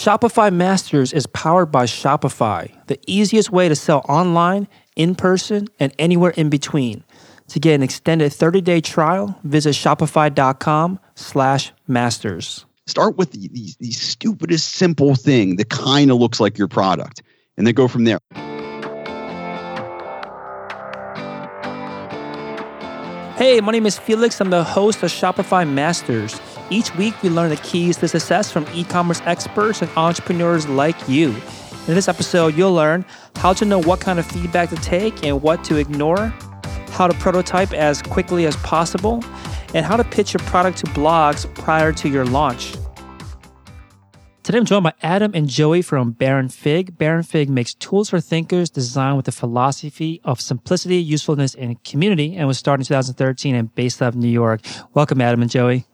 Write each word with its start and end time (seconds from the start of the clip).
Shopify 0.00 0.50
Masters 0.50 1.12
is 1.12 1.26
powered 1.26 1.70
by 1.70 1.84
Shopify, 1.84 2.72
the 2.86 2.98
easiest 3.06 3.52
way 3.52 3.68
to 3.68 3.76
sell 3.76 3.98
online, 4.08 4.66
in 4.96 5.14
person, 5.14 5.68
and 5.78 5.92
anywhere 5.98 6.30
in 6.38 6.48
between. 6.48 7.04
To 7.48 7.60
get 7.60 7.74
an 7.74 7.82
extended 7.82 8.32
30-day 8.32 8.80
trial, 8.80 9.38
visit 9.44 9.74
shopify.com 9.74 11.00
slash 11.16 11.72
masters. 11.86 12.64
Start 12.86 13.18
with 13.18 13.32
the, 13.32 13.48
the, 13.48 13.74
the 13.78 13.90
stupidest 13.90 14.72
simple 14.72 15.16
thing 15.16 15.56
that 15.56 15.68
kind 15.68 16.10
of 16.10 16.16
looks 16.16 16.40
like 16.40 16.56
your 16.56 16.68
product, 16.68 17.22
and 17.58 17.66
then 17.66 17.74
go 17.74 17.86
from 17.86 18.04
there. 18.04 18.20
Hey, 23.36 23.60
my 23.60 23.72
name 23.72 23.84
is 23.84 23.98
Felix. 23.98 24.40
I'm 24.40 24.48
the 24.48 24.64
host 24.64 25.02
of 25.02 25.10
Shopify 25.10 25.70
Masters. 25.70 26.40
Each 26.72 26.94
week, 26.94 27.20
we 27.20 27.30
learn 27.30 27.50
the 27.50 27.56
keys 27.56 27.96
to 27.96 28.06
success 28.06 28.52
from 28.52 28.64
e 28.72 28.84
commerce 28.84 29.20
experts 29.26 29.82
and 29.82 29.90
entrepreneurs 29.96 30.68
like 30.68 30.96
you. 31.08 31.30
In 31.88 31.96
this 31.96 32.06
episode, 32.06 32.56
you'll 32.56 32.72
learn 32.72 33.04
how 33.36 33.52
to 33.54 33.64
know 33.64 33.80
what 33.80 34.00
kind 34.00 34.20
of 34.20 34.26
feedback 34.26 34.70
to 34.70 34.76
take 34.76 35.24
and 35.24 35.42
what 35.42 35.64
to 35.64 35.76
ignore, 35.78 36.32
how 36.90 37.08
to 37.08 37.14
prototype 37.14 37.72
as 37.72 38.00
quickly 38.00 38.46
as 38.46 38.54
possible, 38.58 39.24
and 39.74 39.84
how 39.84 39.96
to 39.96 40.04
pitch 40.04 40.32
your 40.32 40.38
product 40.46 40.78
to 40.78 40.86
blogs 40.86 41.52
prior 41.56 41.92
to 41.92 42.08
your 42.08 42.24
launch. 42.24 42.76
Today 44.44 44.58
I'm 44.58 44.64
joined 44.64 44.84
by 44.84 44.94
Adam 45.02 45.32
and 45.34 45.48
Joey 45.48 45.82
from 45.82 46.12
Baron 46.12 46.48
Fig. 46.48 46.96
Baron 46.96 47.24
Fig 47.24 47.50
makes 47.50 47.74
tools 47.74 48.10
for 48.10 48.20
thinkers 48.20 48.70
designed 48.70 49.16
with 49.16 49.26
the 49.26 49.32
philosophy 49.32 50.20
of 50.22 50.40
simplicity, 50.40 50.98
usefulness, 50.98 51.56
and 51.56 51.82
community, 51.82 52.36
and 52.36 52.46
was 52.46 52.58
started 52.58 52.82
in 52.82 52.86
2013 52.86 53.56
and 53.56 53.74
based 53.74 54.00
out 54.00 54.10
of 54.10 54.16
New 54.16 54.28
York. 54.28 54.60
Welcome, 54.94 55.20
Adam 55.20 55.42
and 55.42 55.50
Joey. 55.50 55.86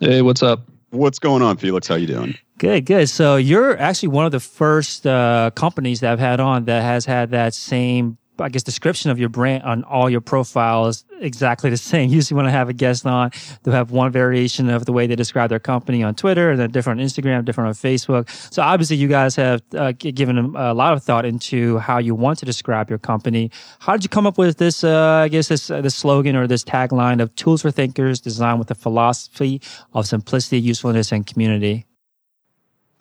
Hey, 0.00 0.22
what's 0.22 0.42
up? 0.42 0.68
What's 0.90 1.18
going 1.18 1.42
on, 1.42 1.56
Felix? 1.56 1.88
How 1.88 1.94
you 1.94 2.06
doing? 2.06 2.36
Good, 2.58 2.86
good. 2.86 3.08
So 3.08 3.36
you're 3.36 3.76
actually 3.78 4.08
one 4.08 4.26
of 4.26 4.32
the 4.32 4.40
first 4.40 5.06
uh, 5.06 5.50
companies 5.54 6.00
that 6.00 6.12
I've 6.12 6.18
had 6.18 6.40
on 6.40 6.64
that 6.66 6.82
has 6.82 7.04
had 7.04 7.30
that 7.30 7.54
same 7.54 8.18
I 8.38 8.48
guess 8.48 8.62
description 8.62 9.10
of 9.10 9.18
your 9.18 9.28
brand 9.28 9.62
on 9.62 9.84
all 9.84 10.10
your 10.10 10.20
profiles 10.20 11.04
exactly 11.20 11.70
the 11.70 11.76
same. 11.92 12.10
Usually, 12.10 12.36
when 12.36 12.46
I 12.46 12.50
have 12.50 12.68
a 12.68 12.72
guest 12.72 13.06
on, 13.06 13.30
they'll 13.62 13.74
have 13.74 13.90
one 13.90 14.12
variation 14.12 14.68
of 14.70 14.86
the 14.86 14.92
way 14.92 15.06
they 15.06 15.16
describe 15.16 15.50
their 15.50 15.58
company 15.58 16.02
on 16.02 16.14
Twitter, 16.14 16.50
and 16.50 16.60
then 16.60 16.70
different 16.70 17.00
on 17.00 17.06
Instagram, 17.06 17.44
different 17.44 17.68
on 17.68 17.74
Facebook. 17.74 18.28
So 18.52 18.62
obviously, 18.62 18.96
you 18.96 19.08
guys 19.08 19.36
have 19.36 19.62
uh, 19.74 19.92
given 19.92 20.38
a 20.56 20.74
lot 20.74 20.92
of 20.92 21.02
thought 21.02 21.24
into 21.24 21.78
how 21.78 21.98
you 21.98 22.14
want 22.14 22.38
to 22.40 22.46
describe 22.46 22.90
your 22.90 22.98
company. 22.98 23.50
How 23.80 23.92
did 23.92 24.04
you 24.04 24.08
come 24.08 24.26
up 24.26 24.38
with 24.38 24.58
this? 24.58 24.84
Uh, 24.84 25.22
I 25.24 25.28
guess 25.28 25.48
this 25.48 25.70
uh, 25.70 25.80
this 25.80 25.94
slogan 25.94 26.36
or 26.36 26.46
this 26.46 26.64
tagline 26.64 27.20
of 27.20 27.34
"Tools 27.36 27.62
for 27.62 27.70
Thinkers," 27.70 28.20
designed 28.20 28.58
with 28.58 28.68
the 28.68 28.74
philosophy 28.74 29.60
of 29.92 30.06
simplicity, 30.06 30.60
usefulness, 30.60 31.12
and 31.12 31.26
community. 31.26 31.86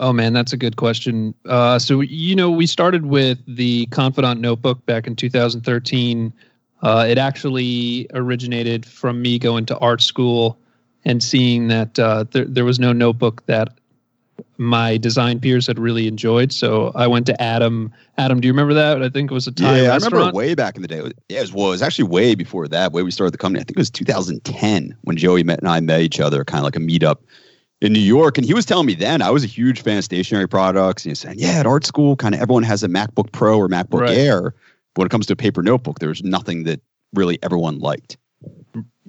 Oh 0.04 0.12
man, 0.12 0.34
that's 0.34 0.52
a 0.52 0.58
good 0.58 0.76
question. 0.76 1.34
Uh, 1.46 1.80
so 1.80 2.02
you 2.02 2.36
know, 2.36 2.52
we 2.52 2.68
started 2.68 3.06
with 3.06 3.40
the 3.48 3.86
Confidant 3.86 4.42
Notebook 4.42 4.86
back 4.86 5.08
in 5.08 5.16
2013. 5.16 6.34
Uh, 6.82 7.06
it 7.08 7.18
actually 7.18 8.08
originated 8.14 8.86
from 8.86 9.22
me 9.22 9.40
going 9.40 9.66
to 9.68 9.78
art 9.78 10.02
school 10.02 10.60
and 11.06 11.24
seeing 11.24 11.70
that 11.70 11.98
uh, 11.98 12.26
there, 12.32 12.44
there 12.44 12.66
was 12.66 12.82
no 12.82 12.92
notebook 12.92 13.46
that 13.46 13.70
my 14.58 14.98
design 14.98 15.40
peers 15.40 15.68
had 15.68 15.80
really 15.80 16.06
enjoyed. 16.06 16.52
So 16.52 16.92
I 16.96 17.08
went 17.08 17.26
to 17.28 17.42
Adam. 17.42 17.90
Adam, 18.18 18.42
do 18.42 18.48
you 18.48 18.52
remember 18.52 18.74
that? 18.74 19.02
I 19.02 19.08
think 19.08 19.32
it 19.32 19.34
was 19.34 19.48
a 19.48 19.54
Thai 19.54 19.84
yeah, 19.84 19.88
restaurant. 19.88 20.14
I 20.14 20.18
remember 20.18 20.38
way 20.38 20.54
back 20.54 20.76
in 20.76 20.82
the 20.82 20.90
day. 20.90 21.02
Yeah, 21.30 21.38
it 21.38 21.42
was, 21.44 21.54
well, 21.54 21.68
it 21.68 21.72
was 21.72 21.82
actually 21.82 22.10
way 22.10 22.36
before 22.36 22.68
that. 22.68 22.92
Way 22.92 23.04
we 23.04 23.12
started 23.12 23.34
the 23.34 23.38
company. 23.38 23.62
I 23.62 23.64
think 23.64 23.78
it 23.78 23.80
was 23.80 23.90
2010 23.90 24.98
when 25.04 25.16
Joey 25.16 25.44
met 25.44 25.60
and 25.60 25.70
I 25.70 25.80
met 25.80 26.02
each 26.02 26.20
other, 26.20 26.44
kind 26.44 26.60
of 26.60 26.66
like 26.66 26.76
a 26.76 26.80
meetup 26.80 27.20
in 27.84 27.94
New 27.94 28.00
York, 28.00 28.38
and 28.38 28.46
he 28.46 28.54
was 28.54 28.66
telling 28.66 28.86
me 28.86 28.96
then 28.96 29.22
I 29.22 29.30
was 29.30 29.44
a 29.44 29.48
huge 29.48 29.82
fan 29.82 29.98
of 29.98 30.04
stationery 30.04 30.48
products. 30.48 31.04
And 31.04 31.12
he 31.12 31.16
said, 31.16 31.40
"Yeah, 31.40 31.60
at 31.60 31.66
art 31.66 31.86
school, 31.86 32.16
kind 32.16 32.34
of 32.34 32.42
everyone 32.42 32.64
has 32.64 32.84
a 32.84 32.88
MacBook 32.88 33.32
Pro 33.32 33.58
or 33.58 33.68
MacBook 33.68 34.02
right. 34.02 34.18
Air, 34.18 34.56
but 34.94 35.02
when 35.02 35.06
it 35.06 35.10
comes 35.10 35.26
to 35.28 35.34
a 35.34 35.36
paper 35.36 35.62
notebook, 35.62 36.00
there's 36.00 36.24
nothing 36.24 36.64
that 36.64 36.82
really 37.14 37.38
everyone 37.44 37.80
liked." 37.80 38.18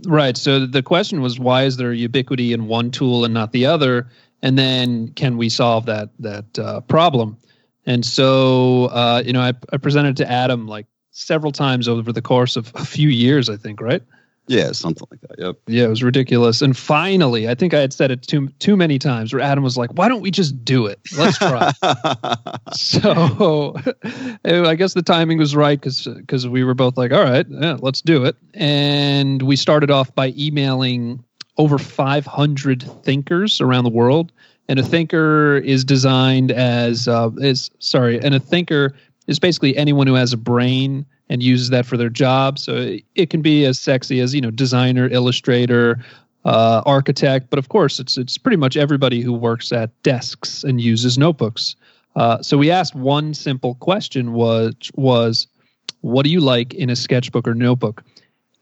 Right. 0.07 0.37
So 0.37 0.67
the 0.67 0.83
question 0.83 1.23
was, 1.23 1.39
why 1.39 1.65
is 1.65 1.77
there 1.77 1.93
ubiquity 1.93 2.53
in 2.53 2.67
one 2.67 2.91
tool 2.91 3.25
and 3.25 3.33
not 3.33 3.53
the 3.53 3.65
other? 3.65 4.09
And 4.43 4.59
then, 4.59 5.09
can 5.13 5.37
we 5.37 5.49
solve 5.49 5.87
that 5.87 6.11
that 6.19 6.59
uh, 6.59 6.81
problem? 6.83 7.39
And 7.87 8.05
so, 8.05 8.87
uh, 8.87 9.23
you 9.25 9.33
know, 9.33 9.41
I, 9.41 9.53
I 9.73 9.77
presented 9.77 10.17
to 10.19 10.31
Adam 10.31 10.67
like 10.67 10.87
several 11.11 11.53
times 11.53 11.87
over 11.87 12.13
the 12.13 12.23
course 12.23 12.57
of 12.57 12.73
a 12.75 12.85
few 12.85 13.09
years, 13.09 13.49
I 13.49 13.57
think, 13.57 13.81
right? 13.81 14.03
Yeah, 14.47 14.73
something 14.73 15.07
like 15.11 15.21
that. 15.23 15.39
Yep. 15.39 15.57
Yeah, 15.69 15.85
it 15.85 15.89
was 15.89 16.03
ridiculous. 16.03 16.61
And 16.61 16.77
finally, 16.77 17.49
I 17.49 17.55
think 17.55 17.73
I 17.73 17.81
had 17.81 17.93
said 17.93 18.11
it 18.11 18.23
too 18.23 18.49
too 18.59 18.77
many 18.77 18.99
times 18.99 19.33
where 19.33 19.41
Adam 19.41 19.65
was 19.65 19.77
like, 19.77 19.91
"Why 19.95 20.09
don't 20.09 20.21
we 20.21 20.31
just 20.31 20.65
do 20.65 20.87
it? 20.87 21.01
Let's 21.17 21.39
try." 21.39 21.73
so, 22.73 23.75
I 24.45 24.75
guess 24.75 24.93
the 24.93 25.03
timing 25.03 25.39
was 25.39 25.57
right 25.57 25.81
cuz 25.81 26.07
cuz 26.29 26.47
we 26.47 26.63
were 26.63 26.75
both 26.75 26.99
like, 26.99 27.13
"All 27.13 27.23
right, 27.23 27.47
yeah, 27.49 27.79
let's 27.81 28.03
do 28.03 28.25
it." 28.25 28.37
And 28.53 29.41
we 29.43 29.57
started 29.57 29.91
off 29.91 30.15
by 30.15 30.35
emailing 30.37 31.25
over 31.57 31.79
500 31.79 32.83
thinkers 33.03 33.61
around 33.61 33.85
the 33.85 33.91
world. 33.91 34.33
And 34.69 34.79
a 34.79 34.83
thinker 34.83 35.59
is 35.59 35.85
designed 35.85 36.51
as 36.51 37.07
uh, 37.07 37.31
is 37.39 37.71
sorry, 37.79 38.19
and 38.23 38.35
a 38.35 38.41
thinker 38.41 38.95
is 39.27 39.39
basically 39.39 39.77
anyone 39.77 40.07
who 40.07 40.15
has 40.15 40.33
a 40.33 40.37
brain 40.37 41.07
and 41.29 41.43
uses 41.43 41.71
that 41.71 41.87
for 41.87 41.97
their 41.97 42.11
job. 42.11 42.59
So 42.59 42.97
it 43.15 43.31
can 43.31 43.43
be 43.43 43.65
as 43.65 43.79
sexy 43.79 44.21
as 44.21 44.35
you 44.35 44.41
know 44.41 44.51
designer, 44.51 45.09
illustrator, 45.09 46.05
uh, 46.45 46.83
architect, 46.85 47.49
but 47.51 47.59
of 47.59 47.69
course 47.69 47.99
it's 47.99 48.19
it's 48.19 48.37
pretty 48.37 48.57
much 48.57 48.77
everybody 48.77 49.23
who 49.23 49.33
works 49.33 49.73
at 49.73 49.91
desks 50.03 50.63
and 50.65 50.81
uses 50.81 51.17
notebooks. 51.17 51.77
Uh, 52.17 52.41
so 52.43 52.57
we 52.57 52.71
asked 52.71 52.95
one 52.95 53.35
simple 53.35 53.75
question 53.77 54.33
was 54.33 54.75
was 54.95 55.47
what 56.03 56.25
do 56.25 56.31
you 56.31 56.41
like 56.41 56.75
in 56.75 56.91
a 56.91 56.97
sketchbook 56.97 57.49
or 57.49 57.55
notebook? 57.55 58.05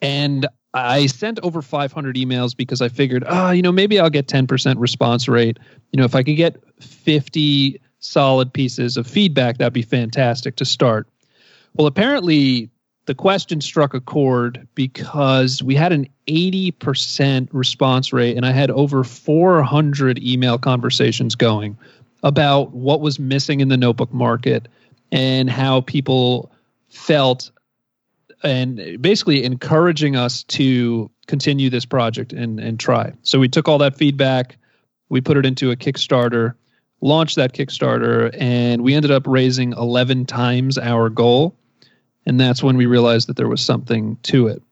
And 0.00 0.46
I 0.74 1.06
sent 1.06 1.38
over 1.42 1.60
500 1.60 2.16
emails 2.16 2.56
because 2.56 2.80
I 2.80 2.88
figured, 2.88 3.24
ah, 3.26 3.48
oh, 3.48 3.50
you 3.50 3.62
know, 3.62 3.72
maybe 3.72 4.00
I'll 4.00 4.10
get 4.10 4.26
10% 4.26 4.76
response 4.78 5.28
rate. 5.28 5.58
You 5.90 5.98
know, 5.98 6.04
if 6.04 6.14
I 6.14 6.22
could 6.22 6.36
get 6.36 6.56
50 6.80 7.80
solid 8.02 8.52
pieces 8.52 8.96
of 8.96 9.06
feedback, 9.06 9.58
that'd 9.58 9.72
be 9.72 9.82
fantastic 9.82 10.56
to 10.56 10.64
start. 10.64 11.08
Well, 11.74 11.86
apparently 11.86 12.68
the 13.06 13.14
question 13.14 13.60
struck 13.60 13.94
a 13.94 14.00
chord 14.00 14.66
because 14.74 15.62
we 15.62 15.74
had 15.74 15.92
an 15.92 16.08
80% 16.28 17.48
response 17.52 18.12
rate 18.12 18.36
and 18.36 18.44
I 18.44 18.52
had 18.52 18.70
over 18.70 19.02
400 19.02 20.22
email 20.22 20.58
conversations 20.58 21.34
going 21.34 21.78
about 22.22 22.72
what 22.72 23.00
was 23.00 23.18
missing 23.18 23.60
in 23.60 23.68
the 23.68 23.76
notebook 23.76 24.12
market 24.12 24.68
and 25.10 25.50
how 25.50 25.80
people 25.80 26.52
felt 26.88 27.50
and 28.44 29.00
basically 29.00 29.44
encouraging 29.44 30.16
us 30.16 30.42
to 30.44 31.10
continue 31.26 31.70
this 31.70 31.84
project 31.84 32.32
and, 32.32 32.58
and 32.60 32.78
try. 32.78 33.12
So 33.22 33.38
we 33.38 33.48
took 33.48 33.68
all 33.68 33.78
that 33.78 33.96
feedback, 33.96 34.58
we 35.08 35.20
put 35.20 35.36
it 35.36 35.46
into 35.46 35.70
a 35.70 35.76
Kickstarter, 35.76 36.54
launched 37.02 37.36
that 37.36 37.52
Kickstarter, 37.52 38.34
and 38.38 38.82
we 38.82 38.94
ended 38.94 39.10
up 39.10 39.26
raising 39.26 39.72
11 39.72 40.24
times 40.26 40.78
our 40.78 41.10
goal 41.10 41.54
and 42.26 42.40
that's 42.40 42.62
when 42.62 42.76
we 42.76 42.86
realized 42.86 43.28
that 43.28 43.36
there 43.36 43.48
was 43.48 43.60
something 43.60 44.16
to 44.24 44.48
it. 44.48 44.62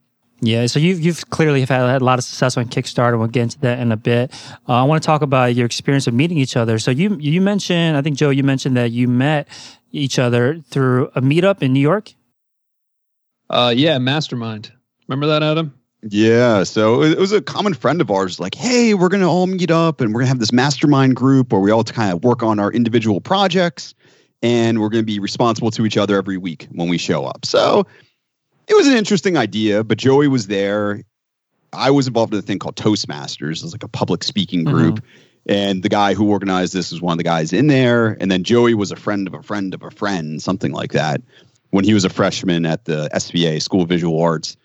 Yeah, 0.42 0.66
so 0.66 0.78
you've 0.78 1.00
you've 1.00 1.28
clearly 1.28 1.60
have 1.60 1.68
had 1.68 2.00
a 2.00 2.04
lot 2.04 2.18
of 2.18 2.24
success 2.24 2.56
on 2.56 2.66
Kickstarter. 2.66 3.18
We'll 3.18 3.28
get 3.28 3.42
into 3.42 3.60
that 3.60 3.78
in 3.78 3.92
a 3.92 3.96
bit. 3.96 4.32
Uh, 4.66 4.72
I 4.74 4.84
want 4.84 5.02
to 5.02 5.06
talk 5.06 5.20
about 5.20 5.54
your 5.54 5.66
experience 5.66 6.06
of 6.06 6.14
meeting 6.14 6.38
each 6.38 6.56
other. 6.56 6.78
So 6.78 6.90
you 6.90 7.18
you 7.20 7.42
mentioned, 7.42 7.96
I 7.96 8.02
think 8.02 8.16
Joe, 8.16 8.30
you 8.30 8.42
mentioned 8.42 8.76
that 8.78 8.90
you 8.90 9.06
met 9.06 9.48
each 9.92 10.18
other 10.18 10.58
through 10.70 11.10
a 11.14 11.20
meetup 11.20 11.62
in 11.62 11.74
New 11.74 11.80
York. 11.80 12.14
Uh, 13.50 13.74
yeah, 13.76 13.98
Mastermind. 13.98 14.72
Remember 15.08 15.26
that, 15.26 15.42
Adam? 15.42 15.74
Yeah, 16.02 16.62
so 16.62 17.02
it 17.02 17.18
was 17.18 17.32
a 17.32 17.42
common 17.42 17.74
friend 17.74 18.00
of 18.00 18.10
ours. 18.10 18.40
Like, 18.40 18.54
hey, 18.54 18.94
we're 18.94 19.08
gonna 19.08 19.30
all 19.30 19.46
meet 19.46 19.70
up, 19.70 20.00
and 20.00 20.14
we're 20.14 20.20
gonna 20.20 20.28
have 20.28 20.38
this 20.38 20.52
mastermind 20.52 21.16
group 21.16 21.52
where 21.52 21.60
we 21.60 21.70
all 21.70 21.84
kind 21.84 22.12
of 22.12 22.24
work 22.24 22.42
on 22.42 22.58
our 22.58 22.72
individual 22.72 23.20
projects 23.20 23.94
and 24.42 24.80
we're 24.80 24.88
going 24.88 25.02
to 25.02 25.06
be 25.06 25.18
responsible 25.18 25.70
to 25.70 25.86
each 25.86 25.96
other 25.96 26.16
every 26.16 26.38
week 26.38 26.66
when 26.72 26.88
we 26.88 26.98
show 26.98 27.24
up. 27.24 27.44
So 27.44 27.86
it 28.68 28.74
was 28.74 28.86
an 28.86 28.94
interesting 28.94 29.36
idea, 29.36 29.84
but 29.84 29.98
Joey 29.98 30.28
was 30.28 30.46
there. 30.46 31.02
I 31.72 31.90
was 31.90 32.06
involved 32.06 32.32
in 32.32 32.38
a 32.38 32.42
thing 32.42 32.58
called 32.58 32.76
Toastmasters. 32.76 33.62
It's 33.62 33.72
like 33.72 33.82
a 33.82 33.88
public 33.88 34.24
speaking 34.24 34.64
mm-hmm. 34.64 34.74
group. 34.74 34.94
Mm-hmm. 34.96 35.06
And 35.46 35.82
the 35.82 35.88
guy 35.88 36.14
who 36.14 36.30
organized 36.30 36.74
this 36.74 36.92
was 36.92 37.00
one 37.00 37.12
of 37.12 37.18
the 37.18 37.24
guys 37.24 37.52
in 37.52 37.66
there. 37.66 38.16
And 38.20 38.30
then 38.30 38.44
Joey 38.44 38.74
was 38.74 38.92
a 38.92 38.96
friend 38.96 39.26
of 39.26 39.34
a 39.34 39.42
friend 39.42 39.74
of 39.74 39.82
a 39.82 39.90
friend, 39.90 40.40
something 40.42 40.72
like 40.72 40.92
that, 40.92 41.22
when 41.70 41.84
he 41.84 41.94
was 41.94 42.04
a 42.04 42.10
freshman 42.10 42.66
at 42.66 42.84
the 42.84 43.08
SVA, 43.14 43.60
School 43.62 43.82
of 43.82 43.88
Visual 43.88 44.20
Arts, 44.20 44.56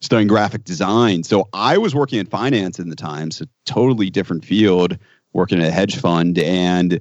studying 0.00 0.28
graphic 0.28 0.64
design. 0.64 1.22
So 1.22 1.48
I 1.52 1.78
was 1.78 1.94
working 1.94 2.18
in 2.18 2.26
finance 2.26 2.78
in 2.78 2.88
the 2.88 2.96
time, 2.96 3.30
so 3.30 3.44
totally 3.66 4.10
different 4.10 4.44
field, 4.44 4.98
working 5.32 5.60
at 5.60 5.68
a 5.68 5.70
hedge 5.70 5.96
fund. 5.96 6.38
And 6.38 7.00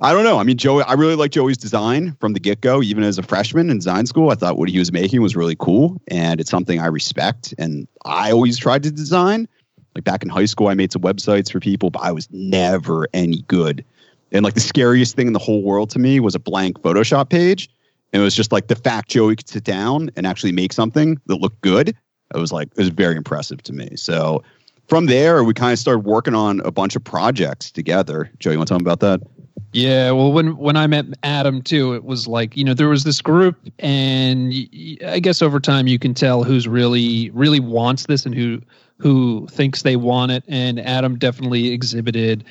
I 0.00 0.12
don't 0.12 0.24
know. 0.24 0.38
I 0.38 0.44
mean, 0.44 0.56
Joey, 0.56 0.84
I 0.84 0.92
really 0.92 1.16
like 1.16 1.32
Joey's 1.32 1.58
design 1.58 2.16
from 2.20 2.32
the 2.32 2.40
get 2.40 2.60
go. 2.60 2.82
Even 2.82 3.02
as 3.02 3.18
a 3.18 3.22
freshman 3.22 3.70
in 3.70 3.78
design 3.78 4.06
school, 4.06 4.30
I 4.30 4.36
thought 4.36 4.56
what 4.56 4.68
he 4.68 4.78
was 4.78 4.92
making 4.92 5.20
was 5.22 5.34
really 5.34 5.56
cool, 5.56 6.00
and 6.08 6.40
it's 6.40 6.50
something 6.50 6.78
I 6.80 6.86
respect. 6.86 7.52
And 7.58 7.88
I 8.04 8.30
always 8.30 8.56
tried 8.58 8.84
to 8.84 8.92
design. 8.92 9.48
Like 9.96 10.04
back 10.04 10.22
in 10.22 10.28
high 10.28 10.44
school, 10.44 10.68
I 10.68 10.74
made 10.74 10.92
some 10.92 11.02
websites 11.02 11.50
for 11.50 11.58
people, 11.58 11.90
but 11.90 12.02
I 12.02 12.12
was 12.12 12.28
never 12.30 13.08
any 13.12 13.42
good 13.48 13.84
And 14.32 14.44
like 14.44 14.54
the 14.54 14.60
scariest 14.60 15.16
thing 15.16 15.26
in 15.26 15.32
the 15.32 15.38
whole 15.38 15.62
world 15.62 15.90
to 15.90 15.98
me 15.98 16.20
was 16.20 16.34
a 16.34 16.38
blank 16.38 16.80
Photoshop 16.80 17.30
page. 17.30 17.68
And 18.12 18.22
it 18.22 18.24
was 18.24 18.34
just 18.34 18.52
like 18.52 18.68
the 18.68 18.76
fact 18.76 19.10
Joey 19.10 19.36
could 19.36 19.48
sit 19.48 19.64
down 19.64 20.10
and 20.16 20.26
actually 20.26 20.52
make 20.52 20.72
something 20.72 21.20
that 21.26 21.36
looked 21.36 21.60
good. 21.60 21.94
It 22.34 22.38
was 22.38 22.52
like, 22.52 22.68
it 22.76 22.78
was 22.78 22.88
very 22.88 23.16
impressive 23.16 23.62
to 23.64 23.72
me. 23.72 23.96
So 23.96 24.42
from 24.88 25.06
there, 25.06 25.44
we 25.44 25.54
kind 25.54 25.72
of 25.72 25.78
started 25.78 26.04
working 26.04 26.34
on 26.34 26.60
a 26.60 26.70
bunch 26.70 26.96
of 26.96 27.04
projects 27.04 27.70
together. 27.70 28.30
Joe, 28.38 28.50
you 28.50 28.58
want 28.58 28.68
to 28.68 28.72
tell 28.72 28.78
me 28.78 28.84
about 28.84 29.00
that? 29.00 29.20
Yeah, 29.72 30.12
well, 30.12 30.32
when 30.32 30.56
when 30.56 30.76
I 30.76 30.86
met 30.86 31.04
Adam 31.22 31.60
too, 31.60 31.94
it 31.94 32.04
was 32.04 32.26
like 32.26 32.56
you 32.56 32.64
know 32.64 32.72
there 32.72 32.88
was 32.88 33.04
this 33.04 33.20
group, 33.20 33.56
and 33.78 34.52
I 35.06 35.20
guess 35.20 35.42
over 35.42 35.60
time 35.60 35.86
you 35.86 35.98
can 35.98 36.14
tell 36.14 36.42
who's 36.42 36.66
really 36.66 37.28
really 37.30 37.60
wants 37.60 38.06
this 38.06 38.24
and 38.24 38.34
who 38.34 38.62
who 38.96 39.46
thinks 39.50 39.82
they 39.82 39.96
want 39.96 40.32
it. 40.32 40.42
And 40.48 40.80
Adam 40.80 41.18
definitely 41.18 41.68
exhibited 41.72 42.44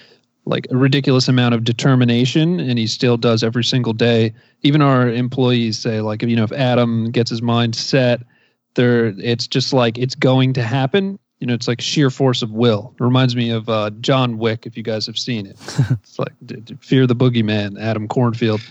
like 0.46 0.68
a 0.70 0.78
ridiculous 0.78 1.28
amount 1.28 1.56
of 1.56 1.64
determination, 1.64 2.60
and 2.60 2.78
he 2.78 2.86
still 2.86 3.18
does 3.18 3.44
every 3.44 3.64
single 3.64 3.94
day. 3.94 4.34
Even 4.62 4.84
our 4.84 5.10
employees 5.10 5.80
say 5.80 6.02
like 6.02 6.22
you 6.22 6.36
know 6.36 6.44
if 6.44 6.52
Adam 6.52 7.10
gets 7.10 7.32
his 7.32 7.42
mind 7.42 7.76
set, 7.76 8.22
there 8.78 9.08
it's 9.18 9.48
just 9.48 9.74
like 9.74 9.98
it's 9.98 10.16
going 10.16 10.54
to 10.54 10.64
happen 10.64 11.20
you 11.40 11.46
know, 11.46 11.54
it's 11.54 11.68
like 11.68 11.82
sheer 11.82 12.10
force 12.10 12.42
of 12.42 12.52
will. 12.52 12.94
It 13.00 13.04
reminds 13.04 13.36
me 13.36 13.52
of 13.52 13.70
uh, 13.70 13.92
John 14.02 14.38
Wick, 14.38 14.66
if 14.66 14.76
you 14.76 14.84
guys 14.84 15.06
have 15.06 15.18
seen 15.18 15.46
it. 15.46 15.56
it's 15.92 16.18
like 16.18 16.34
Fear 16.82 17.06
the 17.06 17.16
Boogeyman, 17.16 17.80
Adam 17.80 18.08
Kornfield. 18.08 18.68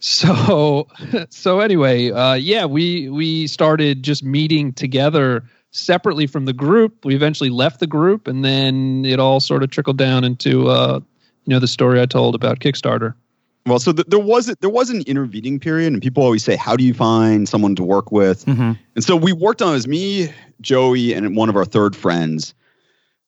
So, 0.00 0.86
so 1.30 1.60
anyway, 1.60 2.10
uh, 2.10 2.34
yeah, 2.34 2.66
we 2.66 3.08
we 3.08 3.46
started 3.46 4.02
just 4.02 4.22
meeting 4.22 4.72
together 4.72 5.44
separately 5.70 6.26
from 6.26 6.44
the 6.44 6.52
group. 6.52 7.04
We 7.04 7.14
eventually 7.14 7.50
left 7.50 7.80
the 7.80 7.86
group, 7.86 8.26
and 8.28 8.44
then 8.44 9.04
it 9.06 9.18
all 9.18 9.40
sort 9.40 9.62
of 9.62 9.70
trickled 9.70 9.96
down 9.96 10.24
into 10.24 10.68
uh, 10.68 11.00
you 11.46 11.50
know 11.50 11.58
the 11.58 11.66
story 11.66 12.02
I 12.02 12.06
told 12.06 12.34
about 12.34 12.58
Kickstarter. 12.58 13.14
Well, 13.66 13.78
so 13.78 13.92
th- 13.92 14.06
there 14.08 14.18
was 14.18 14.46
there 14.60 14.70
was 14.70 14.90
an 14.90 15.02
intervening 15.06 15.58
period, 15.58 15.92
and 15.92 16.02
people 16.02 16.22
always 16.22 16.44
say, 16.44 16.54
"How 16.54 16.76
do 16.76 16.84
you 16.84 16.92
find 16.92 17.48
someone 17.48 17.74
to 17.76 17.82
work 17.82 18.12
with?" 18.12 18.44
Mm-hmm. 18.44 18.72
And 18.94 19.04
so 19.04 19.16
we 19.16 19.32
worked 19.32 19.62
on 19.62 19.70
it 19.70 19.72
was 19.72 19.88
me, 19.88 20.30
Joey, 20.60 21.14
and 21.14 21.34
one 21.34 21.48
of 21.48 21.56
our 21.56 21.64
third 21.64 21.96
friends, 21.96 22.54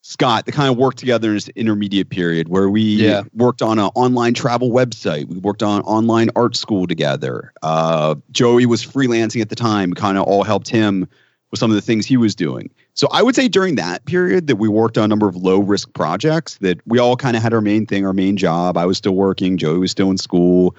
Scott. 0.02 0.44
They 0.44 0.52
kind 0.52 0.70
of 0.70 0.76
worked 0.76 0.98
together 0.98 1.28
in 1.28 1.34
this 1.34 1.48
intermediate 1.50 2.10
period 2.10 2.48
where 2.48 2.68
we 2.68 2.82
yeah. 2.82 3.22
worked 3.32 3.62
on 3.62 3.78
an 3.78 3.88
online 3.94 4.34
travel 4.34 4.70
website. 4.70 5.26
We 5.28 5.38
worked 5.38 5.62
on 5.62 5.80
online 5.82 6.28
art 6.36 6.54
school 6.54 6.86
together. 6.86 7.54
Uh, 7.62 8.16
Joey 8.30 8.66
was 8.66 8.84
freelancing 8.84 9.40
at 9.40 9.48
the 9.48 9.56
time. 9.56 9.94
Kind 9.94 10.18
of 10.18 10.24
all 10.24 10.44
helped 10.44 10.68
him 10.68 11.08
with 11.50 11.60
some 11.60 11.70
of 11.70 11.74
the 11.74 11.80
things 11.82 12.06
he 12.06 12.16
was 12.16 12.34
doing. 12.34 12.70
So 12.94 13.08
I 13.12 13.22
would 13.22 13.34
say 13.34 13.48
during 13.48 13.76
that 13.76 14.04
period 14.04 14.46
that 14.46 14.56
we 14.56 14.68
worked 14.68 14.98
on 14.98 15.04
a 15.04 15.08
number 15.08 15.28
of 15.28 15.36
low 15.36 15.58
risk 15.58 15.92
projects 15.92 16.56
that 16.58 16.80
we 16.86 16.98
all 16.98 17.16
kind 17.16 17.36
of 17.36 17.42
had 17.42 17.52
our 17.54 17.60
main 17.60 17.86
thing, 17.86 18.04
our 18.06 18.12
main 18.12 18.36
job. 18.36 18.76
I 18.76 18.86
was 18.86 18.98
still 18.98 19.14
working, 19.14 19.56
Joey 19.56 19.78
was 19.78 19.90
still 19.90 20.10
in 20.10 20.18
school. 20.18 20.74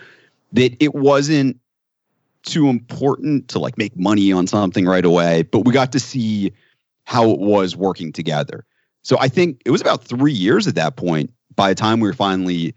That 0.53 0.75
it 0.81 0.95
wasn't 0.95 1.59
too 2.43 2.67
important 2.67 3.47
to 3.49 3.59
like 3.59 3.77
make 3.77 3.97
money 3.97 4.31
on 4.31 4.47
something 4.47 4.85
right 4.85 5.05
away, 5.05 5.43
but 5.43 5.59
we 5.59 5.73
got 5.73 5.91
to 5.91 5.99
see 5.99 6.51
how 7.05 7.29
it 7.29 7.39
was 7.39 7.75
working 7.75 8.11
together. 8.11 8.65
So 9.03 9.17
I 9.19 9.29
think 9.29 9.61
it 9.65 9.71
was 9.71 9.81
about 9.81 10.03
three 10.03 10.33
years 10.33 10.67
at 10.67 10.75
that 10.75 10.97
point. 10.97 11.31
By 11.55 11.69
the 11.69 11.75
time 11.75 11.99
we 11.99 12.07
were 12.07 12.13
finally, 12.13 12.75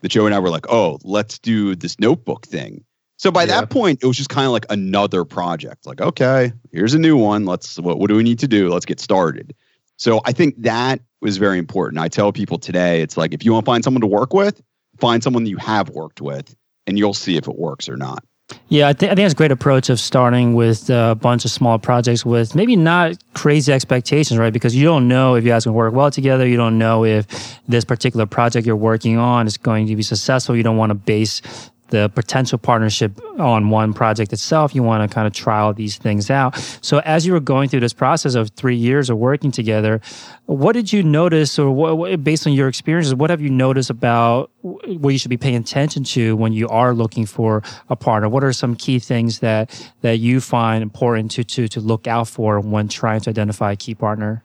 that 0.00 0.08
Joe 0.08 0.26
and 0.26 0.34
I 0.34 0.38
were 0.38 0.48
like, 0.50 0.66
"Oh, 0.68 0.98
let's 1.04 1.38
do 1.38 1.74
this 1.74 1.98
notebook 2.00 2.46
thing." 2.46 2.84
So 3.18 3.30
by 3.30 3.42
yeah. 3.42 3.60
that 3.60 3.70
point, 3.70 4.00
it 4.02 4.06
was 4.06 4.16
just 4.16 4.28
kind 4.28 4.46
of 4.46 4.52
like 4.52 4.66
another 4.70 5.24
project. 5.24 5.86
Like, 5.86 6.00
okay, 6.00 6.52
here's 6.72 6.94
a 6.94 6.98
new 6.98 7.16
one. 7.16 7.44
Let's 7.44 7.78
what, 7.78 7.98
what 7.98 8.08
do 8.08 8.16
we 8.16 8.22
need 8.22 8.38
to 8.40 8.48
do? 8.48 8.68
Let's 8.68 8.86
get 8.86 9.00
started. 9.00 9.54
So 9.96 10.20
I 10.24 10.32
think 10.32 10.54
that 10.62 11.00
was 11.22 11.38
very 11.38 11.58
important. 11.58 12.00
I 12.00 12.08
tell 12.08 12.32
people 12.32 12.58
today, 12.58 13.00
it's 13.00 13.16
like 13.16 13.32
if 13.32 13.44
you 13.44 13.52
want 13.52 13.64
to 13.64 13.70
find 13.70 13.82
someone 13.82 14.02
to 14.02 14.06
work 14.06 14.34
with, 14.34 14.60
find 14.98 15.22
someone 15.22 15.44
that 15.44 15.50
you 15.50 15.56
have 15.56 15.88
worked 15.90 16.20
with, 16.20 16.54
and 16.86 16.98
you'll 16.98 17.14
see 17.14 17.36
if 17.36 17.48
it 17.48 17.58
works 17.58 17.88
or 17.88 17.96
not. 17.96 18.22
Yeah, 18.68 18.88
I, 18.88 18.92
th- 18.92 19.10
I 19.10 19.14
think 19.14 19.24
that's 19.24 19.32
a 19.32 19.36
great 19.36 19.50
approach 19.50 19.90
of 19.90 19.98
starting 19.98 20.54
with 20.54 20.88
a 20.88 21.16
bunch 21.20 21.44
of 21.44 21.50
small 21.50 21.78
projects 21.80 22.24
with 22.24 22.54
maybe 22.54 22.76
not 22.76 23.16
crazy 23.34 23.72
expectations, 23.72 24.38
right? 24.38 24.52
Because 24.52 24.74
you 24.74 24.84
don't 24.84 25.08
know 25.08 25.34
if 25.34 25.44
you 25.44 25.50
guys 25.50 25.64
can 25.64 25.74
work 25.74 25.92
well 25.94 26.12
together. 26.12 26.46
You 26.46 26.56
don't 26.56 26.78
know 26.78 27.04
if 27.04 27.26
this 27.66 27.84
particular 27.84 28.24
project 28.26 28.66
you're 28.66 28.76
working 28.76 29.18
on 29.18 29.48
is 29.48 29.56
going 29.56 29.88
to 29.88 29.96
be 29.96 30.02
successful. 30.02 30.54
You 30.54 30.62
don't 30.62 30.76
want 30.76 30.90
to 30.90 30.94
base 30.94 31.42
the 31.88 32.08
potential 32.08 32.58
partnership 32.58 33.20
on 33.38 33.70
one 33.70 33.92
project 33.92 34.32
itself. 34.32 34.74
You 34.74 34.82
want 34.82 35.08
to 35.08 35.14
kind 35.14 35.26
of 35.26 35.32
trial 35.32 35.72
these 35.72 35.96
things 35.96 36.30
out. 36.30 36.56
So, 36.80 36.98
as 37.00 37.26
you 37.26 37.32
were 37.32 37.40
going 37.40 37.68
through 37.68 37.80
this 37.80 37.92
process 37.92 38.34
of 38.34 38.50
three 38.50 38.76
years 38.76 39.10
of 39.10 39.18
working 39.18 39.50
together, 39.50 40.00
what 40.46 40.72
did 40.72 40.92
you 40.92 41.02
notice, 41.02 41.58
or 41.58 41.70
what, 41.70 42.22
based 42.24 42.46
on 42.46 42.52
your 42.52 42.68
experiences, 42.68 43.14
what 43.14 43.30
have 43.30 43.40
you 43.40 43.50
noticed 43.50 43.90
about 43.90 44.50
what 44.62 45.10
you 45.10 45.18
should 45.18 45.30
be 45.30 45.36
paying 45.36 45.56
attention 45.56 46.04
to 46.04 46.36
when 46.36 46.52
you 46.52 46.68
are 46.68 46.94
looking 46.94 47.26
for 47.26 47.62
a 47.88 47.96
partner? 47.96 48.28
What 48.28 48.44
are 48.44 48.52
some 48.52 48.74
key 48.74 48.98
things 48.98 49.40
that 49.40 49.90
that 50.02 50.18
you 50.18 50.40
find 50.40 50.82
important 50.82 51.30
to 51.32 51.44
to 51.44 51.68
to 51.68 51.80
look 51.80 52.06
out 52.06 52.28
for 52.28 52.60
when 52.60 52.88
trying 52.88 53.20
to 53.22 53.30
identify 53.30 53.72
a 53.72 53.76
key 53.76 53.94
partner? 53.94 54.42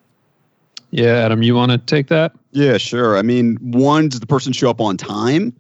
Yeah, 0.92 1.14
Adam, 1.26 1.42
you 1.42 1.56
want 1.56 1.72
to 1.72 1.78
take 1.78 2.08
that? 2.08 2.34
Yeah, 2.52 2.78
sure. 2.78 3.18
I 3.18 3.22
mean, 3.22 3.56
one, 3.62 4.10
does 4.10 4.20
the 4.20 4.28
person 4.28 4.52
show 4.52 4.70
up 4.70 4.82
on 4.82 4.98
time? 4.98 5.56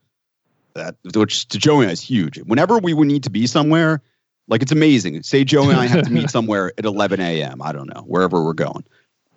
That 0.75 0.95
which 1.15 1.47
to 1.49 1.57
Joey 1.57 1.87
I 1.87 1.91
is 1.91 2.01
huge. 2.01 2.37
Whenever 2.39 2.77
we 2.77 2.93
would 2.93 3.07
need 3.07 3.23
to 3.23 3.29
be 3.29 3.47
somewhere, 3.47 4.01
like 4.47 4.61
it's 4.61 4.71
amazing. 4.71 5.21
Say 5.23 5.43
Joey 5.43 5.69
and 5.69 5.79
I 5.79 5.87
have 5.87 6.05
to 6.05 6.11
meet 6.11 6.29
somewhere 6.31 6.73
at 6.77 6.85
11 6.85 7.19
a.m. 7.19 7.61
I 7.61 7.71
don't 7.71 7.87
know 7.87 8.01
wherever 8.01 8.43
we're 8.43 8.53
going. 8.53 8.83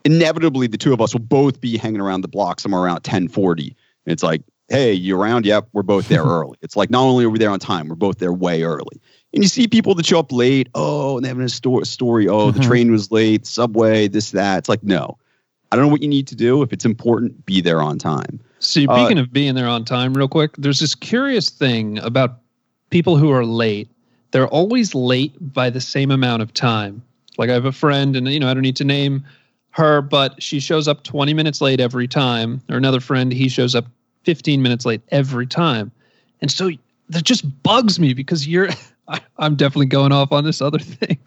Inevitably, 0.04 0.66
the 0.66 0.76
two 0.76 0.92
of 0.92 1.00
us 1.00 1.14
will 1.14 1.20
both 1.20 1.60
be 1.60 1.78
hanging 1.78 2.00
around 2.00 2.20
the 2.20 2.28
block 2.28 2.60
somewhere 2.60 2.82
around 2.82 3.02
10:40. 3.02 3.68
And 4.06 4.12
it's 4.12 4.22
like, 4.22 4.42
hey, 4.68 4.92
you 4.92 5.20
around? 5.20 5.46
Yep, 5.46 5.68
we're 5.72 5.82
both 5.82 6.08
there 6.08 6.22
early. 6.24 6.58
It's 6.62 6.76
like 6.76 6.90
not 6.90 7.02
only 7.02 7.24
are 7.24 7.30
we 7.30 7.38
there 7.38 7.50
on 7.50 7.58
time, 7.58 7.88
we're 7.88 7.94
both 7.94 8.18
there 8.18 8.32
way 8.32 8.62
early. 8.62 9.00
And 9.32 9.42
you 9.42 9.48
see 9.48 9.66
people 9.66 9.94
that 9.96 10.06
show 10.06 10.18
up 10.18 10.30
late. 10.30 10.68
Oh, 10.74 11.16
and 11.16 11.24
they 11.24 11.28
have 11.28 11.40
a 11.40 11.48
sto- 11.48 11.82
story. 11.82 12.28
Oh, 12.28 12.48
mm-hmm. 12.48 12.58
the 12.58 12.64
train 12.64 12.90
was 12.90 13.10
late. 13.10 13.46
Subway, 13.46 14.08
this 14.08 14.30
that. 14.32 14.58
It's 14.58 14.68
like 14.68 14.82
no. 14.82 15.18
I 15.72 15.76
don't 15.76 15.86
know 15.86 15.90
what 15.90 16.02
you 16.02 16.08
need 16.08 16.28
to 16.28 16.36
do. 16.36 16.62
If 16.62 16.72
it's 16.72 16.84
important, 16.84 17.44
be 17.46 17.60
there 17.60 17.82
on 17.82 17.98
time. 17.98 18.40
So 18.64 18.80
speaking 18.80 19.18
uh, 19.18 19.22
of 19.22 19.32
being 19.32 19.54
there 19.54 19.68
on 19.68 19.84
time, 19.84 20.14
real 20.14 20.28
quick, 20.28 20.52
there's 20.56 20.80
this 20.80 20.94
curious 20.94 21.50
thing 21.50 21.98
about 21.98 22.38
people 22.90 23.16
who 23.16 23.30
are 23.30 23.44
late. 23.44 23.90
They're 24.30 24.48
always 24.48 24.94
late 24.94 25.34
by 25.52 25.70
the 25.70 25.80
same 25.80 26.10
amount 26.10 26.42
of 26.42 26.52
time. 26.54 27.02
Like 27.36 27.50
I 27.50 27.52
have 27.52 27.64
a 27.66 27.72
friend, 27.72 28.16
and 28.16 28.26
you 28.28 28.40
know 28.40 28.48
I 28.48 28.54
don't 28.54 28.62
need 28.62 28.76
to 28.76 28.84
name 28.84 29.24
her, 29.70 30.00
but 30.00 30.40
she 30.42 30.60
shows 30.60 30.88
up 30.88 31.02
20 31.02 31.34
minutes 31.34 31.60
late 31.60 31.80
every 31.80 32.08
time. 32.08 32.62
Or 32.70 32.76
another 32.76 33.00
friend, 33.00 33.32
he 33.32 33.48
shows 33.48 33.74
up 33.74 33.86
15 34.22 34.62
minutes 34.62 34.86
late 34.86 35.02
every 35.10 35.46
time. 35.46 35.90
And 36.40 36.50
so 36.50 36.70
that 37.08 37.24
just 37.24 37.62
bugs 37.62 37.98
me 37.98 38.14
because 38.14 38.46
you're 38.46 38.68
I, 39.08 39.20
am 39.38 39.56
definitely 39.56 39.86
going 39.86 40.12
off 40.12 40.32
on 40.32 40.44
this 40.44 40.62
other 40.62 40.78
thing, 40.78 41.18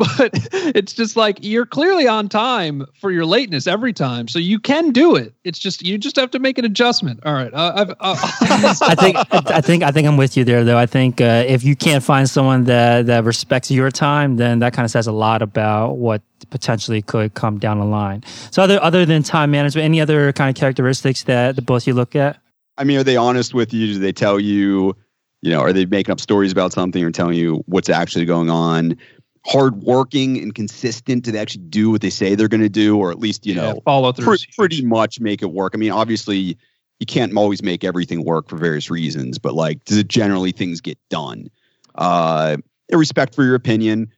but 0.00 0.30
it's 0.52 0.94
just 0.94 1.14
like 1.14 1.38
you're 1.42 1.66
clearly 1.66 2.08
on 2.08 2.28
time 2.28 2.86
for 2.98 3.10
your 3.10 3.26
lateness 3.26 3.66
every 3.66 3.92
time, 3.92 4.28
so 4.28 4.38
you 4.38 4.58
can 4.58 4.92
do 4.92 5.14
it. 5.14 5.34
It's 5.44 5.58
just 5.58 5.82
you 5.82 5.98
just 5.98 6.16
have 6.16 6.30
to 6.30 6.38
make 6.38 6.56
an 6.56 6.64
adjustment. 6.64 7.20
All 7.24 7.34
right, 7.34 7.52
uh, 7.52 7.72
I've, 7.76 7.90
uh, 8.00 8.16
I 8.82 8.94
think 8.94 9.16
I 9.30 9.60
think 9.60 9.82
I 9.82 9.90
think 9.90 10.08
I'm 10.08 10.16
with 10.16 10.38
you 10.38 10.44
there, 10.44 10.64
though. 10.64 10.78
I 10.78 10.86
think 10.86 11.20
uh, 11.20 11.44
if 11.46 11.64
you 11.64 11.76
can't 11.76 12.02
find 12.02 12.28
someone 12.28 12.64
that 12.64 13.06
that 13.06 13.24
respects 13.24 13.70
your 13.70 13.90
time, 13.90 14.36
then 14.36 14.60
that 14.60 14.72
kind 14.72 14.84
of 14.84 14.90
says 14.90 15.06
a 15.06 15.12
lot 15.12 15.42
about 15.42 15.98
what 15.98 16.22
potentially 16.48 17.02
could 17.02 17.34
come 17.34 17.58
down 17.58 17.78
the 17.78 17.84
line. 17.84 18.24
So, 18.50 18.62
other 18.62 18.82
other 18.82 19.04
than 19.04 19.22
time 19.22 19.50
management, 19.50 19.84
any 19.84 20.00
other 20.00 20.32
kind 20.32 20.48
of 20.48 20.58
characteristics 20.58 21.24
that 21.24 21.56
the 21.56 21.62
both 21.62 21.86
you 21.86 21.92
look 21.92 22.16
at? 22.16 22.40
I 22.78 22.84
mean, 22.84 22.98
are 22.98 23.04
they 23.04 23.16
honest 23.16 23.52
with 23.52 23.74
you? 23.74 23.86
Do 23.88 23.98
they 23.98 24.12
tell 24.12 24.40
you? 24.40 24.96
You 25.42 25.50
know, 25.50 25.60
are 25.60 25.72
they 25.72 25.86
making 25.86 26.12
up 26.12 26.20
stories 26.20 26.52
about 26.52 26.72
something 26.72 27.02
or 27.02 27.10
telling 27.10 27.34
you 27.34 27.62
what's 27.66 27.88
actually 27.88 28.26
going 28.26 28.50
on? 28.50 28.98
Hardworking 29.46 30.38
and 30.38 30.54
consistent. 30.54 31.24
to 31.24 31.38
actually 31.38 31.64
do 31.64 31.90
what 31.90 32.00
they 32.02 32.10
say 32.10 32.34
they're 32.34 32.48
going 32.48 32.60
to 32.60 32.68
do, 32.68 32.98
or 32.98 33.10
at 33.10 33.18
least 33.18 33.46
you 33.46 33.54
yeah, 33.54 33.72
know 33.72 33.80
follow 33.84 34.12
through? 34.12 34.36
Pr- 34.36 34.44
pretty 34.56 34.84
much 34.84 35.20
make 35.20 35.42
it 35.42 35.50
work. 35.52 35.72
I 35.74 35.78
mean, 35.78 35.92
obviously, 35.92 36.58
you 36.98 37.06
can't 37.06 37.34
always 37.36 37.62
make 37.62 37.82
everything 37.82 38.24
work 38.24 38.48
for 38.48 38.56
various 38.56 38.90
reasons, 38.90 39.38
but 39.38 39.54
like, 39.54 39.84
does 39.84 39.96
it 39.96 40.08
generally 40.08 40.52
things 40.52 40.80
get 40.80 40.98
done? 41.08 41.48
Uh, 41.94 42.58
respect 42.92 43.34
for 43.34 43.44
your 43.44 43.54
opinion. 43.54 44.10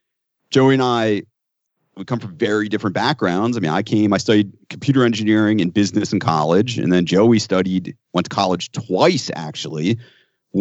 Joey 0.51 0.75
and 0.75 0.83
I 0.83 1.23
we 1.97 2.05
come 2.05 2.19
from 2.19 2.37
very 2.37 2.69
different 2.69 2.95
backgrounds. 2.95 3.57
I 3.57 3.61
mean, 3.61 3.71
I 3.71 3.83
came, 3.83 4.13
I 4.13 4.19
studied 4.19 4.53
computer 4.71 5.05
engineering 5.05 5.61
and 5.61 5.73
business 5.73 6.13
in 6.13 6.21
college, 6.21 6.79
and 6.79 6.93
then 6.93 7.05
Joey 7.05 7.39
studied, 7.39 7.97
went 8.15 8.25
to 8.25 8.35
college 8.35 8.73
twice 8.73 9.31
actually, 9.35 9.99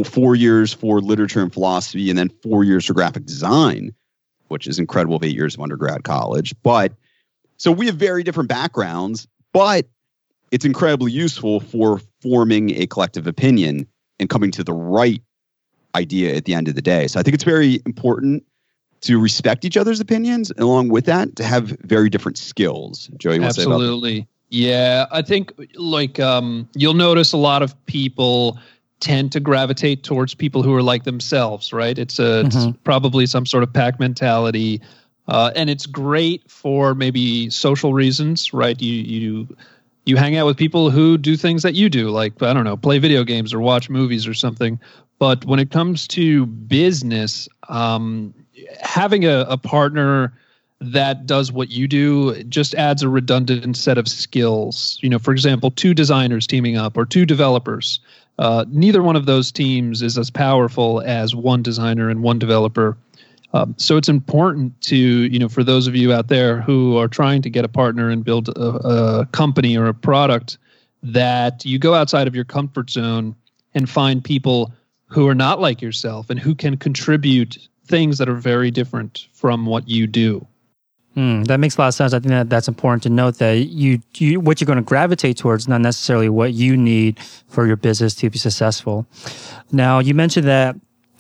four 0.04 0.36
years 0.36 0.74
for 0.74 1.00
literature 1.00 1.42
and 1.42 1.54
philosophy, 1.54 2.10
and 2.10 2.20
then 2.20 2.30
four 2.44 2.64
years 2.64 2.86
for 2.86 2.94
graphic 2.94 3.26
design, 3.26 3.94
which 4.52 4.68
is 4.68 4.78
incredible 4.78 5.16
of 5.16 5.24
eight 5.24 5.36
years 5.36 5.56
of 5.56 5.62
undergrad 5.62 6.04
college. 6.04 6.54
But 6.62 6.94
so 7.58 7.72
we 7.72 7.86
have 7.88 7.96
very 7.96 8.22
different 8.22 8.50
backgrounds, 8.50 9.28
but 9.54 9.88
it's 10.52 10.66
incredibly 10.66 11.12
useful 11.12 11.62
for 11.62 12.02
forming 12.22 12.72
a 12.72 12.86
collective 12.86 13.26
opinion 13.26 13.88
and 14.20 14.30
coming 14.30 14.52
to 14.52 14.64
the 14.64 14.74
right 14.74 15.22
idea 15.96 16.36
at 16.36 16.46
the 16.46 16.54
end 16.54 16.68
of 16.68 16.76
the 16.76 16.82
day. 16.82 17.08
So 17.08 17.20
I 17.20 17.24
think 17.24 17.34
it's 17.34 17.44
very 17.44 17.82
important 17.86 18.44
to 19.02 19.20
respect 19.20 19.66
each 19.66 19.78
other's 19.78 20.00
opinions, 20.00 20.52
and 20.52 20.60
along 20.60 20.90
with 20.90 21.06
that, 21.06 21.36
to 21.36 21.44
have 21.44 21.76
very 21.82 22.10
different 22.10 22.38
skills. 22.38 23.10
Joey, 23.18 23.36
you 23.36 23.44
absolutely. 23.44 24.28
Yeah, 24.50 25.08
I 25.12 25.22
think 25.22 25.54
like 25.76 26.20
um, 26.20 26.70
you'll 26.76 26.94
notice 26.94 27.34
a 27.34 27.38
lot 27.38 27.64
of 27.64 27.86
people 27.86 28.60
tend 29.02 29.32
to 29.34 29.40
gravitate 29.40 30.04
towards 30.04 30.34
people 30.34 30.64
who 30.64 30.74
are 30.74 30.84
like 30.84 31.04
themselves, 31.04 31.74
right? 31.74 31.98
It's 32.00 32.20
a 32.20 32.42
it's 32.46 32.56
Mhm. 32.56 32.76
probably 32.84 33.26
some 33.26 33.46
sort 33.46 33.64
of 33.64 33.74
pack 33.74 34.00
mentality, 34.00 34.80
uh, 35.28 35.52
and 35.56 35.70
it's 35.70 35.86
great 35.86 36.50
for 36.50 36.96
maybe 36.96 37.50
social 37.50 37.94
reasons, 37.94 38.54
right? 38.54 38.82
You 38.82 38.94
you 38.94 39.48
you 40.06 40.16
hang 40.16 40.36
out 40.38 40.46
with 40.46 40.58
people 40.58 40.90
who 40.90 41.18
do 41.18 41.36
things 41.36 41.62
that 41.64 41.76
you 41.76 41.90
do, 41.90 42.10
like 42.10 42.42
I 42.42 42.54
don't 42.54 42.64
know, 42.64 42.78
play 42.78 43.00
video 43.00 43.24
games 43.24 43.54
or 43.54 43.60
watch 43.60 43.90
movies 43.90 44.26
or 44.28 44.34
something. 44.34 44.80
But 45.20 45.46
when 45.46 45.60
it 45.60 45.70
comes 45.70 46.08
to 46.10 46.46
business, 46.46 47.48
um, 47.70 48.34
having 48.82 49.26
a, 49.26 49.46
a 49.50 49.58
partner 49.58 50.34
that 50.80 51.28
does 51.28 51.52
what 51.52 51.70
you 51.70 51.88
do 51.88 52.42
just 52.46 52.74
adds 52.74 53.04
a 53.04 53.10
redundant 53.10 53.78
set 53.78 54.00
of 54.00 54.08
skills. 54.08 54.98
You 55.02 55.10
know, 55.10 55.20
for 55.20 55.32
example, 55.32 55.70
two 55.70 55.94
designers 55.94 56.48
teaming 56.48 56.76
up 56.76 56.98
or 56.98 57.06
two 57.06 57.26
developers. 57.26 58.00
Uh, 58.40 58.66
neither 58.70 59.04
one 59.04 59.16
of 59.16 59.26
those 59.26 59.52
teams 59.52 60.02
is 60.02 60.18
as 60.18 60.30
powerful 60.30 61.02
as 61.02 61.36
one 61.36 61.62
designer 61.62 62.10
and 62.10 62.24
one 62.24 62.40
developer. 62.40 62.98
Um, 63.54 63.76
so 63.78 63.98
it's 63.98 64.10
important 64.10 64.80
to 64.82 64.96
you 64.96 65.38
know 65.38 65.50
for 65.50 65.64
those 65.64 65.88
of 65.88 65.96
you 65.96 66.14
out 66.14 66.30
there 66.30 66.62
who 66.62 66.98
are 66.98 67.08
trying 67.08 67.42
to 67.42 67.50
get 67.50 67.66
a 67.66 67.68
partner 67.68 68.10
and 68.10 68.24
build 68.24 68.50
a, 68.50 68.62
a 68.62 69.26
company 69.28 69.78
or 69.78 69.88
a 69.88 69.94
product 69.94 70.58
that 71.04 71.66
you 71.66 71.78
go 71.78 71.94
outside 71.94 72.28
of 72.28 72.36
your 72.36 72.46
comfort 72.46 72.90
zone 72.90 73.36
and 73.74 73.90
find 73.90 74.24
people 74.24 74.72
who 75.08 75.28
are 75.28 75.36
not 75.36 75.60
like 75.60 75.82
yourself 75.82 76.30
and 76.30 76.40
who 76.40 76.56
can 76.56 76.78
contribute 76.78 77.58
things 77.86 78.18
that 78.18 78.30
are 78.30 78.36
very 78.36 78.72
different 78.72 79.28
from 79.34 79.66
what 79.66 79.90
you 79.90 80.08
do. 80.08 80.48
Hmm, 81.16 81.44
that 81.44 81.60
makes 81.60 81.78
a 81.78 81.82
lot 81.82 81.88
of 81.90 81.94
sense. 81.94 82.14
I 82.14 82.20
think 82.20 82.30
that 82.30 82.50
that's 82.50 82.70
important 82.70 83.04
to 83.04 83.10
note 83.10 83.38
that 83.40 83.54
you, 83.54 84.02
you 84.16 84.40
what 84.40 84.62
you're 84.62 84.66
going 84.66 84.78
to 84.78 84.84
gravitate 84.84 85.38
towards, 85.38 85.68
not 85.68 85.82
necessarily 85.82 86.30
what 86.30 86.54
you 86.54 86.78
need 86.78 87.20
for 87.50 87.68
your 87.68 87.76
business 87.76 88.16
to 88.16 88.30
be 88.30 88.38
successful. 88.38 89.06
Now, 89.74 90.00
you 90.00 90.14
mentioned 90.14 90.48
that 90.48 90.78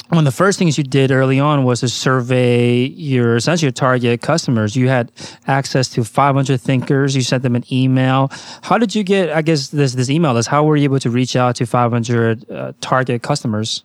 one 0.08 0.20
of 0.20 0.26
the 0.26 0.32
first 0.32 0.60
things 0.60 0.78
you 0.78 0.84
did 0.84 1.10
early 1.10 1.40
on 1.40 1.64
was 1.64 1.80
to 1.80 1.88
survey 1.88 2.84
your 2.84 3.38
essentially 3.38 3.68
your 3.68 3.72
target 3.72 4.22
customers. 4.22 4.76
You 4.76 4.90
had 4.90 5.10
access 5.48 5.88
to 5.90 6.04
500 6.04 6.60
thinkers. 6.60 7.16
You 7.16 7.22
sent 7.22 7.44
them 7.44 7.56
an 7.56 7.64
email. 7.72 8.30
How 8.62 8.78
did 8.78 8.94
you 8.94 9.04
get? 9.04 9.30
I 9.30 9.42
guess 9.42 9.70
this 9.70 9.94
this 9.94 10.10
email 10.10 10.36
is 10.36 10.48
how 10.48 10.66
were 10.66 10.76
you 10.76 10.84
able 10.86 11.00
to 11.00 11.10
reach 11.10 11.38
out 11.38 11.56
to 11.58 11.66
500 11.66 12.52
uh, 12.52 12.74
target 12.82 13.22
customers? 13.22 13.84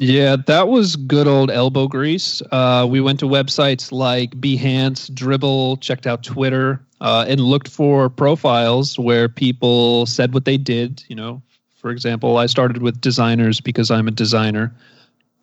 Yeah, 0.00 0.36
that 0.46 0.68
was 0.68 0.96
good 0.96 1.28
old 1.28 1.50
elbow 1.50 1.86
grease. 1.86 2.40
Uh, 2.50 2.86
we 2.88 3.02
went 3.02 3.20
to 3.20 3.26
websites 3.26 3.92
like 3.92 4.30
Behance, 4.40 5.10
Dribbble, 5.10 5.78
checked 5.82 6.06
out 6.06 6.22
Twitter, 6.22 6.80
uh, 7.02 7.26
and 7.28 7.38
looked 7.38 7.68
for 7.68 8.08
profiles 8.08 8.98
where 8.98 9.28
people 9.28 10.06
said 10.06 10.32
what 10.32 10.46
they 10.46 10.56
did. 10.56 11.04
You 11.08 11.16
know, 11.16 11.42
for 11.76 11.90
example, 11.90 12.38
I 12.38 12.46
started 12.46 12.80
with 12.80 13.02
designers 13.02 13.60
because 13.60 13.90
I'm 13.90 14.08
a 14.08 14.10
designer 14.10 14.74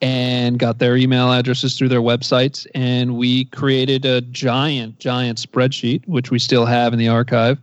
and 0.00 0.58
got 0.58 0.80
their 0.80 0.96
email 0.96 1.32
addresses 1.32 1.78
through 1.78 1.90
their 1.90 2.02
websites. 2.02 2.66
And 2.74 3.16
we 3.16 3.44
created 3.46 4.04
a 4.04 4.22
giant, 4.22 4.98
giant 4.98 5.38
spreadsheet, 5.38 6.04
which 6.08 6.32
we 6.32 6.40
still 6.40 6.66
have 6.66 6.92
in 6.92 6.98
the 6.98 7.08
archive, 7.08 7.60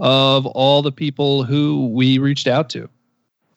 of 0.00 0.46
all 0.46 0.82
the 0.82 0.92
people 0.92 1.44
who 1.44 1.86
we 1.92 2.18
reached 2.18 2.48
out 2.48 2.68
to. 2.70 2.88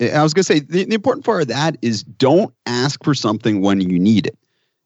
I 0.01 0.21
was 0.23 0.33
going 0.33 0.43
to 0.43 0.53
say 0.53 0.59
the, 0.59 0.85
the 0.85 0.95
important 0.95 1.25
part 1.25 1.41
of 1.41 1.47
that 1.47 1.77
is 1.81 2.03
don't 2.03 2.53
ask 2.65 3.03
for 3.03 3.13
something 3.13 3.61
when 3.61 3.81
you 3.81 3.99
need 3.99 4.27
it. 4.27 4.37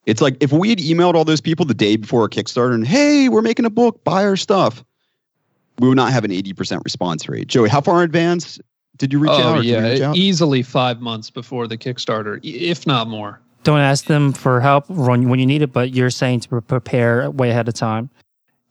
It's 0.06 0.22
like 0.22 0.38
if 0.40 0.52
we 0.52 0.70
had 0.70 0.80
emailed 0.80 1.16
all 1.16 1.26
those 1.26 1.42
people 1.42 1.66
the 1.66 1.74
day 1.74 1.96
before 1.96 2.26
a 2.26 2.30
Kickstarter 2.30 2.74
and 2.74 2.88
hey, 2.88 3.30
we're 3.30 3.42
making 3.42 3.66
a 3.66 3.70
book, 3.70 4.04
buy 4.04 4.26
our 4.26 4.36
stuff, 4.36 4.84
we 5.80 5.88
would 5.88 5.98
not 5.98 6.12
have 6.12 6.24
an 6.24 6.32
80% 6.32 6.84
response 6.84 7.30
rate. 7.30 7.48
Joey, 7.48 7.70
how 7.70 7.82
far 7.82 8.00
in 8.00 8.06
advance 8.06 8.60
did 8.98 9.14
you 9.14 9.20
reach 9.20 9.32
oh, 9.32 9.42
out? 9.42 9.56
Oh 9.58 9.60
or 9.60 9.64
yeah, 9.64 9.90
reach 9.90 10.02
out? 10.02 10.16
easily 10.16 10.62
five 10.62 11.02
months 11.02 11.30
before 11.30 11.68
the 11.68 11.78
Kickstarter, 11.78 12.40
if 12.44 12.86
not 12.86 13.08
more. 13.08 13.40
Don't 13.64 13.80
ask 13.80 14.06
them 14.06 14.32
for 14.34 14.62
help 14.62 14.90
when 14.90 15.30
when 15.30 15.40
you 15.40 15.46
need 15.46 15.62
it, 15.62 15.74
but 15.74 15.94
you're 15.94 16.10
saying 16.10 16.42
to 16.42 16.62
prepare 16.62 17.30
way 17.30 17.50
ahead 17.50 17.68
of 17.68 17.74
time. 17.74 18.10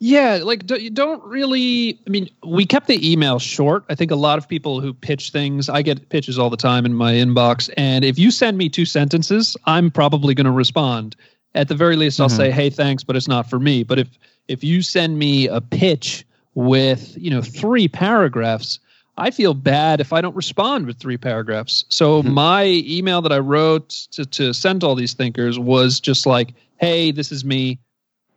Yeah, 0.01 0.41
like 0.45 0.65
do, 0.65 0.77
you 0.77 0.91
don't 0.91 1.23
really. 1.25 1.99
I 2.07 2.11
mean, 2.11 2.29
we 2.47 2.65
kept 2.65 2.87
the 2.87 3.11
email 3.13 3.41
short. 3.41 3.85
I 3.89 3.97
think 3.97 4.13
a 4.13 4.17
lot 4.17 4.39
of 4.39 4.49
people 4.49 4.81
who 4.81 4.95
pitch 4.95 5.31
things, 5.31 5.69
I 5.69 5.83
get 5.83 6.09
pitches 6.09 6.39
all 6.39 6.51
the 6.51 6.57
time 6.57 6.87
in 6.87 6.95
my 6.95 7.15
inbox, 7.15 7.69
and 7.77 8.05
if 8.05 8.17
you 8.19 8.31
send 8.31 8.59
me 8.59 8.69
two 8.69 8.85
sentences, 8.85 9.57
I'm 9.65 9.91
probably 9.91 10.35
going 10.35 10.45
to 10.45 10.53
respond. 10.53 11.17
At 11.57 11.67
the 11.67 11.75
very 11.75 11.97
least, 11.97 12.21
I'll 12.21 12.29
Mhm. 12.29 12.37
say, 12.37 12.51
"Hey, 12.53 12.71
thanks, 12.71 13.03
but 13.03 13.17
it's 13.17 13.27
not 13.27 13.51
for 13.51 13.59
me." 13.59 13.83
But 13.83 13.99
if 13.99 14.09
if 14.47 14.63
you 14.63 14.83
send 14.83 15.19
me 15.19 15.49
a 15.49 15.61
pitch 15.61 16.25
with 16.55 17.17
you 17.19 17.31
know 17.31 17.43
three 17.43 17.89
paragraphs, 17.89 18.79
I 19.17 19.33
feel 19.33 19.53
bad 19.53 20.01
if 20.01 20.13
I 20.13 20.21
don't 20.21 20.37
respond 20.37 20.87
with 20.87 20.99
three 20.99 21.17
paragraphs. 21.17 21.85
So 21.89 22.23
Mhm. 22.23 22.33
my 22.35 22.65
email 22.87 23.21
that 23.23 23.33
I 23.33 23.41
wrote 23.41 23.89
to, 24.13 24.25
to 24.27 24.53
send 24.53 24.85
all 24.85 24.95
these 24.95 25.15
thinkers 25.15 25.59
was 25.59 25.99
just 25.99 26.25
like, 26.25 26.55
"Hey, 26.77 27.11
this 27.11 27.33
is 27.33 27.45
me. 27.45 27.79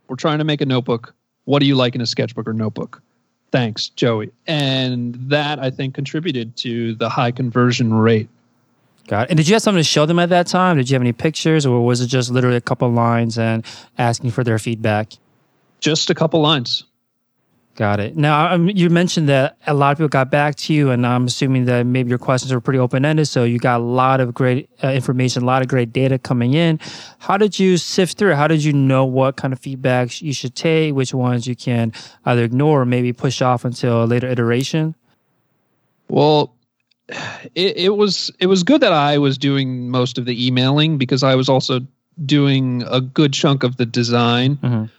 We're 0.08 0.15
trying 0.15 0.39
to 0.39 0.44
make 0.44 0.62
a 0.62 0.65
notebook. 0.65 1.13
What 1.45 1.60
do 1.60 1.65
you 1.65 1.75
like 1.75 1.95
in 1.95 2.01
a 2.01 2.05
sketchbook 2.05 2.48
or 2.48 2.53
notebook?" 2.53 3.01
Thanks, 3.51 3.89
Joey. 3.89 4.31
And 4.48 5.15
that 5.29 5.60
I 5.60 5.69
think 5.69 5.93
contributed 5.93 6.55
to 6.57 6.95
the 6.95 7.10
high 7.10 7.31
conversion 7.31 7.93
rate. 7.93 8.29
Got 9.07 9.24
it. 9.24 9.31
And 9.31 9.38
did 9.38 9.48
you 9.48 9.55
have 9.55 9.62
something 9.62 9.79
to 9.79 9.83
show 9.83 10.05
them 10.05 10.19
at 10.19 10.29
that 10.29 10.48
time? 10.48 10.77
Did 10.77 10.89
you 10.89 10.95
have 10.95 11.01
any 11.01 11.12
pictures, 11.12 11.65
or 11.65 11.83
was 11.86 12.00
it 12.00 12.07
just 12.07 12.31
literally 12.31 12.55
a 12.55 12.62
couple 12.62 12.89
lines 12.89 13.38
and 13.38 13.65
asking 13.98 14.31
for 14.31 14.43
their 14.43 14.57
feedback? 14.57 15.13
Just 15.81 16.10
a 16.10 16.15
couple 16.15 16.39
lines. 16.41 16.86
Got 17.75 18.01
it. 18.01 18.18
Now, 18.18 18.54
um, 18.54 18.70
you 18.70 18.90
mentioned 18.90 19.30
that 19.30 19.58
a 19.66 19.74
lot 19.74 19.92
of 19.94 19.98
people 19.98 20.10
got 20.10 20.30
back 20.30 20.56
to 20.56 20.74
you, 20.74 20.92
and 20.92 21.08
I'm 21.08 21.25
assuming 21.25 21.66
that 21.66 21.86
maybe 21.86 22.10
your 22.10 22.20
questions 22.20 22.54
were 22.54 22.60
pretty 22.60 22.80
open 22.80 23.06
ended. 23.06 23.30
So 23.30 23.46
you 23.46 23.60
got 23.60 23.80
a 23.80 23.84
lot 23.84 24.20
of 24.20 24.34
great 24.34 24.70
uh, 24.84 24.90
information, 24.90 25.44
a 25.44 25.46
lot 25.46 25.62
of 25.62 25.70
great 25.70 25.94
data 25.94 26.20
coming 26.20 26.54
in. 26.54 26.80
How 27.20 27.38
did 27.38 27.58
you 27.60 27.78
sift 27.78 28.18
through? 28.18 28.34
How 28.36 28.48
did 28.48 28.63
you 28.63 28.74
know 28.74 29.06
what 29.06 29.38
kind 29.38 29.54
of 29.54 29.60
feedback 29.60 30.22
you 30.22 30.34
should 30.34 30.54
take, 30.54 30.94
which 30.94 31.13
ones 31.13 31.48
you 31.48 31.56
can 31.56 31.94
either 32.25 32.44
ignore 32.44 32.82
or 32.82 32.86
maybe 32.86 33.13
push 33.13 33.42
off 33.42 33.63
until 33.63 34.04
a 34.04 34.06
later 34.06 34.28
iteration? 34.28 34.94
Well, 36.10 36.54
it, 37.56 37.78
it 37.78 37.96
was 37.96 38.32
it 38.40 38.48
was 38.48 38.63
good 38.63 38.82
that 38.82 38.94
I 38.94 39.18
was 39.18 39.38
doing 39.38 39.90
most 39.90 40.18
of 40.18 40.25
the 40.25 40.46
emailing 40.46 40.98
because 40.98 41.24
I 41.24 41.36
was 41.36 41.48
also 41.48 41.80
doing 42.25 42.84
a 42.90 43.00
good 43.00 43.34
chunk 43.34 43.63
of 43.63 43.78
the 43.78 43.86
design. 43.86 44.58
Mhm. 44.58 44.90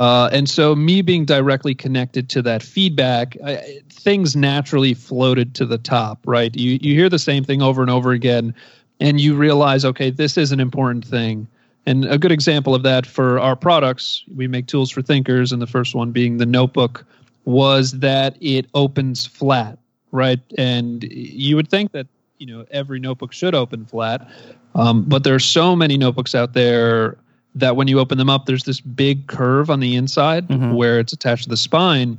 Uh, 0.00 0.30
and 0.32 0.48
so, 0.48 0.74
me 0.74 1.02
being 1.02 1.26
directly 1.26 1.74
connected 1.74 2.30
to 2.30 2.40
that 2.40 2.62
feedback, 2.62 3.36
I, 3.44 3.82
things 3.90 4.34
naturally 4.34 4.94
floated 4.94 5.54
to 5.56 5.66
the 5.66 5.76
top, 5.76 6.18
right? 6.24 6.56
You 6.56 6.78
you 6.80 6.94
hear 6.94 7.10
the 7.10 7.18
same 7.18 7.44
thing 7.44 7.60
over 7.60 7.82
and 7.82 7.90
over 7.90 8.12
again, 8.12 8.54
and 8.98 9.20
you 9.20 9.36
realize, 9.36 9.84
okay, 9.84 10.08
this 10.08 10.38
is 10.38 10.52
an 10.52 10.58
important 10.58 11.04
thing. 11.04 11.46
And 11.84 12.06
a 12.06 12.16
good 12.16 12.32
example 12.32 12.74
of 12.74 12.82
that 12.82 13.04
for 13.04 13.38
our 13.38 13.54
products, 13.54 14.24
we 14.34 14.48
make 14.48 14.66
tools 14.66 14.90
for 14.90 15.02
thinkers, 15.02 15.52
and 15.52 15.60
the 15.60 15.66
first 15.66 15.94
one 15.94 16.12
being 16.12 16.38
the 16.38 16.46
notebook, 16.46 17.04
was 17.44 17.92
that 17.98 18.38
it 18.40 18.66
opens 18.72 19.26
flat, 19.26 19.78
right? 20.12 20.40
And 20.56 21.04
you 21.12 21.56
would 21.56 21.68
think 21.68 21.92
that 21.92 22.06
you 22.38 22.46
know 22.46 22.64
every 22.70 23.00
notebook 23.00 23.34
should 23.34 23.54
open 23.54 23.84
flat, 23.84 24.26
um, 24.74 25.02
but 25.02 25.24
there 25.24 25.34
are 25.34 25.38
so 25.38 25.76
many 25.76 25.98
notebooks 25.98 26.34
out 26.34 26.54
there 26.54 27.18
that 27.54 27.76
when 27.76 27.88
you 27.88 27.98
open 27.98 28.18
them 28.18 28.30
up, 28.30 28.46
there's 28.46 28.64
this 28.64 28.80
big 28.80 29.26
curve 29.26 29.70
on 29.70 29.80
the 29.80 29.96
inside 29.96 30.48
Mhm. 30.48 30.74
where 30.74 31.00
it's 31.00 31.12
attached 31.12 31.44
to 31.44 31.50
the 31.50 31.56
spine. 31.56 32.18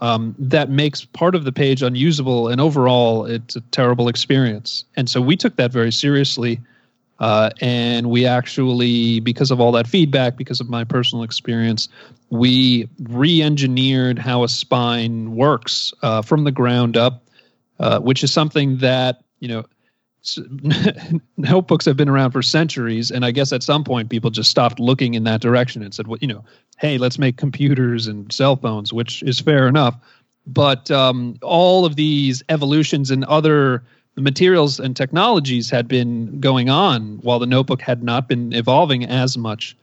Um, 0.00 0.34
that 0.38 0.70
makes 0.70 1.04
part 1.04 1.34
of 1.34 1.44
the 1.44 1.52
page 1.52 1.82
unusable, 1.82 2.48
and 2.48 2.60
overall, 2.60 3.24
it's 3.26 3.54
a 3.54 3.60
terrible 3.70 4.08
experience. 4.08 4.84
And 4.96 5.08
so 5.08 5.20
we 5.20 5.36
took 5.36 5.56
that 5.56 5.72
very 5.72 5.92
seriously. 5.92 6.60
Uh, 7.20 7.50
and 7.60 8.10
we 8.10 8.26
actually, 8.26 9.20
because 9.20 9.52
of 9.52 9.60
all 9.60 9.70
that 9.70 9.86
feedback, 9.86 10.36
because 10.36 10.60
of 10.60 10.68
my 10.68 10.82
personal 10.82 11.22
experience, 11.22 11.88
we 12.30 12.88
re 13.04 13.40
engineered 13.40 14.18
how 14.18 14.42
a 14.42 14.48
spine 14.48 15.36
works 15.36 15.94
uh, 16.02 16.22
from 16.22 16.42
the 16.42 16.50
ground 16.50 16.96
up, 16.96 17.22
uh, 17.78 18.00
which 18.00 18.24
is 18.24 18.32
something 18.32 18.78
that, 18.78 19.22
you 19.38 19.46
know, 19.46 19.64
notebooks 21.36 21.84
have 21.84 21.96
been 21.96 22.08
around 22.08 22.30
for 22.32 22.42
centuries. 22.42 23.10
And 23.10 23.24
I 23.24 23.30
guess 23.30 23.52
at 23.52 23.62
some 23.62 23.84
point 23.84 24.10
people 24.10 24.30
just 24.30 24.50
stopped 24.50 24.80
looking 24.80 25.14
in 25.14 25.24
that 25.24 25.40
direction 25.40 25.82
and 25.82 25.94
said, 25.94 26.06
well, 26.06 26.18
you 26.20 26.28
know, 26.28 26.44
hey, 26.78 26.98
let's 26.98 27.18
make 27.18 27.36
computers 27.36 28.06
and 28.06 28.32
cell 28.32 28.56
phones, 28.56 28.92
which 28.92 29.22
is 29.22 29.40
fair 29.40 29.68
enough. 29.68 29.96
But 30.46 30.90
um, 30.90 31.38
all 31.42 31.84
of 31.84 31.96
these 31.96 32.42
evolutions 32.48 33.10
and 33.10 33.24
other 33.24 33.82
materials 34.16 34.78
and 34.78 34.96
technologies 34.96 35.70
had 35.70 35.88
been 35.88 36.38
going 36.40 36.70
on 36.70 37.18
while 37.22 37.38
the 37.38 37.46
notebook 37.46 37.80
had 37.80 38.02
not 38.02 38.28
been 38.28 38.52
evolving 38.52 39.04
as 39.04 39.36
much. 39.36 39.76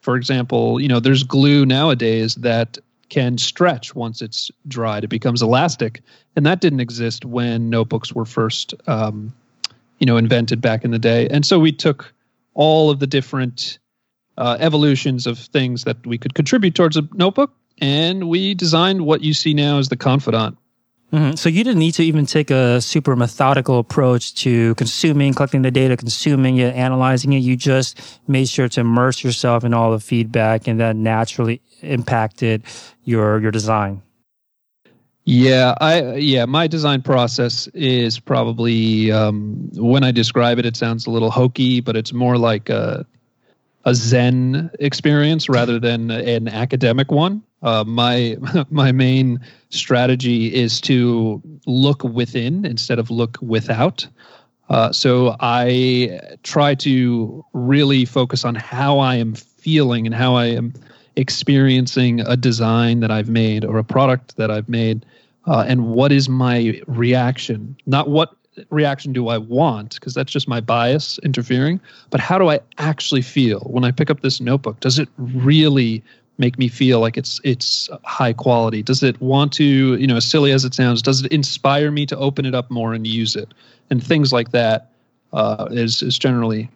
For 0.00 0.16
example, 0.16 0.80
you 0.80 0.88
know, 0.88 1.00
there's 1.00 1.22
glue 1.22 1.66
nowadays 1.66 2.34
that 2.36 2.78
can 3.08 3.38
stretch 3.38 3.94
once 3.94 4.22
it's 4.22 4.50
dried. 4.68 5.04
It 5.04 5.08
becomes 5.08 5.42
elastic, 5.42 6.02
and 6.36 6.46
that 6.46 6.60
didn't 6.60 6.80
exist 6.80 7.24
when 7.24 7.70
notebooks 7.70 8.12
were 8.12 8.24
first, 8.24 8.74
um, 8.86 9.32
you 10.04 10.06
know, 10.06 10.18
invented 10.18 10.60
back 10.60 10.84
in 10.84 10.90
the 10.90 10.98
day. 10.98 11.26
And 11.28 11.46
so 11.46 11.58
we 11.58 11.72
took 11.72 12.12
all 12.52 12.90
of 12.90 12.98
the 12.98 13.06
different 13.06 13.78
uh, 14.36 14.58
evolutions 14.60 15.26
of 15.26 15.38
things 15.38 15.84
that 15.84 15.96
we 16.06 16.18
could 16.18 16.34
contribute 16.34 16.74
towards 16.74 16.98
a 16.98 17.08
notebook, 17.14 17.54
and 17.80 18.28
we 18.28 18.52
designed 18.52 19.06
what 19.06 19.22
you 19.22 19.32
see 19.32 19.54
now 19.54 19.78
as 19.78 19.88
the 19.88 19.96
Confidant. 19.96 20.58
Mm-hmm. 21.10 21.36
So 21.36 21.48
you 21.48 21.64
didn't 21.64 21.78
need 21.78 21.92
to 21.92 22.02
even 22.02 22.26
take 22.26 22.50
a 22.50 22.82
super 22.82 23.16
methodical 23.16 23.78
approach 23.78 24.34
to 24.42 24.74
consuming, 24.74 25.32
collecting 25.32 25.62
the 25.62 25.70
data, 25.70 25.96
consuming 25.96 26.58
it, 26.58 26.74
analyzing 26.74 27.32
it. 27.32 27.38
You 27.38 27.56
just 27.56 28.20
made 28.28 28.50
sure 28.50 28.68
to 28.68 28.80
immerse 28.80 29.24
yourself 29.24 29.64
in 29.64 29.72
all 29.72 29.90
the 29.90 30.00
feedback, 30.00 30.68
and 30.68 30.80
that 30.80 30.96
naturally 30.96 31.62
impacted 31.80 32.62
your 33.04 33.40
your 33.40 33.52
design. 33.52 34.02
Yeah, 35.26 35.74
I 35.80 36.16
yeah, 36.16 36.44
my 36.44 36.66
design 36.66 37.00
process 37.00 37.66
is 37.68 38.18
probably 38.20 39.10
um, 39.10 39.70
when 39.72 40.04
I 40.04 40.10
describe 40.10 40.58
it, 40.58 40.66
it 40.66 40.76
sounds 40.76 41.06
a 41.06 41.10
little 41.10 41.30
hokey, 41.30 41.80
but 41.80 41.96
it's 41.96 42.12
more 42.12 42.36
like 42.36 42.68
a 42.68 43.06
a 43.86 43.94
Zen 43.94 44.70
experience 44.80 45.48
rather 45.48 45.78
than 45.78 46.10
an 46.10 46.48
academic 46.48 47.10
one. 47.10 47.42
Uh, 47.62 47.84
my 47.84 48.36
my 48.70 48.92
main 48.92 49.40
strategy 49.70 50.54
is 50.54 50.80
to 50.82 51.42
look 51.66 52.04
within 52.04 52.66
instead 52.66 52.98
of 52.98 53.10
look 53.10 53.38
without. 53.40 54.06
Uh, 54.68 54.92
so 54.92 55.36
I 55.40 56.20
try 56.42 56.74
to 56.76 57.44
really 57.52 58.04
focus 58.04 58.44
on 58.44 58.54
how 58.54 58.98
I 58.98 59.16
am 59.16 59.34
feeling 59.34 60.06
and 60.06 60.14
how 60.14 60.34
I 60.34 60.46
am 60.46 60.74
experiencing 61.16 62.20
a 62.20 62.36
design 62.36 63.00
that 63.00 63.10
I've 63.10 63.28
made 63.28 63.64
or 63.64 63.78
a 63.78 63.84
product 63.84 64.36
that 64.36 64.50
I've 64.50 64.68
made, 64.68 65.04
uh, 65.46 65.64
and 65.66 65.88
what 65.88 66.12
is 66.12 66.28
my 66.28 66.80
reaction, 66.86 67.76
not 67.86 68.08
what 68.08 68.34
reaction 68.70 69.12
do 69.12 69.28
I 69.28 69.38
want? 69.38 69.94
Because 69.94 70.14
that's 70.14 70.32
just 70.32 70.48
my 70.48 70.60
bias 70.60 71.18
interfering. 71.22 71.80
But 72.10 72.20
how 72.20 72.38
do 72.38 72.50
I 72.50 72.60
actually 72.78 73.22
feel 73.22 73.60
when 73.60 73.84
I 73.84 73.90
pick 73.90 74.10
up 74.10 74.20
this 74.20 74.40
notebook? 74.40 74.80
Does 74.80 74.98
it 74.98 75.08
really 75.18 76.02
make 76.38 76.58
me 76.58 76.68
feel 76.68 77.00
like 77.00 77.16
it's 77.16 77.40
it's 77.44 77.88
high 78.04 78.32
quality? 78.32 78.82
Does 78.82 79.02
it 79.02 79.20
want 79.20 79.52
to, 79.54 79.96
you 79.96 80.06
know, 80.06 80.16
as 80.16 80.24
silly 80.24 80.52
as 80.52 80.64
it 80.64 80.74
sounds, 80.74 81.02
does 81.02 81.24
it 81.24 81.32
inspire 81.32 81.90
me 81.90 82.06
to 82.06 82.16
open 82.16 82.44
it 82.44 82.54
up 82.54 82.70
more 82.70 82.94
and 82.94 83.06
use 83.06 83.36
it? 83.36 83.52
And 83.90 84.04
things 84.04 84.32
like 84.32 84.50
that 84.52 84.90
uh, 85.32 85.68
is 85.70 86.02
is 86.02 86.18
generally 86.18 86.70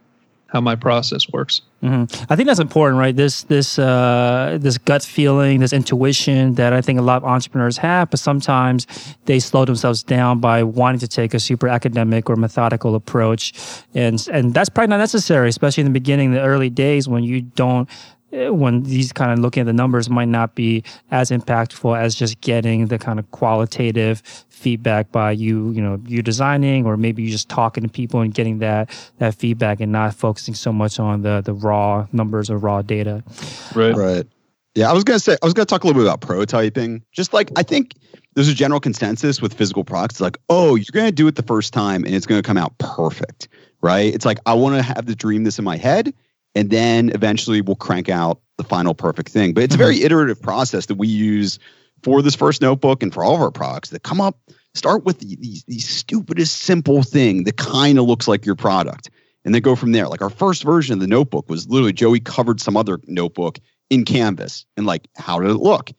how 0.48 0.60
my 0.62 0.74
process 0.74 1.28
works. 1.28 1.60
Mm-hmm. 1.82 2.24
I 2.30 2.36
think 2.36 2.48
that's 2.48 2.58
important, 2.58 2.98
right? 2.98 3.14
This 3.14 3.44
this 3.44 3.78
uh, 3.78 4.58
this 4.60 4.78
gut 4.78 5.02
feeling, 5.04 5.60
this 5.60 5.72
intuition 5.72 6.54
that 6.54 6.72
I 6.72 6.80
think 6.80 6.98
a 6.98 7.02
lot 7.02 7.18
of 7.18 7.24
entrepreneurs 7.24 7.76
have, 7.78 8.10
but 8.10 8.18
sometimes 8.18 8.86
they 9.26 9.38
slow 9.38 9.64
themselves 9.64 10.02
down 10.02 10.40
by 10.40 10.62
wanting 10.62 11.00
to 11.00 11.08
take 11.08 11.34
a 11.34 11.40
super 11.40 11.68
academic 11.68 12.28
or 12.28 12.36
methodical 12.36 12.94
approach, 12.94 13.52
and 13.94 14.26
and 14.32 14.54
that's 14.54 14.68
probably 14.68 14.88
not 14.88 14.98
necessary, 14.98 15.48
especially 15.48 15.82
in 15.82 15.86
the 15.86 15.98
beginning, 16.00 16.32
the 16.32 16.42
early 16.42 16.70
days 16.70 17.08
when 17.08 17.22
you 17.22 17.42
don't 17.42 17.88
Eh, 18.30 18.50
when 18.50 18.82
these 18.82 19.10
kind 19.10 19.32
of 19.32 19.38
looking 19.38 19.62
at 19.62 19.66
the 19.66 19.72
numbers 19.72 20.10
might 20.10 20.28
not 20.28 20.54
be 20.54 20.84
as 21.10 21.30
impactful 21.30 21.98
as 21.98 22.14
just 22.14 22.38
getting 22.42 22.86
the 22.86 22.98
kind 22.98 23.18
of 23.18 23.30
qualitative 23.30 24.22
feedback 24.58 25.10
by 25.12 25.30
you 25.30 25.70
you 25.70 25.80
know 25.80 26.00
you 26.06 26.22
designing 26.22 26.86
or 26.86 26.96
maybe 26.96 27.22
you 27.22 27.30
just 27.30 27.48
talking 27.48 27.82
to 27.82 27.88
people 27.88 28.20
and 28.20 28.34
getting 28.34 28.58
that 28.58 28.90
that 29.18 29.34
feedback 29.34 29.80
and 29.80 29.92
not 29.92 30.14
focusing 30.14 30.54
so 30.54 30.72
much 30.72 30.98
on 30.98 31.22
the 31.22 31.40
the 31.40 31.54
raw 31.54 32.06
numbers 32.12 32.50
or 32.50 32.58
raw 32.58 32.82
data. 32.82 33.22
Right. 33.74 33.94
Right. 33.94 34.26
Yeah 34.74 34.90
i 34.90 34.92
was 34.92 35.04
gonna 35.04 35.18
say 35.18 35.36
i 35.42 35.46
was 35.46 35.54
gonna 35.54 35.66
talk 35.66 35.84
a 35.84 35.86
little 35.86 36.02
bit 36.02 36.06
about 36.06 36.20
prototyping. 36.20 37.02
Just 37.12 37.32
like 37.32 37.50
i 37.56 37.62
think 37.62 37.94
there's 38.34 38.48
a 38.48 38.54
general 38.54 38.80
consensus 38.80 39.40
with 39.40 39.54
physical 39.54 39.84
products 39.84 40.16
it's 40.16 40.20
like 40.20 40.38
oh 40.48 40.74
you're 40.74 40.84
gonna 40.92 41.10
do 41.10 41.26
it 41.26 41.36
the 41.36 41.42
first 41.42 41.72
time 41.72 42.04
and 42.04 42.14
it's 42.14 42.26
gonna 42.26 42.42
come 42.42 42.58
out 42.58 42.76
perfect 42.78 43.48
right? 43.80 44.12
It's 44.12 44.24
like 44.24 44.38
i 44.44 44.54
want 44.54 44.76
to 44.76 44.82
have 44.82 45.06
the 45.06 45.14
dream 45.14 45.44
this 45.44 45.58
in 45.58 45.64
my 45.64 45.76
head 45.76 46.12
and 46.54 46.70
then 46.70 47.10
eventually 47.10 47.60
we'll 47.60 47.76
crank 47.76 48.08
out 48.08 48.40
the 48.56 48.64
final 48.64 48.94
perfect 48.94 49.30
thing. 49.30 49.54
But 49.54 49.64
it's 49.64 49.74
a 49.74 49.78
very 49.78 49.96
mm-hmm. 49.96 50.06
iterative 50.06 50.42
process 50.42 50.86
that 50.86 50.96
we 50.96 51.08
use 51.08 51.58
for 52.02 52.22
this 52.22 52.34
first 52.34 52.60
notebook 52.62 53.02
and 53.02 53.12
for 53.12 53.24
all 53.24 53.34
of 53.34 53.40
our 53.40 53.50
products 53.50 53.90
that 53.90 54.02
come 54.02 54.20
up. 54.20 54.38
Start 54.74 55.04
with 55.04 55.18
the, 55.18 55.36
the, 55.36 55.60
the 55.66 55.78
stupidest 55.78 56.60
simple 56.60 57.02
thing 57.02 57.44
that 57.44 57.56
kind 57.56 57.98
of 57.98 58.04
looks 58.04 58.28
like 58.28 58.46
your 58.46 58.54
product, 58.54 59.10
and 59.44 59.54
then 59.54 59.62
go 59.62 59.74
from 59.74 59.92
there. 59.92 60.08
Like 60.08 60.22
our 60.22 60.30
first 60.30 60.62
version 60.62 60.94
of 60.94 61.00
the 61.00 61.06
notebook 61.06 61.48
was 61.48 61.68
literally 61.68 61.92
Joey 61.92 62.20
covered 62.20 62.60
some 62.60 62.76
other 62.76 63.00
notebook 63.06 63.58
in 63.90 64.04
Canvas, 64.04 64.66
and 64.76 64.86
like 64.86 65.08
how 65.16 65.40
did 65.40 65.50
it 65.50 65.54
look? 65.54 65.90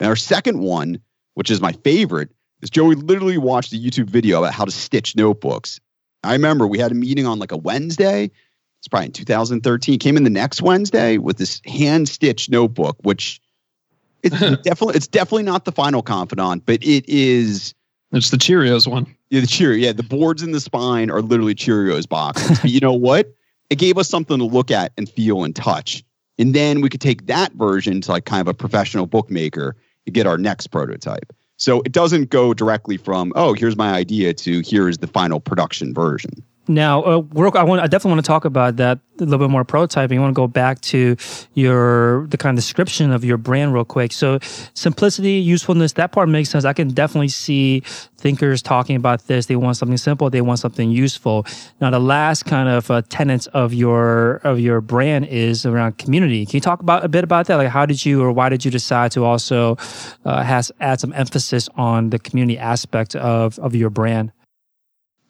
And 0.00 0.08
our 0.08 0.16
second 0.16 0.60
one, 0.60 1.00
which 1.34 1.50
is 1.50 1.60
my 1.60 1.72
favorite, 1.72 2.30
is 2.62 2.70
Joey 2.70 2.94
literally 2.94 3.38
watched 3.38 3.72
a 3.72 3.76
YouTube 3.76 4.08
video 4.08 4.38
about 4.38 4.54
how 4.54 4.64
to 4.64 4.70
stitch 4.70 5.16
notebooks. 5.16 5.80
I 6.22 6.32
remember 6.32 6.66
we 6.66 6.78
had 6.78 6.92
a 6.92 6.94
meeting 6.94 7.26
on 7.26 7.38
like 7.38 7.52
a 7.52 7.56
Wednesday, 7.56 8.30
it's 8.84 8.88
probably 8.88 9.06
in 9.06 9.12
2013. 9.12 9.98
Came 9.98 10.18
in 10.18 10.24
the 10.24 10.30
next 10.30 10.60
Wednesday 10.60 11.16
with 11.16 11.38
this 11.38 11.62
hand 11.64 12.06
stitched 12.06 12.50
notebook, 12.50 12.98
which 13.00 13.40
it's 14.24 14.62
definitely 14.62 14.96
it's 14.96 15.06
definitely 15.06 15.44
not 15.44 15.64
the 15.64 15.72
final 15.72 16.02
confidant, 16.02 16.66
but 16.66 16.82
it 16.82 17.08
is. 17.08 17.74
It's 18.12 18.30
the 18.30 18.36
Cheerios 18.36 18.86
one. 18.86 19.06
Yeah, 19.30 19.40
the 19.40 19.46
Cheerio. 19.46 19.86
Yeah, 19.86 19.92
the 19.92 20.02
boards 20.02 20.42
in 20.42 20.52
the 20.52 20.60
spine 20.60 21.10
are 21.10 21.20
literally 21.20 21.54
Cheerios 21.54 22.08
boxes. 22.08 22.60
but 22.60 22.70
you 22.70 22.80
know 22.80 22.92
what? 22.92 23.34
It 23.70 23.76
gave 23.76 23.98
us 23.98 24.08
something 24.08 24.38
to 24.38 24.44
look 24.44 24.70
at 24.70 24.92
and 24.96 25.08
feel 25.08 25.44
and 25.44 25.54
touch, 25.54 26.04
and 26.38 26.54
then 26.54 26.80
we 26.80 26.88
could 26.88 27.00
take 27.00 27.26
that 27.26 27.52
version 27.54 28.00
to 28.02 28.12
like 28.12 28.24
kind 28.24 28.40
of 28.40 28.48
a 28.48 28.54
professional 28.54 29.06
bookmaker 29.06 29.76
to 30.06 30.10
get 30.10 30.26
our 30.26 30.38
next 30.38 30.68
prototype. 30.68 31.32
So 31.56 31.80
it 31.82 31.92
doesn't 31.92 32.30
go 32.30 32.54
directly 32.54 32.96
from 32.96 33.32
oh 33.36 33.52
here's 33.52 33.76
my 33.76 33.92
idea 33.92 34.34
to 34.34 34.60
here 34.60 34.88
is 34.88 34.98
the 34.98 35.06
final 35.06 35.40
production 35.40 35.94
version. 35.94 36.42
Now, 36.66 37.02
uh, 37.02 37.22
I 37.54 37.62
want. 37.62 37.82
I 37.82 37.86
definitely 37.86 38.12
want 38.12 38.24
to 38.24 38.28
talk 38.28 38.46
about 38.46 38.76
that 38.76 38.98
a 39.18 39.24
little 39.24 39.38
bit 39.38 39.50
more 39.50 39.66
prototyping. 39.66 40.16
I 40.16 40.20
want 40.20 40.34
to 40.34 40.40
go 40.40 40.46
back 40.46 40.80
to 40.82 41.16
your 41.52 42.26
the 42.28 42.38
kind 42.38 42.56
of 42.56 42.62
description 42.62 43.12
of 43.12 43.22
your 43.22 43.36
brand 43.36 43.74
real 43.74 43.84
quick. 43.84 44.12
So, 44.12 44.38
simplicity, 44.72 45.32
usefulness, 45.32 45.92
that 45.92 46.12
part 46.12 46.30
makes 46.30 46.48
sense. 46.48 46.64
I 46.64 46.72
can 46.72 46.88
definitely 46.88 47.28
see 47.28 47.80
thinkers 48.16 48.62
talking 48.62 48.96
about 48.96 49.26
this. 49.26 49.44
They 49.44 49.56
want 49.56 49.76
something 49.76 49.98
simple. 49.98 50.30
They 50.30 50.40
want 50.40 50.58
something 50.58 50.90
useful. 50.90 51.44
Now, 51.82 51.90
the 51.90 52.00
last 52.00 52.46
kind 52.46 52.70
of 52.70 52.90
uh, 52.90 53.02
tenets 53.10 53.46
of 53.48 53.74
your 53.74 54.36
of 54.36 54.58
your 54.58 54.80
brand 54.80 55.26
is 55.26 55.66
around 55.66 55.98
community. 55.98 56.46
Can 56.46 56.56
you 56.56 56.62
talk 56.62 56.80
about 56.80 57.04
a 57.04 57.08
bit 57.08 57.24
about 57.24 57.46
that? 57.48 57.56
Like, 57.56 57.68
how 57.68 57.84
did 57.84 58.06
you 58.06 58.22
or 58.22 58.32
why 58.32 58.48
did 58.48 58.64
you 58.64 58.70
decide 58.70 59.12
to 59.12 59.24
also 59.24 59.76
uh, 60.24 60.42
has 60.42 60.72
add 60.80 60.98
some 60.98 61.12
emphasis 61.12 61.68
on 61.76 62.08
the 62.08 62.18
community 62.18 62.58
aspect 62.58 63.14
of 63.16 63.58
of 63.58 63.74
your 63.74 63.90
brand? 63.90 64.32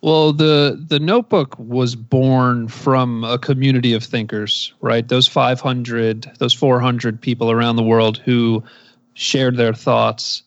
Well, 0.04 0.34
the 0.34 0.84
the 0.86 1.00
notebook 1.00 1.58
was 1.58 1.96
born 1.96 2.68
from 2.68 3.24
a 3.24 3.38
community 3.38 3.94
of 3.94 4.04
thinkers, 4.04 4.70
right? 4.82 5.08
Those 5.08 5.26
500, 5.26 6.30
those 6.36 6.52
400 6.52 7.18
people 7.18 7.50
around 7.50 7.76
the 7.76 7.82
world 7.82 8.18
who 8.18 8.62
shared 9.14 9.56
their 9.56 9.72
thoughts. 9.72 10.42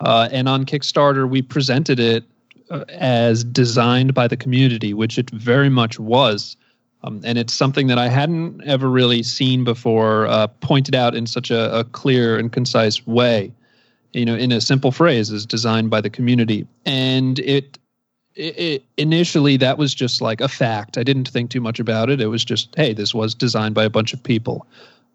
Uh, 0.00 0.28
and 0.32 0.48
on 0.48 0.64
Kickstarter, 0.64 1.30
we 1.30 1.40
presented 1.40 2.00
it 2.00 2.24
uh, 2.68 2.84
as 2.88 3.44
designed 3.44 4.12
by 4.12 4.26
the 4.26 4.36
community, 4.36 4.92
which 4.92 5.18
it 5.18 5.30
very 5.30 5.68
much 5.68 6.00
was. 6.00 6.56
Um, 7.04 7.20
and 7.22 7.38
it's 7.38 7.52
something 7.52 7.86
that 7.86 7.98
I 7.98 8.08
hadn't 8.08 8.60
ever 8.64 8.90
really 8.90 9.22
seen 9.22 9.62
before, 9.62 10.26
uh, 10.26 10.48
pointed 10.48 10.96
out 10.96 11.14
in 11.14 11.28
such 11.28 11.52
a, 11.52 11.78
a 11.78 11.84
clear 11.84 12.36
and 12.36 12.50
concise 12.50 13.06
way. 13.06 13.52
You 14.14 14.24
know, 14.24 14.34
in 14.34 14.50
a 14.50 14.60
simple 14.60 14.90
phrase, 14.90 15.30
is 15.30 15.46
designed 15.46 15.90
by 15.90 16.00
the 16.00 16.10
community, 16.10 16.66
and 16.84 17.38
it 17.38 17.78
it, 18.36 18.58
it, 18.58 18.84
initially 18.96 19.56
that 19.56 19.78
was 19.78 19.94
just 19.94 20.20
like 20.20 20.40
a 20.40 20.48
fact. 20.48 20.98
I 20.98 21.02
didn't 21.02 21.28
think 21.28 21.50
too 21.50 21.60
much 21.60 21.80
about 21.80 22.10
it. 22.10 22.20
It 22.20 22.26
was 22.26 22.44
just, 22.44 22.74
hey, 22.76 22.92
this 22.92 23.14
was 23.14 23.34
designed 23.34 23.74
by 23.74 23.84
a 23.84 23.90
bunch 23.90 24.12
of 24.12 24.22
people. 24.22 24.66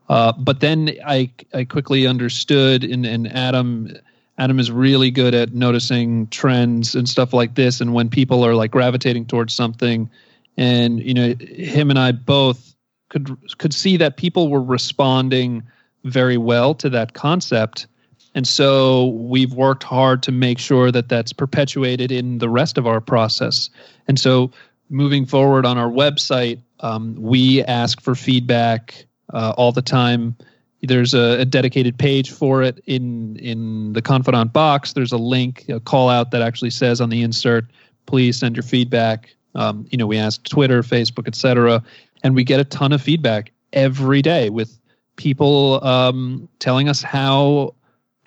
Uh, 0.09 0.33
but 0.33 0.59
then 0.59 0.91
I 1.05 1.31
I 1.53 1.63
quickly 1.63 2.05
understood, 2.05 2.83
and, 2.83 3.05
and 3.05 3.31
Adam 3.31 3.95
Adam 4.37 4.59
is 4.59 4.69
really 4.69 5.09
good 5.09 5.33
at 5.33 5.53
noticing 5.53 6.27
trends 6.27 6.95
and 6.95 7.07
stuff 7.07 7.31
like 7.31 7.55
this, 7.55 7.79
and 7.79 7.93
when 7.93 8.09
people 8.09 8.45
are 8.45 8.55
like 8.55 8.71
gravitating 8.71 9.25
towards 9.25 9.53
something, 9.53 10.09
and 10.57 11.01
you 11.01 11.13
know, 11.13 11.33
him 11.39 11.89
and 11.89 11.97
I 11.97 12.11
both 12.11 12.75
could 13.07 13.37
could 13.57 13.73
see 13.73 13.95
that 13.97 14.17
people 14.17 14.49
were 14.49 14.61
responding 14.61 15.63
very 16.03 16.37
well 16.37 16.73
to 16.75 16.89
that 16.89 17.13
concept 17.13 17.87
and 18.33 18.47
so 18.47 19.07
we've 19.07 19.53
worked 19.53 19.83
hard 19.83 20.23
to 20.23 20.31
make 20.31 20.57
sure 20.57 20.91
that 20.91 21.09
that's 21.09 21.33
perpetuated 21.33 22.11
in 22.11 22.37
the 22.37 22.49
rest 22.49 22.77
of 22.77 22.87
our 22.87 23.01
process. 23.01 23.69
And 24.07 24.19
so 24.19 24.51
moving 24.89 25.25
forward 25.25 25.65
on 25.65 25.77
our 25.77 25.89
website, 25.89 26.61
um, 26.79 27.15
we 27.19 27.63
ask 27.63 28.01
for 28.01 28.15
feedback 28.15 29.05
uh, 29.33 29.53
all 29.57 29.71
the 29.71 29.81
time. 29.81 30.35
There's 30.81 31.13
a, 31.13 31.41
a, 31.41 31.45
dedicated 31.45 31.99
page 31.99 32.31
for 32.31 32.63
it 32.63 32.81
in 32.87 33.35
in 33.37 33.93
the 33.93 34.01
Confidant 34.01 34.51
box. 34.51 34.93
There's 34.93 35.11
a 35.11 35.17
link, 35.17 35.65
a 35.69 35.79
call 35.79 36.09
out 36.09 36.31
that 36.31 36.41
actually 36.41 36.71
says 36.71 36.99
on 36.99 37.09
the 37.09 37.21
insert, 37.21 37.65
"Please 38.07 38.37
send 38.37 38.55
your 38.55 38.63
feedback." 38.63 39.29
Um, 39.53 39.85
you 39.91 39.97
know, 39.97 40.07
we 40.07 40.17
ask 40.17 40.43
Twitter, 40.45 40.81
Facebook, 40.81 41.27
etc., 41.27 41.83
and 42.23 42.35
we 42.35 42.43
get 42.43 42.59
a 42.59 42.63
ton 42.63 42.93
of 42.93 43.01
feedback 43.01 43.51
every 43.73 44.23
day 44.23 44.49
with 44.49 44.79
people 45.17 45.83
um, 45.85 46.49
telling 46.57 46.89
us 46.89 47.03
how 47.03 47.75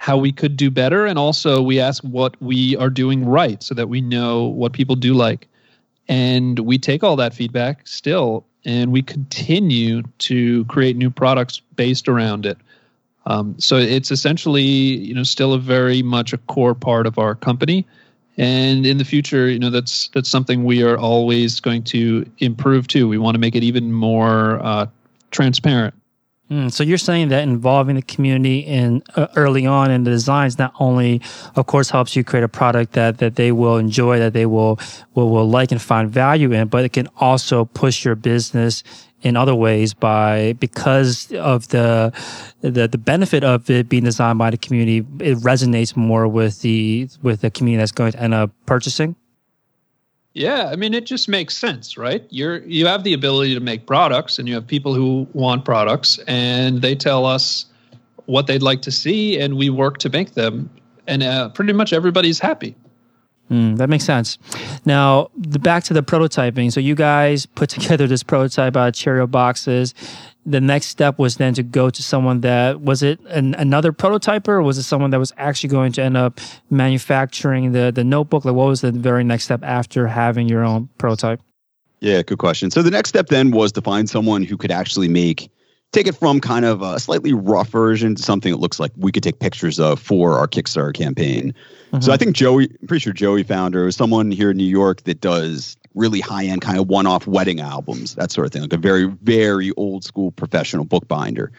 how 0.05 0.19
we 0.19 0.31
could 0.31 0.55
do 0.55 0.71
better 0.71 1.07
and 1.07 1.19
also 1.19 1.62
we 1.62 1.81
ask 1.81 2.05
what 2.05 2.37
we 2.43 2.77
are 2.77 2.90
doing 2.90 3.25
right 3.25 3.62
so 3.62 3.75
that 3.75 3.88
we 3.88 4.03
know 4.03 4.45
what 4.45 4.75
people 4.75 4.95
do 4.95 5.14
like. 5.14 5.49
And 6.09 6.59
we 6.59 6.77
take 6.77 7.03
all 7.03 7.17
that 7.17 7.33
feedback 7.33 7.87
still 7.87 8.45
and 8.67 8.93
we 8.93 9.01
continue 9.01 10.03
to 10.19 10.67
create 10.67 10.99
new 10.99 11.09
products 11.09 11.62
based 11.77 12.07
around 12.07 12.45
it. 12.45 12.59
Um, 13.25 13.59
so 13.59 13.79
it's 13.79 14.11
essentially 14.11 14.62
you 14.62 15.14
know 15.14 15.23
still 15.23 15.55
a 15.55 15.59
very 15.59 16.03
much 16.03 16.35
a 16.35 16.38
core 16.53 16.75
part 16.75 17.07
of 17.07 17.19
our 17.19 17.35
company. 17.35 17.87
And 18.37 18.85
in 18.85 18.99
the 18.99 19.07
future 19.07 19.49
you 19.49 19.59
know 19.59 19.71
that's 19.71 20.09
that's 20.09 20.29
something 20.29 20.64
we 20.64 20.83
are 20.83 20.99
always 20.99 21.61
going 21.61 21.83
to 21.85 22.31
improve 22.40 22.88
too. 22.88 23.09
We 23.09 23.17
want 23.17 23.37
to 23.37 23.38
make 23.38 23.57
it 23.57 23.62
even 23.62 23.90
more 23.90 24.61
uh, 24.62 24.87
transparent 25.31 25.95
Mm, 26.55 26.71
so 26.71 26.85
you're 26.85 26.99
saying 26.99 27.31
that 27.31 27.43
involving 27.43 27.97
the 27.97 28.03
community 28.03 28.61
in 28.61 29.03
uh, 29.17 29.27
early 29.35 29.67
on 29.67 29.90
in 29.90 30.05
the 30.05 30.11
designs 30.11 30.57
not 30.57 30.73
only, 30.79 31.21
of 31.57 31.67
course, 31.67 31.90
helps 31.90 32.14
you 32.14 32.23
create 32.23 32.45
a 32.45 32.49
product 32.49 32.93
that 32.93 33.19
that 33.19 33.35
they 33.35 33.51
will 33.51 33.77
enjoy, 33.77 34.21
that 34.21 34.35
they 34.35 34.47
will 34.47 34.79
will, 35.14 35.31
will 35.31 35.49
like 35.49 35.73
and 35.73 35.83
find 35.83 36.09
value 36.12 36.53
in, 36.53 36.69
but 36.69 36.85
it 36.85 36.93
can 36.93 37.09
also 37.17 37.64
push 37.64 38.05
your 38.05 38.14
business 38.14 38.85
in 39.23 39.37
other 39.37 39.55
ways 39.55 39.95
by 39.95 40.53
because 40.61 41.33
of 41.33 41.67
the 41.69 42.12
the 42.61 42.87
the 42.87 42.99
benefit 42.99 43.43
of 43.43 43.69
it 43.69 43.88
being 43.88 44.05
designed 44.05 44.38
by 44.38 44.51
the 44.51 44.59
community. 44.59 44.99
It 45.19 45.38
resonates 45.38 45.97
more 45.97 46.29
with 46.29 46.61
the 46.61 47.09
with 47.21 47.40
the 47.40 47.51
community 47.51 47.81
that's 47.81 47.90
going 47.90 48.12
to 48.12 48.23
end 48.23 48.33
up 48.35 48.53
purchasing. 48.64 49.17
Yeah, 50.35 50.68
I 50.70 50.77
mean 50.77 50.94
it 50.94 51.07
just 51.07 51.29
makes 51.29 51.57
sense, 51.57 51.97
right? 51.97 52.27
You're 52.31 52.59
you 52.64 52.87
have 52.87 53.05
the 53.05 53.14
ability 53.14 53.55
to 53.55 53.61
make 53.61 53.87
products 53.87 54.38
and 54.38 54.49
you 54.49 54.55
have 54.55 54.66
people 54.66 54.92
who 54.92 55.29
want 55.33 55.64
products 55.64 56.18
and 56.27 56.83
they 56.83 56.97
tell 56.97 57.25
us 57.25 57.66
what 58.27 58.49
they'd 58.49 58.62
like 58.62 58.83
to 58.83 58.90
see 58.90 59.38
and 59.38 59.57
we 59.57 59.70
work 59.70 59.99
to 59.99 60.09
make 60.09 60.35
them 60.35 60.68
and 61.07 61.23
uh, 61.23 61.51
pretty 61.51 61.73
much 61.73 61.92
everybody's 61.92 62.40
happy. 62.40 62.75
Mm, 63.51 63.77
that 63.77 63.88
makes 63.88 64.05
sense. 64.05 64.38
Now, 64.85 65.31
the, 65.37 65.59
back 65.59 65.85
to 65.85 65.94
the 65.94 66.03
prototyping. 66.03 66.73
So 66.73 66.81
you 66.81 66.94
guys 66.94 67.47
put 67.47 67.68
together 67.79 68.07
this 68.07 68.23
prototype 68.23 68.77
out 68.77 68.88
of 68.88 68.94
Cheerio 68.94 69.27
boxes. 69.27 69.94
The 70.46 70.61
next 70.61 70.87
step 70.87 71.18
was 71.18 71.37
then 71.37 71.54
to 71.54 71.62
go 71.62 71.88
to 71.88 72.02
someone 72.02 72.42
that 72.42 72.80
was 72.80 73.02
it 73.02 73.18
an, 73.28 73.54
another 73.54 73.92
prototyper, 73.92 74.48
or 74.48 74.62
was 74.62 74.76
it 74.78 74.83
someone 74.83 75.11
that 75.11 75.18
was 75.18 75.33
actually 75.37 75.70
going 75.70 75.92
to 75.92 76.02
end 76.02 76.16
up 76.16 76.40
manufacturing 76.70 77.72
the 77.72 77.90
the 77.94 78.04
notebook? 78.04 78.44
Like, 78.44 78.54
what 78.54 78.66
was 78.66 78.83
the 78.83 78.92
very 78.92 79.24
next 79.24 79.44
step 79.44 79.62
after 79.62 80.07
having 80.07 80.48
your 80.48 80.62
own 80.62 80.88
prototype? 80.98 81.40
Yeah, 82.00 82.20
good 82.22 82.38
question. 82.38 82.70
So 82.70 82.83
the 82.83 82.90
next 82.90 83.09
step 83.09 83.28
then 83.28 83.50
was 83.50 83.72
to 83.72 83.80
find 83.80 84.11
someone 84.11 84.42
who 84.42 84.59
could 84.59 84.70
actually 84.70 85.09
make 85.09 85.50
take 85.94 86.07
it 86.07 86.14
from 86.14 86.40
kind 86.40 86.64
of 86.64 86.83
a 86.83 86.98
slightly 87.00 87.33
rough 87.33 87.68
version 87.68 88.14
to 88.16 88.22
something 88.22 88.52
that 88.52 88.59
looks 88.59 88.78
like 88.78 88.92
we 88.96 89.12
could 89.12 89.22
take 89.22 89.38
pictures 89.38 89.78
of 89.78 90.00
for 90.00 90.37
our 90.37 90.46
Kickstarter 90.46 90.92
campaign. 90.92 91.54
Mm-hmm. 91.92 92.00
So 92.00 92.12
I 92.12 92.16
think 92.16 92.35
Joey, 92.37 92.68
I'm 92.80 92.88
pretty 92.88 93.00
sure 93.00 93.12
Joey 93.12 93.44
founder 93.44 93.87
is 93.87 93.96
someone 93.96 94.30
here 94.30 94.50
in 94.50 94.57
New 94.57 94.64
York 94.64 95.04
that 95.04 95.20
does 95.20 95.76
really 95.94 96.20
high 96.20 96.44
end 96.44 96.61
kind 96.61 96.78
of 96.78 96.88
one 96.88 97.07
off 97.07 97.26
wedding 97.26 97.61
albums, 97.61 98.14
that 98.16 98.33
sort 98.33 98.46
of 98.46 98.52
thing, 98.52 98.62
like 98.62 98.72
a 98.72 98.78
very, 98.78 99.07
very 99.22 99.72
old 99.76 100.04
school 100.04 100.33
professional 100.33 100.85
bookbinder. 100.85 101.52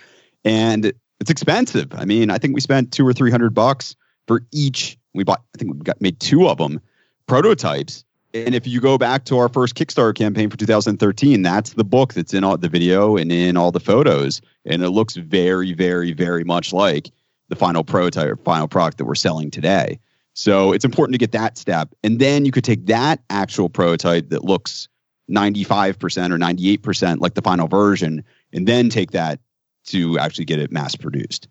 And 0.43 0.91
it's 1.19 1.31
expensive. 1.31 1.93
I 1.95 2.05
mean, 2.05 2.29
I 2.29 2.37
think 2.37 2.53
we 2.53 2.61
spent 2.61 2.91
two 2.91 3.07
or 3.07 3.13
three 3.13 3.31
hundred 3.31 3.53
bucks 3.53 3.95
for 4.27 4.41
each. 4.51 4.97
We 5.13 5.23
bought, 5.23 5.41
I 5.55 5.57
think 5.57 5.73
we 5.73 5.79
got 5.79 6.01
made 6.01 6.19
two 6.19 6.47
of 6.47 6.57
them 6.57 6.81
prototypes 7.27 8.03
and 8.35 8.53
if 8.53 8.67
you 8.67 8.81
go 8.81 8.97
back 8.97 9.23
to 9.25 9.37
our 9.37 9.47
first 9.47 9.75
Kickstarter 9.75 10.13
campaign 10.13 10.49
for 10.49 10.57
2013, 10.57 11.41
that's 11.41 11.71
the 11.71 11.85
book 11.85 12.13
that's 12.13 12.33
in 12.33 12.43
all 12.43 12.57
the 12.57 12.67
video 12.67 13.15
and 13.15 13.31
in 13.31 13.55
all 13.55 13.71
the 13.71 13.79
photos. 13.79 14.41
And 14.65 14.83
it 14.83 14.89
looks 14.89 15.15
very, 15.15 15.71
very, 15.71 16.11
very 16.11 16.43
much 16.43 16.73
like 16.73 17.11
the 17.47 17.55
final 17.55 17.85
prototype, 17.85 18.43
final 18.43 18.67
product 18.67 18.97
that 18.97 19.05
we're 19.05 19.15
selling 19.15 19.51
today. 19.51 19.99
So 20.35 20.73
it's 20.73 20.85
important 20.85 21.13
to 21.13 21.17
get 21.17 21.31
that 21.31 21.57
step. 21.57 21.95
And 22.03 22.19
then 22.19 22.45
you 22.45 22.51
could 22.51 22.65
take 22.65 22.85
that 22.87 23.21
actual 23.29 23.69
prototype 23.69 24.29
that 24.29 24.43
looks 24.43 24.89
95% 25.31 25.95
or 26.31 26.37
98% 26.37 27.19
like 27.19 27.33
the 27.33 27.41
final 27.41 27.67
version, 27.67 28.23
and 28.53 28.67
then 28.67 28.89
take 28.89 29.11
that 29.11 29.39
to 29.85 30.19
actually 30.19 30.45
get 30.45 30.59
it 30.59 30.71
mass 30.71 30.95
produced. 30.95 31.47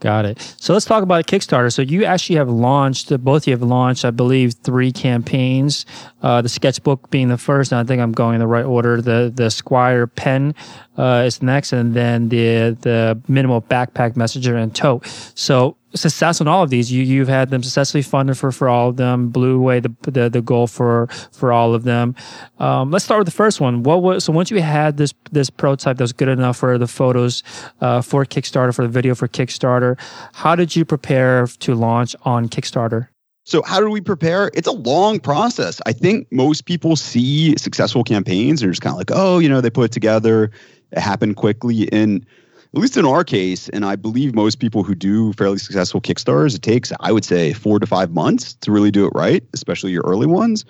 Got 0.00 0.26
it. 0.26 0.56
So 0.60 0.74
let's 0.74 0.84
talk 0.84 1.02
about 1.02 1.26
Kickstarter. 1.26 1.72
So 1.72 1.82
you 1.82 2.04
actually 2.04 2.36
have 2.36 2.48
launched, 2.48 3.10
both 3.24 3.48
you 3.48 3.52
have 3.52 3.62
launched, 3.62 4.04
I 4.04 4.12
believe, 4.12 4.54
three 4.62 4.92
campaigns. 4.92 5.86
Uh, 6.22 6.40
the 6.40 6.48
sketchbook 6.48 7.10
being 7.10 7.28
the 7.28 7.38
first, 7.38 7.72
and 7.72 7.80
I 7.80 7.84
think 7.84 8.00
I'm 8.00 8.12
going 8.12 8.34
in 8.34 8.40
the 8.40 8.46
right 8.46 8.64
order. 8.64 9.02
The 9.02 9.32
the 9.34 9.50
Squire 9.50 10.06
pen 10.06 10.54
uh, 10.96 11.24
is 11.26 11.42
next, 11.42 11.72
and 11.72 11.94
then 11.94 12.28
the 12.28 12.78
the 12.80 13.20
minimal 13.26 13.60
backpack 13.60 14.14
messenger 14.14 14.56
and 14.56 14.72
tote. 14.72 15.04
So 15.34 15.77
success 15.94 16.40
on 16.40 16.48
all 16.48 16.62
of 16.62 16.70
these. 16.70 16.92
You 16.92 17.02
you've 17.02 17.28
had 17.28 17.50
them 17.50 17.62
successfully 17.62 18.02
funded 18.02 18.36
for 18.36 18.52
for 18.52 18.68
all 18.68 18.90
of 18.90 18.96
them. 18.96 19.28
Blew 19.28 19.56
away 19.56 19.80
the 19.80 19.94
the, 20.02 20.28
the 20.28 20.42
goal 20.42 20.66
for 20.66 21.08
for 21.32 21.52
all 21.52 21.74
of 21.74 21.84
them. 21.84 22.14
Um, 22.58 22.90
let's 22.90 23.04
start 23.04 23.18
with 23.20 23.26
the 23.26 23.32
first 23.32 23.60
one. 23.60 23.82
What 23.82 24.02
was 24.02 24.24
so 24.24 24.32
once 24.32 24.50
you 24.50 24.60
had 24.60 24.96
this 24.96 25.14
this 25.32 25.50
prototype 25.50 25.96
that 25.98 26.04
was 26.04 26.12
good 26.12 26.28
enough 26.28 26.56
for 26.56 26.78
the 26.78 26.86
photos 26.86 27.42
uh, 27.80 28.00
for 28.02 28.24
Kickstarter 28.24 28.74
for 28.74 28.82
the 28.82 28.88
video 28.88 29.14
for 29.14 29.28
Kickstarter? 29.28 29.98
How 30.32 30.54
did 30.54 30.76
you 30.76 30.84
prepare 30.84 31.46
to 31.46 31.74
launch 31.74 32.14
on 32.22 32.48
Kickstarter? 32.48 33.08
So, 33.48 33.62
how 33.62 33.80
do 33.80 33.88
we 33.88 34.02
prepare? 34.02 34.50
It's 34.52 34.68
a 34.68 34.72
long 34.72 35.20
process. 35.20 35.80
I 35.86 35.92
think 35.92 36.30
most 36.30 36.66
people 36.66 36.96
see 36.96 37.56
successful 37.56 38.04
campaigns 38.04 38.60
and 38.60 38.68
are 38.68 38.72
just 38.72 38.82
kind 38.82 38.92
of 38.92 38.98
like, 38.98 39.10
oh, 39.10 39.38
you 39.38 39.48
know, 39.48 39.62
they 39.62 39.70
put 39.70 39.84
it 39.84 39.92
together, 39.92 40.50
it 40.92 40.98
happened 40.98 41.36
quickly. 41.36 41.90
And 41.90 42.26
at 42.74 42.80
least 42.80 42.96
in 42.96 43.06
our 43.06 43.24
case, 43.24 43.68
and 43.70 43.84
I 43.84 43.96
believe 43.96 44.34
most 44.34 44.58
people 44.58 44.82
who 44.82 44.94
do 44.94 45.32
fairly 45.32 45.58
successful 45.58 46.00
Kickstarters, 46.00 46.54
it 46.54 46.62
takes, 46.62 46.92
I 47.00 47.12
would 47.12 47.24
say, 47.24 47.54
four 47.54 47.78
to 47.78 47.86
five 47.86 48.12
months 48.12 48.54
to 48.54 48.70
really 48.70 48.90
do 48.90 49.06
it 49.06 49.12
right, 49.14 49.42
especially 49.54 49.92
your 49.92 50.04
early 50.06 50.26
ones. 50.26 50.64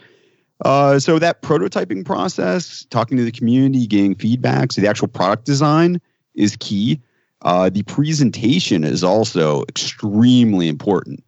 Uh, 0.65 0.99
so 0.99 1.19
that 1.19 1.43
prototyping 1.43 2.05
process, 2.05 2.87
talking 2.91 3.17
to 3.17 3.25
the 3.25 3.33
community, 3.33 3.87
getting 3.87 4.15
feedback, 4.15 4.73
so 4.73 4.81
the 4.81 4.89
actual 4.89 5.09
product 5.09 5.45
design 5.45 6.01
is 6.35 6.57
key. 6.57 7.01
Uh, 7.43 7.69
the 7.69 7.83
presentation 7.85 8.85
is 8.85 9.03
also 9.03 9.63
extremely 9.69 10.69
important. 10.69 11.23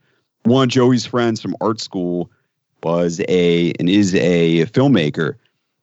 One 0.45 0.65
of 0.65 0.71
Joey's 0.71 1.07
friends 1.07 1.41
from 1.41 1.57
art 1.61 1.81
school 1.81 2.31
was 2.83 3.21
a 3.29 3.73
and 3.79 3.89
is 3.89 4.15
a 4.15 4.67
filmmaker. 4.67 5.35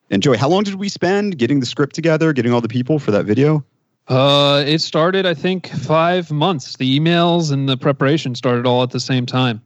And 0.10 0.24
Joey, 0.24 0.38
how 0.38 0.50
long 0.50 0.64
did 0.64 0.76
we 0.76 0.90
spend 0.90 1.38
getting 1.38 1.60
the 1.60 1.66
script 1.66 1.94
together, 1.94 2.34
getting 2.34 2.54
all 2.54 2.62
the 2.62 2.68
people 2.68 3.00
for 3.00 3.12
that 3.12 3.26
video? 3.26 3.64
Uh, 4.08 4.64
it 4.66 4.80
started, 4.80 5.26
I 5.26 5.34
think, 5.34 5.68
five 5.68 6.32
months. 6.32 6.78
The 6.78 7.00
emails 7.00 7.52
and 7.52 7.68
the 7.68 7.78
preparation 7.78 8.36
started 8.36 8.66
all 8.66 8.84
at 8.84 8.92
the 8.92 9.00
same 9.00 9.26
time. 9.26 9.62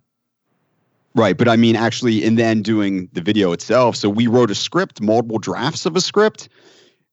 Right, 1.14 1.38
but 1.38 1.48
I 1.48 1.58
mean, 1.58 1.76
actually, 1.76 2.24
and 2.26 2.40
then 2.40 2.62
doing 2.62 3.10
the 3.14 3.22
video 3.22 3.52
itself. 3.52 3.96
So 3.98 4.10
we 4.10 4.28
wrote 4.28 4.50
a 4.50 4.56
script, 4.56 5.02
multiple 5.02 5.40
drafts 5.40 5.86
of 5.86 5.96
a 5.96 6.02
script, 6.02 6.48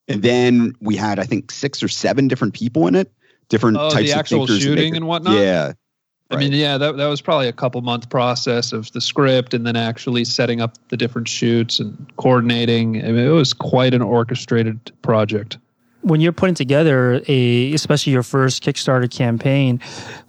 and 0.07 0.23
then 0.23 0.75
we 0.81 0.97
had, 0.97 1.19
I 1.19 1.25
think, 1.25 1.51
six 1.51 1.83
or 1.83 1.88
seven 1.88 2.29
different 2.29 2.55
people 2.55 2.87
in 2.87 2.95
it, 2.95 3.12
different 3.49 3.77
oh, 3.77 3.91
types 3.91 4.07
the 4.07 4.12
of 4.12 4.19
actual 4.19 4.47
thinkers 4.47 4.62
shooting 4.62 4.97
and 4.97 5.07
whatnot. 5.07 5.35
Yeah, 5.35 5.73
I 6.31 6.37
mean, 6.37 6.53
yeah, 6.53 6.77
that, 6.77 6.97
that 6.99 7.07
was 7.07 7.23
probably 7.23 7.49
a 7.49 7.53
couple 7.53 7.81
month 7.81 8.11
process 8.11 8.73
of 8.73 8.93
the 8.93 9.01
script 9.01 9.55
and 9.55 9.67
then 9.67 9.77
actually 9.77 10.25
setting 10.25 10.61
up 10.61 10.77
the 10.88 10.97
different 10.97 11.27
shoots 11.27 11.81
and 11.81 12.12
coordinating. 12.19 13.03
I 13.03 13.12
mean, 13.12 13.27
it 13.27 13.31
was 13.31 13.55
quite 13.55 13.95
an 13.95 14.03
orchestrated 14.03 14.93
project 15.01 15.57
when 16.03 16.21
you're 16.21 16.33
putting 16.33 16.55
together 16.55 17.21
a 17.27 17.73
especially 17.73 18.13
your 18.13 18.23
first 18.23 18.63
kickstarter 18.63 19.11
campaign 19.11 19.81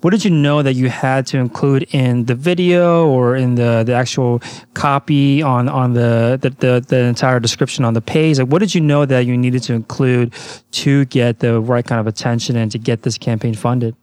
what 0.02 0.12
did 0.12 0.24
you 0.24 0.32
know 0.32 0.62
that 0.64 0.74
you 0.74 0.90
had 0.90 1.28
to 1.28 1.38
include 1.38 1.84
in 1.92 2.26
the 2.26 2.36
video 2.36 3.08
or 3.08 3.36
in 3.36 3.56
the, 3.56 3.84
the 3.86 3.94
actual 3.94 4.42
copy 4.74 5.42
on 5.42 5.68
on 5.68 5.94
the, 5.94 6.38
the, 6.42 6.50
the 6.50 6.86
the 6.88 7.00
entire 7.04 7.40
description 7.40 7.84
on 7.84 7.94
the 7.94 8.02
page? 8.02 8.40
Like 8.40 8.48
what 8.48 8.60
did 8.60 8.74
you 8.74 8.82
know 8.82 9.06
that 9.06 9.26
you 9.26 9.38
needed 9.38 9.64
to 9.64 9.74
include 9.74 10.34
to 10.72 11.06
get 11.06 11.40
the 11.40 11.60
right 11.60 11.86
kind 11.86 12.00
of 12.00 12.08
attention 12.08 12.56
and 12.56 12.72
to 12.72 12.78
get 12.78 13.04
this 13.04 13.18
campaign 13.18 13.54
funded? 13.54 13.96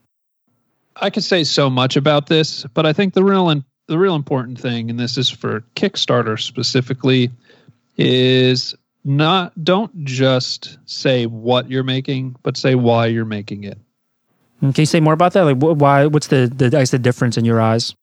I 0.97 1.11
could 1.11 1.25
say 1.25 1.45
so 1.45 1.69
much 1.69 1.97
about 1.97 2.27
this 2.27 2.65
but 2.75 2.87
i 2.87 2.93
think 2.93 3.15
the 3.15 3.23
real 3.23 3.51
and 3.51 3.65
the 3.87 3.99
real 3.99 4.15
important 4.15 4.59
thing 4.59 4.91
and 4.91 4.99
this 4.99 5.19
is 5.19 5.29
for 5.29 5.61
kickstarter 5.75 6.41
specifically 6.41 7.31
is 7.97 8.75
not 9.07 9.65
don't 9.65 10.05
just 10.05 10.79
say 10.85 11.27
what 11.27 11.71
you're 11.71 11.85
making, 11.85 12.35
but 12.43 12.57
say 12.57 12.75
why 12.75 13.07
you're 13.07 13.25
making 13.25 13.63
it. 13.65 13.79
Can 14.61 14.75
you 14.77 14.87
say 14.87 15.01
more 15.01 15.13
about 15.13 15.33
that? 15.35 15.43
Like, 15.43 15.59
why? 15.59 16.07
What's 16.07 16.27
the 16.27 16.53
the, 16.55 16.67
I 16.67 16.71
guess 16.81 16.91
the 16.91 16.99
difference 16.99 17.37
in 17.37 17.45
your 17.45 17.61
eyes? 17.61 17.95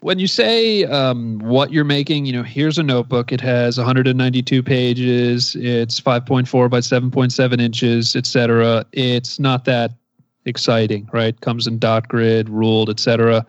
When 0.00 0.18
you 0.18 0.26
say 0.26 0.84
um, 0.84 1.38
what 1.38 1.72
you're 1.72 1.84
making, 1.84 2.26
you 2.26 2.32
know, 2.32 2.42
here's 2.42 2.76
a 2.76 2.82
notebook. 2.82 3.32
It 3.32 3.40
has 3.40 3.78
192 3.78 4.60
pages. 4.62 5.54
It's 5.54 6.00
5.4 6.00 6.68
by 6.68 6.78
7.7 6.80 7.60
inches, 7.60 8.16
etc. 8.16 8.84
It's 8.90 9.38
not 9.38 9.64
that 9.66 9.92
exciting, 10.44 11.08
right? 11.12 11.40
Comes 11.40 11.68
in 11.68 11.78
dot 11.78 12.08
grid, 12.08 12.48
ruled, 12.48 12.90
etc. 12.90 13.46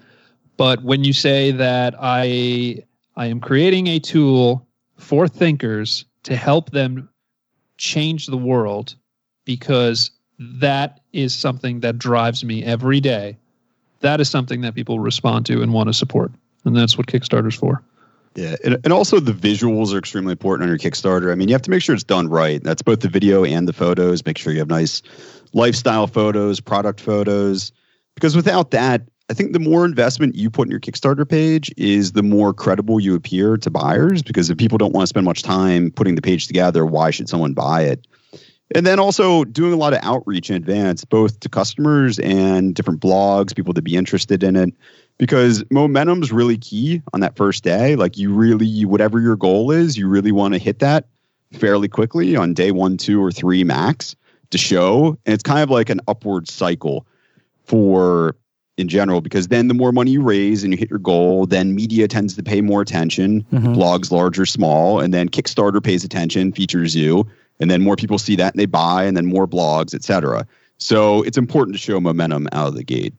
But 0.56 0.84
when 0.84 1.04
you 1.04 1.12
say 1.12 1.52
that 1.52 1.96
I 2.00 2.84
I 3.18 3.26
am 3.26 3.42
creating 3.42 3.88
a 3.88 4.00
tool 4.00 4.66
for 4.98 5.28
thinkers 5.28 6.06
to 6.24 6.36
help 6.36 6.72
them 6.72 7.10
change 7.78 8.28
the 8.28 8.38
world 8.38 8.96
because 9.46 10.12
that 10.40 11.02
is 11.12 11.34
something 11.34 11.82
that 11.82 11.98
drives 11.98 12.44
me 12.44 12.64
every 12.64 13.00
day. 13.00 13.38
That 14.00 14.20
is 14.20 14.30
something 14.30 14.62
that 14.62 14.76
people 14.76 15.00
respond 15.00 15.46
to 15.48 15.62
and 15.62 15.74
want 15.74 15.88
to 15.88 15.94
support. 15.94 16.32
And 16.66 16.76
that's 16.76 16.98
what 16.98 17.08
Kickstarter's 17.08 17.56
for. 17.56 17.84
Yeah. 18.36 18.56
And, 18.64 18.80
and 18.84 18.92
also, 18.92 19.20
the 19.20 19.32
visuals 19.32 19.94
are 19.94 20.00
extremely 20.00 20.32
important 20.32 20.64
on 20.64 20.70
your 20.70 20.78
Kickstarter. 20.78 21.32
I 21.32 21.36
mean, 21.36 21.50
you 21.50 21.54
have 21.54 21.62
to 21.64 21.70
make 21.70 21.84
sure 21.84 21.94
it's 21.94 22.04
done 22.04 22.28
right. 22.30 22.64
That's 22.64 22.82
both 22.82 23.02
the 23.02 23.10
video 23.10 23.46
and 23.46 23.68
the 23.68 23.74
photos. 23.74 24.26
Make 24.26 24.38
sure 24.38 24.52
you 24.52 24.60
have 24.60 24.70
nice 24.70 25.04
lifestyle 25.54 26.08
photos, 26.08 26.60
product 26.60 27.00
photos. 27.00 27.72
Because 28.16 28.36
without 28.36 28.72
that, 28.72 29.04
I 29.30 29.34
think 29.34 29.54
the 29.54 29.60
more 29.60 29.86
investment 29.86 30.36
you 30.36 30.50
put 30.50 30.68
in 30.68 30.72
your 30.72 30.82
Kickstarter 30.82 31.28
page 31.28 31.72
is 31.78 32.12
the 32.12 32.24
more 32.24 32.54
credible 32.54 33.00
you 33.00 33.16
appear 33.16 33.56
to 33.58 33.70
buyers 33.70 34.22
because 34.22 34.50
if 34.50 34.58
people 34.58 34.78
don't 34.78 34.94
want 34.94 35.04
to 35.04 35.08
spend 35.08 35.26
much 35.26 35.44
time 35.44 35.92
putting 35.92 36.16
the 36.16 36.22
page 36.22 36.48
together, 36.48 36.86
why 36.86 37.10
should 37.10 37.30
someone 37.30 37.54
buy 37.54 37.84
it? 37.84 38.06
And 38.76 38.86
then 38.86 39.00
also 39.00 39.44
doing 39.46 39.72
a 39.72 39.78
lot 39.78 39.94
of 39.94 40.00
outreach 40.04 40.50
in 40.50 40.56
advance, 40.56 41.06
both 41.06 41.40
to 41.42 41.50
customers 41.50 42.20
and 42.20 42.76
different 42.76 43.00
blogs, 43.00 43.56
people 43.56 43.74
to 43.74 43.82
be 43.82 43.96
interested 43.96 44.44
in 44.44 44.56
it. 44.56 44.74
Because 45.20 45.64
momentum's 45.70 46.32
really 46.32 46.58
key 46.58 47.02
on 47.14 47.20
that 47.20 47.38
first 47.38 47.64
day. 47.64 47.96
Like 47.96 48.18
you 48.18 48.34
really, 48.34 48.84
whatever 48.84 49.22
your 49.22 49.36
goal 49.36 49.72
is, 49.72 49.96
you 49.96 50.08
really 50.08 50.32
want 50.32 50.56
to 50.56 50.60
hit 50.60 50.80
that 50.80 51.08
fairly 51.54 51.88
quickly 51.88 52.36
on 52.36 52.54
day 52.54 52.72
one, 52.72 52.98
two, 52.98 53.24
or 53.24 53.32
three 53.32 53.64
max 53.64 54.16
to 54.50 54.58
show. 54.58 55.18
And 55.26 55.34
it's 55.34 55.44
kind 55.44 55.62
of 55.62 55.70
like 55.70 55.90
an 55.90 56.02
upward 56.08 56.50
cycle 56.50 57.06
for 57.66 58.36
in 58.78 58.88
general 58.88 59.22
because 59.22 59.50
then 59.50 59.68
the 59.68 59.74
more 59.74 59.92
money 59.92 60.12
you 60.12 60.22
raise 60.22 60.64
and 60.64 60.74
you 60.74 60.78
hit 60.78 60.90
your 60.90 61.00
goal 61.00 61.46
then 61.46 61.76
media 61.76 62.08
tends 62.08 62.36
to 62.36 62.42
pay 62.42 62.62
more 62.62 62.82
attention 62.82 63.44
mm-hmm. 63.52 63.74
blogs 63.74 64.12
large 64.12 64.40
or 64.40 64.46
small 64.46 65.00
and 65.00 65.14
then 65.14 65.30
kickstarter 65.30 65.84
pays 65.84 66.04
attention 66.04 66.52
features 66.52 66.96
you 66.96 67.28
and 67.60 67.70
then 67.70 67.84
more 67.84 67.96
people 67.96 68.18
see 68.18 68.36
that 68.36 68.54
and 68.54 68.60
they 68.60 68.66
buy 68.66 69.04
and 69.04 69.16
then 69.16 69.26
more 69.26 69.48
blogs 69.48 69.94
etc 69.94 70.46
so 70.78 71.22
it's 71.24 71.38
important 71.38 71.76
to 71.76 71.80
show 71.80 72.00
momentum 72.00 72.48
out 72.52 72.68
of 72.68 72.76
the 72.76 72.84
gate 72.84 73.14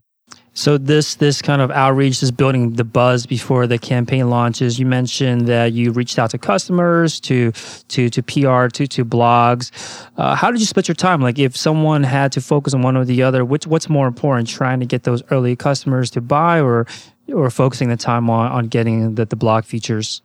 so 0.55 0.79
this 0.79 1.17
this 1.17 1.43
kind 1.43 1.61
of 1.61 1.73
outreach 1.73 2.23
is 2.23 2.31
building 2.31 2.75
the 2.75 2.85
buzz 2.85 3.27
before 3.27 3.67
the 3.67 3.77
campaign 3.77 4.31
launches. 4.31 4.79
You 4.79 4.87
mentioned 4.87 5.49
that 5.49 5.73
you 5.73 5.91
reached 5.91 6.17
out 6.19 6.31
to 6.31 6.39
customers, 6.39 7.19
to 7.21 7.51
to 7.89 8.09
to 8.09 8.23
PR, 8.23 8.69
to 8.69 8.87
to 8.87 9.05
blogs. 9.05 9.73
Uh, 10.17 10.37
how 10.37 10.53
did 10.53 10.61
you 10.61 10.67
split 10.67 10.87
your 10.87 10.95
time? 10.95 11.21
Like 11.21 11.41
if 11.41 11.57
someone 11.57 12.05
had 12.05 12.31
to 12.33 12.41
focus 12.41 12.73
on 12.73 12.83
one 12.83 12.97
or 12.97 13.05
the 13.05 13.23
other, 13.25 13.45
which 13.45 13.67
what's 13.67 13.89
more 13.89 14.07
important, 14.07 14.49
trying 14.49 14.79
to 14.79 14.87
get 14.87 15.03
those 15.03 15.25
early 15.33 15.57
customers 15.57 16.09
to 16.13 16.21
buy, 16.21 16.61
or 16.61 16.87
or 17.33 17.51
focusing 17.51 17.89
the 17.89 17.97
time 17.97 18.31
on 18.31 18.53
on 18.53 18.69
getting 18.69 19.17
the, 19.17 19.25
the 19.25 19.37
blog 19.37 19.65
features? 19.65 20.23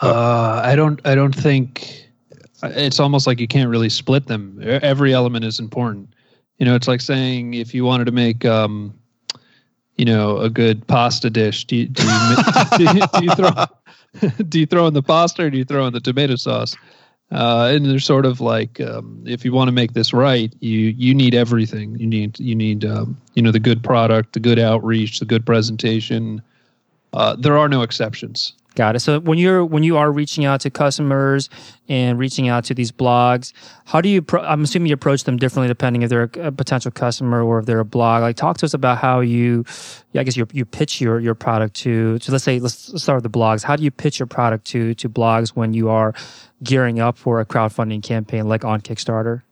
Uh, 0.00 0.62
I 0.64 0.74
don't 0.74 1.00
I 1.06 1.14
don't 1.14 1.34
think 1.34 2.08
it's 2.64 2.98
almost 2.98 3.28
like 3.28 3.38
you 3.38 3.48
can't 3.48 3.70
really 3.70 3.88
split 3.88 4.26
them. 4.26 4.58
Every 4.62 5.12
element 5.12 5.44
is 5.44 5.60
important. 5.60 6.12
You 6.58 6.66
know, 6.66 6.74
it's 6.74 6.88
like 6.88 7.00
saying 7.00 7.54
if 7.54 7.74
you 7.74 7.84
wanted 7.84 8.04
to 8.04 8.12
make 8.12 8.44
um, 8.44 8.94
you 9.96 10.04
know 10.04 10.38
a 10.38 10.50
good 10.50 10.86
pasta 10.86 11.30
dish. 11.30 11.64
Do 11.64 11.76
you, 11.76 11.86
do 11.86 12.02
you, 12.02 12.36
do 12.78 12.84
you, 12.84 13.06
do 13.12 13.24
you 13.24 13.30
throw 13.34 13.50
do 14.48 14.60
you 14.60 14.66
throw 14.66 14.86
in 14.86 14.94
the 14.94 15.02
pasta 15.02 15.44
or 15.44 15.50
do 15.50 15.58
you 15.58 15.64
throw 15.64 15.86
in 15.86 15.92
the 15.92 16.00
tomato 16.00 16.36
sauce? 16.36 16.76
Uh, 17.30 17.72
and 17.74 17.86
they're 17.86 17.98
sort 17.98 18.26
of 18.26 18.42
like 18.42 18.78
um, 18.82 19.22
if 19.26 19.42
you 19.42 19.54
want 19.54 19.66
to 19.66 19.72
make 19.72 19.94
this 19.94 20.12
right 20.12 20.54
you 20.60 20.78
you 20.78 21.14
need 21.14 21.34
everything. 21.34 21.98
You 21.98 22.06
need 22.06 22.38
you 22.38 22.54
need 22.54 22.84
um, 22.84 23.20
you 23.34 23.42
know 23.42 23.52
the 23.52 23.60
good 23.60 23.82
product 23.82 24.34
the 24.34 24.40
good 24.40 24.58
outreach 24.58 25.18
the 25.18 25.26
good 25.26 25.46
presentation. 25.46 26.42
Uh, 27.14 27.36
there 27.36 27.58
are 27.58 27.68
no 27.68 27.82
exceptions 27.82 28.54
Got 28.74 28.96
it. 28.96 29.00
So 29.00 29.20
when 29.20 29.36
you're 29.36 29.64
when 29.64 29.82
you 29.82 29.98
are 29.98 30.10
reaching 30.10 30.46
out 30.46 30.62
to 30.62 30.70
customers 30.70 31.50
and 31.88 32.18
reaching 32.18 32.48
out 32.48 32.64
to 32.64 32.74
these 32.74 32.90
blogs, 32.90 33.52
how 33.84 34.00
do 34.00 34.08
you? 34.08 34.22
Pro- 34.22 34.42
I'm 34.42 34.62
assuming 34.62 34.88
you 34.88 34.94
approach 34.94 35.24
them 35.24 35.36
differently 35.36 35.68
depending 35.68 36.00
if 36.00 36.08
they're 36.08 36.30
a, 36.36 36.46
a, 36.46 36.52
potential 36.52 36.90
customer 36.90 37.42
or 37.42 37.58
if 37.58 37.66
they're 37.66 37.80
a 37.80 37.84
blog. 37.84 38.22
Like, 38.22 38.36
talk 38.36 38.56
to 38.58 38.66
us 38.66 38.72
about 38.72 38.96
how 38.96 39.20
you, 39.20 39.64
yeah, 40.12 40.22
I 40.22 40.24
guess 40.24 40.38
you 40.38 40.46
you 40.52 40.64
pitch 40.64 41.02
your 41.02 41.20
your 41.20 41.34
product 41.34 41.74
to. 41.76 42.18
So 42.20 42.32
let's 42.32 42.44
say 42.44 42.60
let's 42.60 43.02
start 43.02 43.22
with 43.22 43.30
the 43.30 43.38
blogs. 43.38 43.62
How 43.62 43.76
do 43.76 43.84
you 43.84 43.90
pitch 43.90 44.18
your 44.18 44.26
product 44.26 44.64
to 44.68 44.94
to 44.94 45.08
blogs 45.08 45.50
when 45.50 45.74
you 45.74 45.90
are 45.90 46.14
gearing 46.62 46.98
up 46.98 47.18
for 47.18 47.40
a 47.40 47.46
crowdfunding 47.46 48.02
campaign 48.02 48.48
like 48.48 48.64
on 48.64 48.80
Kickstarter? 48.80 49.42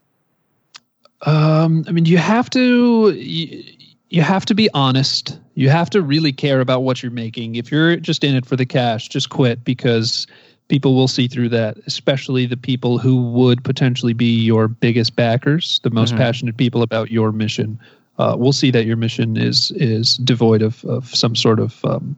Um, 1.22 1.85
I 1.87 1.92
mean, 1.92 2.06
you 2.06 2.16
have 2.16 2.48
to. 2.50 3.11
You, 3.11 3.64
you 4.11 4.23
have 4.23 4.44
to 4.46 4.55
be 4.55 4.68
honest. 4.75 5.38
You 5.55 5.70
have 5.70 5.88
to 5.90 6.03
really 6.03 6.33
care 6.33 6.61
about 6.61 6.83
what 6.83 7.03
you're 7.03 7.12
making. 7.12 7.55
If 7.55 7.70
you're 7.70 7.96
just 7.96 8.25
in 8.25 8.35
it 8.35 8.44
for 8.44 8.57
the 8.57 8.66
cash, 8.66 9.09
just 9.09 9.31
quit 9.31 9.64
because 9.64 10.27
people 10.68 10.94
will 10.94 11.09
see 11.09 11.29
through 11.29 11.49
that, 11.51 11.79
especially 11.87 12.46
the 12.46 12.57
people 12.57 12.99
who 12.99 13.23
would 13.31 13.62
potentially 13.64 14.12
be 14.12 14.40
your 14.40 14.68
biggest 14.68 15.16
backers, 15.16 15.81
the 15.83 15.90
most 15.90 16.11
mm-hmm. 16.11 16.18
passionate 16.18 16.57
people 16.57 16.83
about 16.83 17.11
your 17.11 17.33
mission. 17.33 17.79
Uh, 18.18 18.35
we'll 18.37 18.53
see 18.53 18.70
that 18.70 18.85
your 18.85 18.96
mission 18.96 19.37
is 19.37 19.70
is 19.77 20.16
devoid 20.18 20.61
of, 20.61 20.85
of 20.85 21.14
some 21.14 21.35
sort 21.35 21.59
of 21.59 21.83
um, 21.85 22.16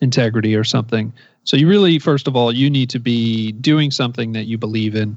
integrity 0.00 0.54
or 0.54 0.64
something. 0.64 1.12
So 1.44 1.56
you 1.56 1.68
really, 1.68 1.98
first 1.98 2.28
of 2.28 2.36
all, 2.36 2.52
you 2.52 2.68
need 2.68 2.90
to 2.90 2.98
be 2.98 3.52
doing 3.52 3.90
something 3.90 4.32
that 4.32 4.44
you 4.44 4.58
believe 4.58 4.94
in. 4.94 5.16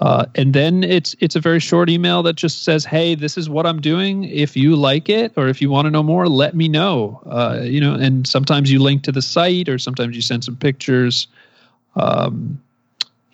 Uh, 0.00 0.24
and 0.34 0.54
then 0.54 0.82
it's 0.82 1.14
it's 1.20 1.36
a 1.36 1.40
very 1.40 1.60
short 1.60 1.90
email 1.90 2.22
that 2.22 2.32
just 2.32 2.64
says, 2.64 2.86
"Hey, 2.86 3.14
this 3.14 3.36
is 3.36 3.50
what 3.50 3.66
I'm 3.66 3.82
doing. 3.82 4.24
If 4.24 4.56
you 4.56 4.74
like 4.74 5.10
it, 5.10 5.32
or 5.36 5.46
if 5.46 5.60
you 5.60 5.68
want 5.68 5.86
to 5.86 5.90
know 5.90 6.02
more, 6.02 6.26
let 6.26 6.56
me 6.56 6.68
know." 6.68 7.20
Uh, 7.26 7.60
you 7.62 7.80
know, 7.80 7.94
and 7.94 8.26
sometimes 8.26 8.72
you 8.72 8.78
link 8.78 9.02
to 9.02 9.12
the 9.12 9.20
site, 9.20 9.68
or 9.68 9.78
sometimes 9.78 10.16
you 10.16 10.22
send 10.22 10.42
some 10.42 10.56
pictures. 10.56 11.28
Um, 11.96 12.62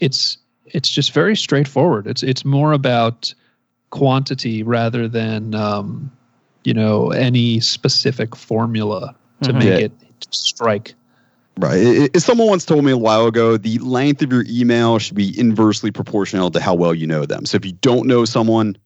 it's 0.00 0.38
it's 0.66 0.88
just 0.88 1.12
very 1.12 1.36
straightforward. 1.36 2.08
It's 2.08 2.24
it's 2.24 2.44
more 2.44 2.72
about 2.72 3.32
quantity 3.90 4.64
rather 4.64 5.06
than 5.06 5.54
um, 5.54 6.10
you 6.64 6.74
know 6.74 7.12
any 7.12 7.60
specific 7.60 8.34
formula 8.34 9.14
to 9.42 9.50
mm-hmm. 9.50 9.58
make 9.58 9.68
yeah. 9.68 9.86
it 9.86 9.92
strike. 10.30 10.94
Right. 11.58 12.14
As 12.14 12.24
someone 12.24 12.48
once 12.48 12.66
told 12.66 12.84
me 12.84 12.92
a 12.92 12.98
while 12.98 13.26
ago, 13.26 13.56
the 13.56 13.78
length 13.78 14.20
of 14.20 14.30
your 14.30 14.44
email 14.46 14.98
should 14.98 15.16
be 15.16 15.38
inversely 15.38 15.90
proportional 15.90 16.50
to 16.50 16.60
how 16.60 16.74
well 16.74 16.94
you 16.94 17.06
know 17.06 17.24
them. 17.24 17.46
So 17.46 17.56
if 17.56 17.64
you 17.64 17.72
don't 17.72 18.06
know 18.06 18.26
someone, 18.26 18.76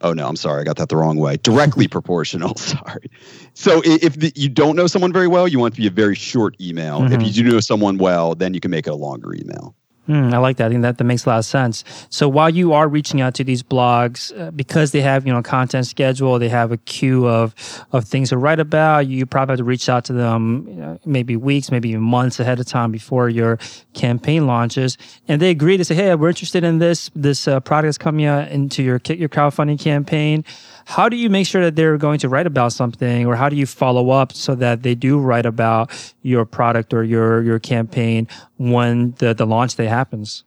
oh 0.00 0.12
no, 0.12 0.28
I'm 0.28 0.36
sorry, 0.36 0.60
I 0.60 0.64
got 0.64 0.76
that 0.76 0.90
the 0.90 0.96
wrong 0.96 1.16
way. 1.16 1.38
Directly 1.38 1.88
proportional. 1.98 2.54
Sorry. 2.56 3.10
So 3.54 3.82
if 3.84 4.14
the, 4.14 4.32
you 4.36 4.48
don't 4.48 4.76
know 4.76 4.86
someone 4.86 5.12
very 5.12 5.26
well, 5.26 5.48
you 5.48 5.58
want 5.58 5.74
it 5.74 5.76
to 5.76 5.80
be 5.82 5.88
a 5.88 5.90
very 5.90 6.14
short 6.14 6.54
email. 6.60 7.00
Mm-hmm. 7.00 7.14
If 7.14 7.22
you 7.22 7.32
do 7.32 7.50
know 7.50 7.60
someone 7.60 7.98
well, 7.98 8.36
then 8.36 8.54
you 8.54 8.60
can 8.60 8.70
make 8.70 8.86
it 8.86 8.90
a 8.90 8.96
longer 8.96 9.34
email. 9.34 9.74
Mm, 10.08 10.34
I 10.34 10.38
like 10.38 10.58
that. 10.58 10.66
I 10.66 10.68
think 10.68 10.82
that, 10.82 10.98
that 10.98 11.04
makes 11.04 11.24
a 11.24 11.30
lot 11.30 11.38
of 11.38 11.46
sense. 11.46 11.82
So 12.10 12.28
while 12.28 12.50
you 12.50 12.74
are 12.74 12.88
reaching 12.88 13.22
out 13.22 13.34
to 13.34 13.44
these 13.44 13.62
blogs, 13.62 14.38
uh, 14.38 14.50
because 14.50 14.92
they 14.92 15.00
have 15.00 15.26
you 15.26 15.32
know 15.32 15.42
content 15.42 15.86
schedule, 15.86 16.38
they 16.38 16.50
have 16.50 16.72
a 16.72 16.76
queue 16.76 17.26
of 17.26 17.54
of 17.92 18.04
things 18.04 18.28
to 18.28 18.36
write 18.36 18.60
about. 18.60 19.06
You 19.06 19.24
probably 19.24 19.52
have 19.52 19.58
to 19.58 19.64
reach 19.64 19.88
out 19.88 20.04
to 20.06 20.12
them 20.12 20.66
you 20.68 20.74
know, 20.74 21.00
maybe 21.06 21.36
weeks, 21.36 21.70
maybe 21.70 21.96
months 21.96 22.38
ahead 22.38 22.60
of 22.60 22.66
time 22.66 22.92
before 22.92 23.30
your 23.30 23.58
campaign 23.94 24.46
launches, 24.46 24.98
and 25.26 25.40
they 25.40 25.50
agree 25.50 25.78
to 25.78 25.84
say, 25.84 25.94
"Hey, 25.94 26.14
we're 26.14 26.28
interested 26.28 26.64
in 26.64 26.80
this. 26.80 27.10
This 27.14 27.48
uh, 27.48 27.60
product 27.60 27.88
is 27.88 27.98
coming 27.98 28.26
out 28.26 28.48
into 28.48 28.82
your 28.82 29.00
your 29.08 29.30
crowdfunding 29.30 29.80
campaign." 29.80 30.44
How 30.86 31.08
do 31.08 31.16
you 31.16 31.30
make 31.30 31.46
sure 31.46 31.62
that 31.62 31.76
they're 31.76 31.96
going 31.96 32.18
to 32.18 32.28
write 32.28 32.46
about 32.46 32.72
something, 32.72 33.26
or 33.26 33.36
how 33.36 33.48
do 33.48 33.56
you 33.56 33.64
follow 33.64 34.10
up 34.10 34.34
so 34.34 34.54
that 34.56 34.82
they 34.82 34.94
do 34.94 35.18
write 35.18 35.46
about 35.46 35.90
your 36.20 36.44
product 36.44 36.92
or 36.92 37.02
your 37.02 37.42
your 37.42 37.58
campaign 37.58 38.28
when 38.56 39.12
the 39.18 39.34
the 39.34 39.46
launch 39.46 39.76
day 39.76 39.86
happens? 39.86 40.44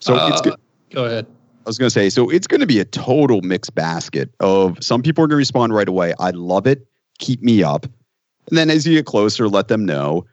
So 0.00 0.14
uh, 0.14 0.28
it's 0.28 0.40
good. 0.40 0.56
Go 0.90 1.04
ahead. 1.04 1.26
I 1.26 1.68
was 1.68 1.78
going 1.78 1.88
to 1.88 1.94
say, 1.94 2.08
so 2.08 2.30
it's 2.30 2.46
going 2.46 2.60
to 2.60 2.66
be 2.66 2.80
a 2.80 2.84
total 2.86 3.42
mixed 3.42 3.74
basket 3.74 4.30
of 4.40 4.82
some 4.82 5.02
people 5.02 5.22
are 5.22 5.26
going 5.26 5.36
to 5.36 5.36
respond 5.36 5.74
right 5.74 5.88
away. 5.88 6.14
I 6.18 6.30
love 6.30 6.66
it. 6.66 6.86
Keep 7.18 7.42
me 7.42 7.62
up. 7.62 7.84
And 8.48 8.58
then 8.58 8.70
as 8.70 8.86
you 8.86 8.94
get 8.94 9.06
closer, 9.06 9.48
let 9.48 9.68
them 9.68 9.84
know. 9.84 10.26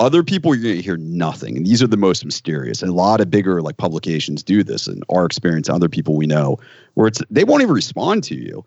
Other 0.00 0.24
people, 0.24 0.54
you're 0.54 0.64
going 0.64 0.76
to 0.76 0.82
hear 0.82 0.96
nothing. 0.96 1.56
And 1.56 1.64
these 1.64 1.82
are 1.82 1.86
the 1.86 1.96
most 1.96 2.24
mysterious. 2.24 2.82
And 2.82 2.90
a 2.90 2.94
lot 2.94 3.20
of 3.20 3.30
bigger 3.30 3.62
like 3.62 3.76
publications 3.76 4.42
do 4.42 4.64
this. 4.64 4.88
And 4.88 5.04
our 5.08 5.24
experience, 5.24 5.68
other 5.68 5.88
people 5.88 6.16
we 6.16 6.26
know, 6.26 6.58
where 6.94 7.06
it's 7.06 7.22
they 7.30 7.44
won't 7.44 7.62
even 7.62 7.74
respond 7.74 8.24
to 8.24 8.34
you. 8.34 8.64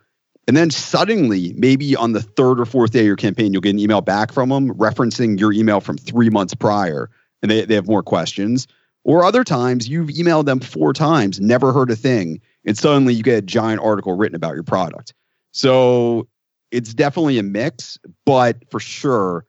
And 0.47 0.55
then 0.55 0.69
suddenly, 0.69 1.53
maybe 1.57 1.95
on 1.95 2.13
the 2.13 2.21
third 2.21 2.59
or 2.59 2.65
fourth 2.65 2.91
day 2.91 2.99
of 2.99 3.05
your 3.05 3.15
campaign, 3.15 3.51
you'll 3.51 3.61
get 3.61 3.71
an 3.71 3.79
email 3.79 4.01
back 4.01 4.31
from 4.31 4.49
them 4.49 4.73
referencing 4.75 5.39
your 5.39 5.51
email 5.51 5.81
from 5.81 5.97
three 5.97 6.29
months 6.29 6.53
prior. 6.53 7.09
And 7.45 7.51
they, 7.51 7.63
they 7.63 7.75
have 7.75 7.85
more 7.85 8.01
questions. 8.01 8.65
Or 9.03 9.23
other 9.23 9.43
times 9.43 9.87
you've 9.87 10.09
emailed 10.09 10.45
them 10.45 10.59
four 10.59 10.91
times, 10.91 11.39
never 11.39 11.71
heard 11.71 11.91
a 11.91 11.95
thing, 11.95 12.41
and 12.65 12.75
suddenly 12.75 13.13
you 13.13 13.21
get 13.21 13.37
a 13.37 13.41
giant 13.43 13.81
article 13.81 14.17
written 14.17 14.35
about 14.35 14.55
your 14.55 14.63
product. 14.63 15.13
So 15.51 16.27
it's 16.71 16.91
definitely 16.91 17.37
a 17.37 17.43
mix, 17.43 17.99
but 18.25 18.57
for 18.71 18.79
sure, 18.79 19.45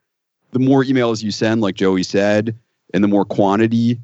the 0.50 0.58
more 0.58 0.84
emails 0.84 1.22
you 1.22 1.30
send, 1.30 1.62
like 1.62 1.74
Joey 1.74 2.02
said, 2.02 2.54
and 2.92 3.02
the 3.02 3.08
more 3.08 3.24
quantity 3.24 3.98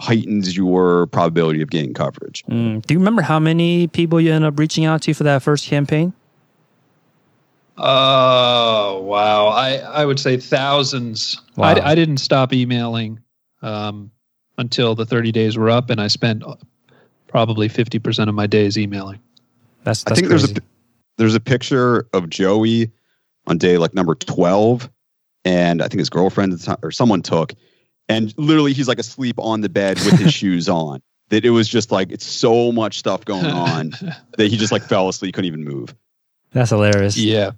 heightens 0.00 0.56
your 0.56 1.06
probability 1.06 1.62
of 1.62 1.70
getting 1.70 1.94
coverage. 1.94 2.42
Mm. 2.46 2.84
Do 2.84 2.94
you 2.94 2.98
remember 2.98 3.22
how 3.22 3.38
many 3.38 3.86
people 3.86 4.20
you 4.20 4.32
end 4.32 4.44
up 4.44 4.58
reaching 4.58 4.86
out 4.86 5.02
to 5.02 5.14
for 5.14 5.22
that 5.22 5.40
first 5.40 5.68
campaign? 5.68 6.14
Oh 7.82 9.00
wow! 9.02 9.48
I 9.48 9.76
I 9.76 10.04
would 10.04 10.20
say 10.20 10.36
thousands. 10.36 11.40
Wow. 11.56 11.68
I, 11.68 11.92
I 11.92 11.94
didn't 11.94 12.18
stop 12.18 12.52
emailing 12.52 13.20
um, 13.62 14.10
until 14.58 14.94
the 14.94 15.06
thirty 15.06 15.32
days 15.32 15.56
were 15.56 15.70
up, 15.70 15.90
and 15.90 16.00
I 16.00 16.08
spent 16.08 16.44
probably 17.26 17.68
fifty 17.68 17.98
percent 17.98 18.28
of 18.28 18.34
my 18.34 18.46
days 18.46 18.76
emailing. 18.76 19.20
That's, 19.84 20.04
that's 20.04 20.12
I 20.12 20.14
think 20.14 20.28
crazy. 20.28 20.46
there's 20.46 20.58
a 20.58 20.62
there's 21.16 21.34
a 21.34 21.40
picture 21.40 22.06
of 22.12 22.28
Joey 22.28 22.90
on 23.46 23.56
day 23.56 23.78
like 23.78 23.94
number 23.94 24.14
twelve 24.14 24.90
and 25.44 25.82
I 25.82 25.88
think 25.88 25.98
his 25.98 26.10
girlfriend 26.10 26.66
or 26.82 26.90
someone 26.90 27.22
took, 27.22 27.54
and 28.08 28.34
literally 28.36 28.72
he's 28.72 28.88
like 28.88 28.98
asleep 28.98 29.38
on 29.38 29.60
the 29.60 29.68
bed 29.68 29.96
with 29.98 30.18
his 30.18 30.32
shoes 30.34 30.68
on. 30.68 31.02
That 31.30 31.44
it 31.44 31.50
was 31.50 31.68
just 31.68 31.92
like 31.92 32.10
it's 32.10 32.26
so 32.26 32.72
much 32.72 32.98
stuff 32.98 33.24
going 33.24 33.46
on 33.46 33.90
that 34.36 34.48
he 34.48 34.56
just 34.56 34.72
like 34.72 34.82
fell 34.82 35.08
asleep, 35.08 35.34
couldn't 35.34 35.46
even 35.46 35.64
move. 35.64 35.94
That's 36.50 36.70
hilarious. 36.70 37.16
Yeah. 37.16 37.52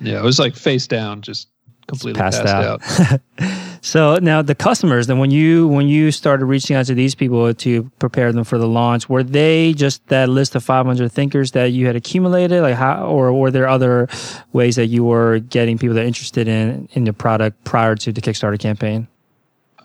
Yeah, 0.00 0.18
it 0.18 0.22
was 0.24 0.38
like 0.38 0.54
face 0.54 0.86
down, 0.86 1.22
just 1.22 1.48
completely 1.86 2.18
Passed 2.20 2.44
passed, 2.44 2.82
out. 3.00 3.12
out. 3.12 3.20
So 3.80 4.18
now 4.20 4.42
the 4.42 4.54
customers, 4.54 5.06
then 5.06 5.18
when 5.18 5.30
you 5.30 5.68
when 5.68 5.88
you 5.88 6.10
started 6.10 6.46
reaching 6.46 6.76
out 6.76 6.86
to 6.86 6.94
these 6.94 7.14
people 7.14 7.54
to 7.54 7.84
prepare 7.98 8.32
them 8.32 8.44
for 8.44 8.58
the 8.58 8.66
launch, 8.66 9.08
were 9.08 9.22
they 9.22 9.72
just 9.72 10.06
that 10.08 10.28
list 10.28 10.54
of 10.54 10.64
500 10.64 11.10
thinkers 11.10 11.52
that 11.52 11.66
you 11.66 11.86
had 11.86 11.96
accumulated, 11.96 12.62
like 12.62 12.74
how, 12.74 13.06
or 13.06 13.32
were 13.32 13.50
there 13.50 13.68
other 13.68 14.08
ways 14.52 14.76
that 14.76 14.86
you 14.86 15.04
were 15.04 15.38
getting 15.38 15.78
people 15.78 15.94
that 15.94 16.02
are 16.02 16.06
interested 16.06 16.48
in 16.48 16.88
in 16.92 17.06
your 17.06 17.12
product 17.12 17.62
prior 17.64 17.94
to 17.96 18.12
the 18.12 18.20
Kickstarter 18.20 18.58
campaign? 18.58 19.06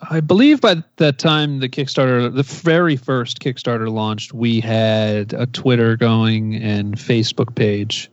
I 0.10 0.19
believe 0.19 0.60
by 0.60 0.84
that 0.97 1.17
time 1.17 1.60
the 1.60 1.69
Kickstarter, 1.69 2.34
the 2.34 2.43
very 2.43 2.97
first 2.97 3.39
Kickstarter 3.39 3.89
launched, 3.89 4.34
we 4.34 4.60
had 4.60 5.34
a 5.34 5.45
Twitter 5.45 5.95
going 5.95 6.56
and 6.56 6.95
Facebook 6.95 7.56
page. 7.56 8.10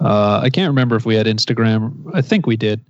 Uh, 0.00 0.40
I 0.42 0.50
can't 0.50 0.68
remember 0.68 0.96
if 0.96 1.04
we 1.04 1.14
had 1.14 1.26
Instagram. 1.26 2.10
I 2.14 2.22
think 2.22 2.46
we 2.46 2.56
did. 2.56 2.84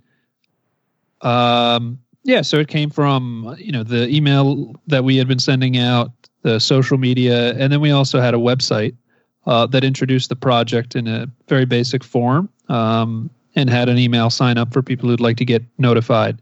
Um, 1.21 1.99
yeah, 2.23 2.41
so 2.41 2.57
it 2.57 2.67
came 2.67 2.89
from 2.89 3.55
you 3.57 3.71
know 3.71 3.83
the 3.83 4.07
email 4.09 4.75
that 4.87 5.03
we 5.03 5.17
had 5.17 5.27
been 5.27 5.39
sending 5.39 5.77
out, 5.77 6.11
the 6.41 6.59
social 6.59 6.97
media, 6.97 7.53
and 7.55 7.71
then 7.73 7.81
we 7.81 7.91
also 7.91 8.19
had 8.19 8.33
a 8.33 8.37
website 8.37 8.95
uh, 9.45 9.65
that 9.67 9.83
introduced 9.83 10.29
the 10.29 10.35
project 10.35 10.95
in 10.95 11.07
a 11.07 11.27
very 11.47 11.65
basic 11.65 12.03
form 12.03 12.49
um, 12.67 13.29
and 13.55 13.69
had 13.69 13.89
an 13.89 13.97
email 13.97 14.29
sign 14.29 14.57
up 14.57 14.71
for 14.73 14.81
people 14.81 15.09
who'd 15.09 15.19
like 15.19 15.37
to 15.37 15.45
get 15.45 15.63
notified. 15.77 16.39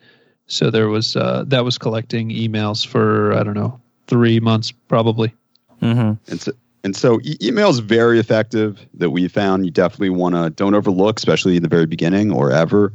So 0.48 0.70
there 0.70 0.90
was 0.90 1.16
uh, 1.16 1.44
that 1.48 1.64
was 1.64 1.78
collecting 1.78 2.30
emails 2.30 2.86
for 2.86 3.34
I 3.34 3.44
don't 3.44 3.54
know 3.54 3.80
three 4.08 4.40
months 4.40 4.72
probably. 4.72 5.34
Mm-hmm. 5.82 6.32
And 6.32 6.42
so, 6.42 6.52
and 6.88 6.96
so 6.96 7.20
e- 7.22 7.36
email 7.42 7.70
is 7.70 7.80
very 7.80 8.18
effective 8.18 8.88
that 8.94 9.10
we 9.10 9.28
found. 9.28 9.66
You 9.66 9.72
definitely 9.72 10.12
want 10.12 10.36
to 10.36 10.50
don't 10.52 10.74
overlook, 10.74 11.18
especially 11.18 11.58
in 11.58 11.62
the 11.62 11.68
very 11.68 11.86
beginning 11.86 12.32
or 12.32 12.50
ever, 12.50 12.94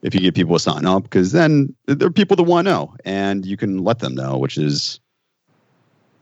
if 0.00 0.14
you 0.14 0.20
get 0.20 0.34
people 0.34 0.56
to 0.56 0.58
sign 0.58 0.86
up, 0.86 1.02
because 1.02 1.32
then 1.32 1.74
there 1.84 2.08
are 2.08 2.10
people 2.10 2.36
that 2.36 2.44
want 2.44 2.66
to 2.66 2.72
know, 2.72 2.94
and 3.04 3.44
you 3.44 3.58
can 3.58 3.84
let 3.84 3.98
them 3.98 4.14
know, 4.14 4.38
which 4.38 4.56
is 4.56 4.98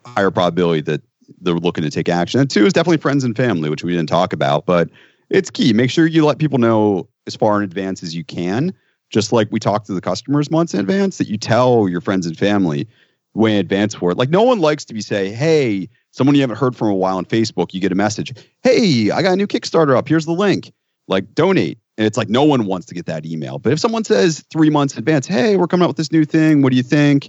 higher 0.04 0.32
probability 0.32 0.80
that 0.80 1.00
they're 1.42 1.54
looking 1.54 1.84
to 1.84 1.90
take 1.90 2.08
action. 2.08 2.40
And 2.40 2.50
two 2.50 2.66
is 2.66 2.72
definitely 2.72 2.96
friends 2.96 3.22
and 3.22 3.36
family, 3.36 3.70
which 3.70 3.84
we 3.84 3.92
didn't 3.92 4.08
talk 4.08 4.32
about, 4.32 4.66
but 4.66 4.90
it's 5.30 5.48
key. 5.48 5.72
Make 5.72 5.90
sure 5.92 6.08
you 6.08 6.26
let 6.26 6.38
people 6.38 6.58
know 6.58 7.08
as 7.28 7.36
far 7.36 7.56
in 7.56 7.62
advance 7.62 8.02
as 8.02 8.16
you 8.16 8.24
can. 8.24 8.74
Just 9.10 9.30
like 9.30 9.46
we 9.52 9.60
talk 9.60 9.84
to 9.84 9.94
the 9.94 10.00
customers 10.00 10.50
months 10.50 10.74
in 10.74 10.80
advance, 10.80 11.18
that 11.18 11.28
you 11.28 11.38
tell 11.38 11.88
your 11.88 12.00
friends 12.00 12.26
and 12.26 12.36
family 12.36 12.88
way 13.34 13.52
in 13.52 13.60
advance 13.60 13.94
for 13.94 14.10
it. 14.10 14.18
Like 14.18 14.30
no 14.30 14.42
one 14.42 14.58
likes 14.58 14.84
to 14.86 14.94
be 14.94 15.00
say, 15.00 15.30
"Hey, 15.30 15.88
someone 16.12 16.34
you 16.34 16.40
haven't 16.40 16.56
heard 16.56 16.76
from 16.76 16.88
a 16.88 16.94
while 16.94 17.18
on 17.18 17.24
Facebook, 17.24 17.74
you 17.74 17.80
get 17.80 17.92
a 17.92 17.96
message, 17.96 18.32
"Hey, 18.62 19.10
I 19.10 19.20
got 19.20 19.32
a 19.32 19.36
new 19.36 19.46
Kickstarter 19.46 19.96
up. 19.96 20.08
Here's 20.08 20.24
the 20.24 20.32
link. 20.32 20.72
Like 21.08 21.34
donate." 21.34 21.78
And 21.98 22.06
it's 22.06 22.16
like 22.16 22.30
no 22.30 22.44
one 22.44 22.64
wants 22.64 22.86
to 22.86 22.94
get 22.94 23.06
that 23.06 23.26
email. 23.26 23.58
But 23.58 23.72
if 23.72 23.80
someone 23.80 24.04
says 24.04 24.44
3 24.50 24.70
months 24.70 24.94
in 24.94 25.00
advance, 25.00 25.26
"Hey, 25.26 25.56
we're 25.56 25.66
coming 25.66 25.84
out 25.84 25.88
with 25.88 25.98
this 25.98 26.12
new 26.12 26.24
thing. 26.24 26.62
What 26.62 26.70
do 26.70 26.76
you 26.76 26.82
think?" 26.82 27.28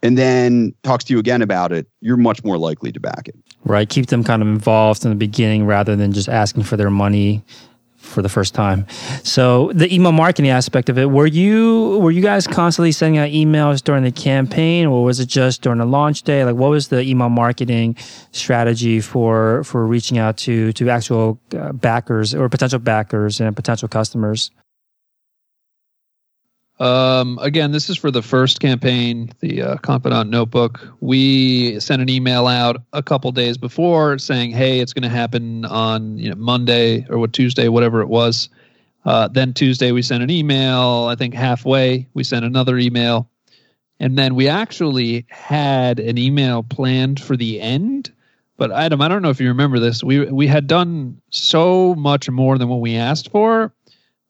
and 0.00 0.16
then 0.16 0.72
talks 0.84 1.02
to 1.02 1.12
you 1.12 1.18
again 1.18 1.42
about 1.42 1.72
it, 1.72 1.88
you're 2.00 2.16
much 2.16 2.44
more 2.44 2.56
likely 2.56 2.92
to 2.92 3.00
back 3.00 3.26
it. 3.26 3.34
Right. 3.64 3.88
Keep 3.88 4.06
them 4.06 4.22
kind 4.22 4.42
of 4.42 4.46
involved 4.46 5.04
in 5.04 5.10
the 5.10 5.16
beginning 5.16 5.66
rather 5.66 5.96
than 5.96 6.12
just 6.12 6.28
asking 6.28 6.62
for 6.62 6.76
their 6.76 6.88
money 6.88 7.42
for 8.08 8.22
the 8.22 8.28
first 8.28 8.54
time. 8.54 8.86
So 9.22 9.70
the 9.74 9.92
email 9.94 10.12
marketing 10.12 10.50
aspect 10.50 10.88
of 10.88 10.98
it, 10.98 11.10
were 11.10 11.26
you 11.26 11.98
were 12.00 12.10
you 12.10 12.22
guys 12.22 12.46
constantly 12.46 12.92
sending 12.92 13.18
out 13.18 13.30
emails 13.30 13.82
during 13.82 14.02
the 14.02 14.12
campaign 14.12 14.86
or 14.86 15.04
was 15.04 15.20
it 15.20 15.26
just 15.26 15.62
during 15.62 15.78
the 15.78 15.86
launch 15.86 16.22
day? 16.22 16.44
Like 16.44 16.56
what 16.56 16.70
was 16.70 16.88
the 16.88 17.02
email 17.02 17.28
marketing 17.28 17.96
strategy 18.32 19.00
for 19.00 19.62
for 19.64 19.86
reaching 19.86 20.18
out 20.18 20.36
to 20.38 20.72
to 20.72 20.90
actual 20.90 21.38
uh, 21.56 21.72
backers 21.72 22.34
or 22.34 22.48
potential 22.48 22.78
backers 22.78 23.40
and 23.40 23.54
potential 23.54 23.88
customers? 23.88 24.50
Um, 26.80 27.38
again, 27.42 27.72
this 27.72 27.90
is 27.90 27.96
for 27.96 28.10
the 28.10 28.22
first 28.22 28.60
campaign, 28.60 29.32
the 29.40 29.62
uh, 29.62 29.76
Confidant 29.78 30.30
Notebook. 30.30 30.88
We 31.00 31.80
sent 31.80 32.00
an 32.00 32.08
email 32.08 32.46
out 32.46 32.80
a 32.92 33.02
couple 33.02 33.32
days 33.32 33.58
before 33.58 34.18
saying, 34.18 34.52
"Hey, 34.52 34.78
it's 34.78 34.92
going 34.92 35.02
to 35.02 35.08
happen 35.08 35.64
on 35.64 36.18
you 36.18 36.28
know 36.28 36.36
Monday 36.36 37.04
or 37.10 37.18
what 37.18 37.32
Tuesday, 37.32 37.68
whatever 37.68 38.00
it 38.00 38.08
was." 38.08 38.48
Uh, 39.04 39.26
then 39.26 39.54
Tuesday 39.54 39.90
we 39.90 40.02
sent 40.02 40.22
an 40.22 40.30
email. 40.30 41.06
I 41.10 41.16
think 41.16 41.34
halfway 41.34 42.06
we 42.14 42.22
sent 42.22 42.44
another 42.44 42.78
email, 42.78 43.28
and 43.98 44.16
then 44.16 44.36
we 44.36 44.46
actually 44.46 45.26
had 45.30 45.98
an 45.98 46.16
email 46.16 46.62
planned 46.62 47.18
for 47.18 47.36
the 47.36 47.60
end. 47.60 48.12
But 48.56 48.70
Adam, 48.70 49.00
I 49.00 49.08
don't 49.08 49.22
know 49.22 49.30
if 49.30 49.40
you 49.40 49.48
remember 49.48 49.80
this. 49.80 50.04
We 50.04 50.26
we 50.26 50.46
had 50.46 50.68
done 50.68 51.20
so 51.30 51.96
much 51.96 52.30
more 52.30 52.56
than 52.56 52.68
what 52.68 52.80
we 52.80 52.94
asked 52.94 53.32
for 53.32 53.72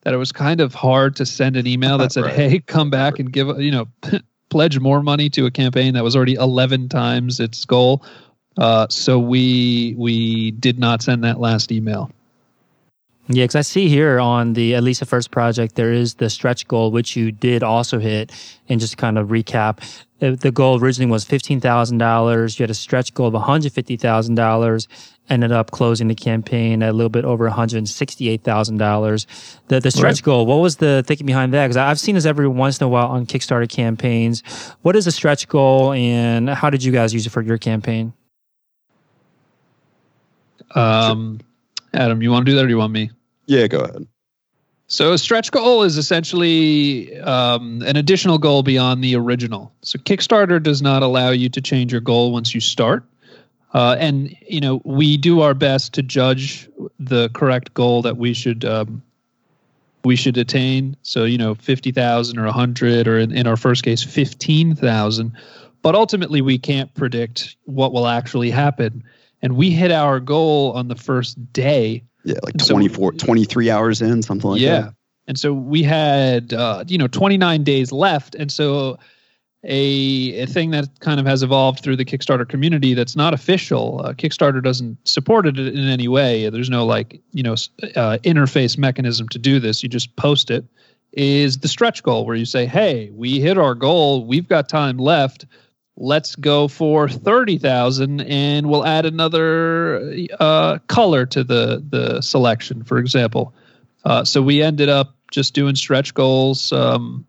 that 0.09 0.14
it 0.14 0.18
was 0.18 0.33
kind 0.33 0.62
of 0.62 0.73
hard 0.73 1.14
to 1.16 1.27
send 1.27 1.55
an 1.55 1.66
email 1.66 1.99
that 1.99 2.12
said, 2.14 2.25
Right. 2.25 2.35
"Hey, 2.35 2.59
come 2.61 2.88
back 2.88 3.18
and 3.18 3.31
give 3.31 3.61
you 3.61 3.71
know 3.71 3.88
pledge 4.49 4.81
more 4.81 5.03
money 5.03 5.29
to 5.29 5.44
a 5.44 5.51
campaign 5.51 5.92
that 5.92 6.03
was 6.03 6.16
already 6.16 6.33
11 6.35 6.88
times 6.88 7.40
its 7.40 7.62
goal." 7.66 8.03
Uh, 8.57 8.87
so 8.88 9.18
we 9.18 9.94
we 9.99 10.53
did 10.53 10.79
not 10.79 11.03
send 11.03 11.23
that 11.25 11.38
last 11.40 11.71
email. 11.71 12.11
Yeah, 13.31 13.44
because 13.44 13.57
I 13.57 13.61
see 13.61 13.90
here 13.90 14.18
on 14.18 14.55
the 14.55 14.75
at 14.75 14.83
least 14.83 15.01
the 15.01 15.07
first 15.07 15.31
project 15.31 15.75
there 15.75 15.92
is 15.92 16.14
the 16.14 16.31
stretch 16.31 16.66
goal 16.66 16.90
which 16.90 17.14
you 17.14 17.31
did 17.31 17.62
also 17.62 17.99
hit. 17.99 18.33
And 18.71 18.81
just 18.81 18.97
kind 18.97 19.18
of 19.18 19.29
recap, 19.29 19.83
uh, 20.23 20.37
the 20.37 20.51
goal 20.51 20.81
originally 20.83 21.11
was 21.11 21.25
fifteen 21.25 21.61
thousand 21.61 21.99
dollars. 21.99 22.59
You 22.59 22.62
had 22.62 22.71
a 22.71 22.75
stretch 22.75 23.12
goal 23.12 23.27
of 23.27 23.35
one 23.35 23.42
hundred 23.42 23.75
fifty 23.75 23.99
thousand 23.99 24.37
dollars. 24.37 24.88
Ended 25.31 25.53
up 25.53 25.71
closing 25.73 26.09
the 26.09 26.14
campaign 26.14 26.83
at 26.83 26.88
a 26.88 26.93
little 26.93 27.11
bit 27.11 27.27
over 27.27 27.45
one 27.45 27.53
hundred 27.53 27.87
sixty-eight 27.87 28.43
thousand 28.45 28.79
dollars. 28.79 29.27
The 29.69 29.79
the 29.79 29.91
stretch 29.91 30.17
Right. 30.17 30.23
goal. 30.23 30.47
What 30.47 30.57
was 30.57 30.77
the 30.77 31.05
thinking 31.07 31.27
behind 31.27 31.53
that? 31.53 31.67
Because 31.67 31.77
I've 31.77 32.01
seen 32.01 32.14
this 32.14 32.25
every 32.25 32.49
once 32.49 32.81
in 32.81 32.85
a 32.87 32.88
while 32.88 33.09
on 33.09 33.27
Kickstarter 33.27 33.69
campaigns. 33.69 34.43
What 34.81 34.97
is 34.97 35.07
a 35.07 35.12
stretch 35.12 35.47
goal, 35.47 35.93
and 35.93 36.49
how 36.49 36.71
did 36.71 36.83
you 36.83 36.93
guys 36.93 37.12
use 37.12 37.27
it 37.27 37.31
for 37.31 37.43
your 37.43 37.59
campaign? 37.59 38.14
Um, 40.75 41.41
Adam, 41.95 42.23
you 42.23 42.31
want 42.31 42.47
to 42.47 42.53
do 42.53 42.57
that, 42.57 42.64
or 42.64 42.67
do 42.67 42.73
you 42.73 42.79
want 42.79 42.93
me? 42.93 43.11
Yeah, 43.47 43.67
go 43.67 43.81
ahead. 43.81 44.07
So 44.87 45.12
a 45.12 45.19
stretch 45.19 45.51
goal 45.51 45.83
is 45.83 45.99
essentially 45.99 47.19
um, 47.21 47.83
an 47.83 47.97
additional 47.97 48.38
goal 48.38 48.62
beyond 48.62 49.05
the 49.05 49.17
original. 49.17 49.73
So 49.83 49.99
Kickstarter 49.99 50.62
does 50.62 50.81
not 50.81 51.03
allow 51.03 51.31
you 51.31 51.51
to 51.51 51.61
change 51.61 51.93
your 51.93 52.01
goal 52.01 52.33
once 52.33 52.55
you 52.55 52.61
start. 52.61 53.05
Uh, 53.74 53.96
and 53.98 54.35
you 54.46 54.61
know 54.61 54.81
we 54.85 55.16
do 55.16 55.40
our 55.40 55.54
best 55.54 55.92
to 55.94 56.02
judge 56.02 56.68
the 56.98 57.28
correct 57.35 57.74
goal 57.74 58.00
that 58.02 58.16
we 58.16 58.33
should 58.33 58.64
um, 58.64 59.02
we 60.04 60.16
should 60.16 60.37
attain. 60.38 60.96
So 61.02 61.24
you 61.24 61.37
know 61.38 61.54
fifty 61.54 61.92
thousand 61.92 62.38
or 62.38 62.46
a 62.46 62.52
hundred, 62.52 63.07
or 63.07 63.18
in, 63.18 63.31
in 63.33 63.46
our 63.46 63.57
first 63.57 63.83
case 63.83 64.02
fifteen 64.02 64.74
thousand. 64.74 65.33
But 65.83 65.94
ultimately, 65.94 66.40
we 66.40 66.59
can't 66.59 66.92
predict 66.94 67.57
what 67.64 67.92
will 67.92 68.09
actually 68.09 68.50
happen. 68.50 69.04
And 69.42 69.57
we 69.57 69.70
hit 69.70 69.92
our 69.92 70.18
goal 70.18 70.72
on 70.72 70.88
the 70.88 70.96
first 70.96 71.37
day 71.52 72.02
Yeah, 72.24 72.35
like 72.42 72.54
And 72.54 72.62
so- 72.62 72.74
23 72.74 73.70
hours 73.70 74.02
in, 74.02 74.22
something 74.22 74.50
like 74.50 74.61
yeah. 74.61 74.68
that. 74.72 74.85
Yeah. 74.87 74.90
And 75.28 75.38
so 75.38 75.52
we 75.52 75.85
had, 75.85 76.52
uh, 76.52 76.85
you 76.88 76.98
know, 76.98 77.07
29 77.07 77.62
days 77.62 77.92
left. 77.92 78.35
And 78.35 78.50
so 78.50 78.98
a, 79.64 80.42
a 80.42 80.47
thing 80.47 80.71
that 80.71 80.88
kind 81.01 81.18
of 81.18 81.27
has 81.27 81.42
evolved 81.42 81.81
through 81.81 81.97
the 81.97 82.05
Kickstarter 82.05 82.49
community 82.49 82.94
that's 82.94 83.16
not 83.16 83.35
official, 83.35 84.01
uh, 84.05 84.12
Kickstarter 84.12 84.62
doesn't 84.62 84.97
support 85.07 85.47
it 85.47 85.59
in 85.59 85.88
any 85.88 86.07
way. 86.07 86.49
There's 86.49 86.71
no 86.71 86.87
like, 86.87 87.21
you 87.33 87.42
know, 87.42 87.55
uh, 87.55 88.18
interface 88.25 88.79
mechanism 88.79 89.29
to 89.31 89.38
do 89.38 89.59
this. 89.59 89.83
You 89.83 89.88
just 89.88 90.14
post 90.16 90.51
it. 90.51 90.64
Is 91.12 91.59
the 91.59 91.68
stretch 91.68 92.03
goal 92.03 92.27
where 92.27 92.37
you 92.37 92.44
say, 92.44 92.66
hey, 92.66 93.11
we 93.14 93.40
hit 93.40 93.59
our 93.59 93.75
goal. 93.75 94.27
We've 94.27 94.47
got 94.47 94.68
time 94.68 94.99
left. 94.99 95.47
Let's 95.97 96.37
go 96.37 96.68
for 96.68 97.09
30,000 97.09 98.21
and 98.21 98.68
we'll 98.68 98.87
add 98.87 99.07
another 99.07 100.14
uh, 100.38 100.79
color 100.87 101.27
to 101.27 101.42
the, 101.42 101.83
the 101.88 102.21
selection, 102.21 102.85
for 102.85 102.99
example. 102.99 103.55
Uh, 104.05 104.23
so 104.23 104.40
we 104.40 104.62
ended 104.62 104.88
up 104.88 105.16
just 105.33 105.55
doing 105.55 105.75
stretch 105.75 106.14
goals 106.14 106.72
um, 106.72 107.26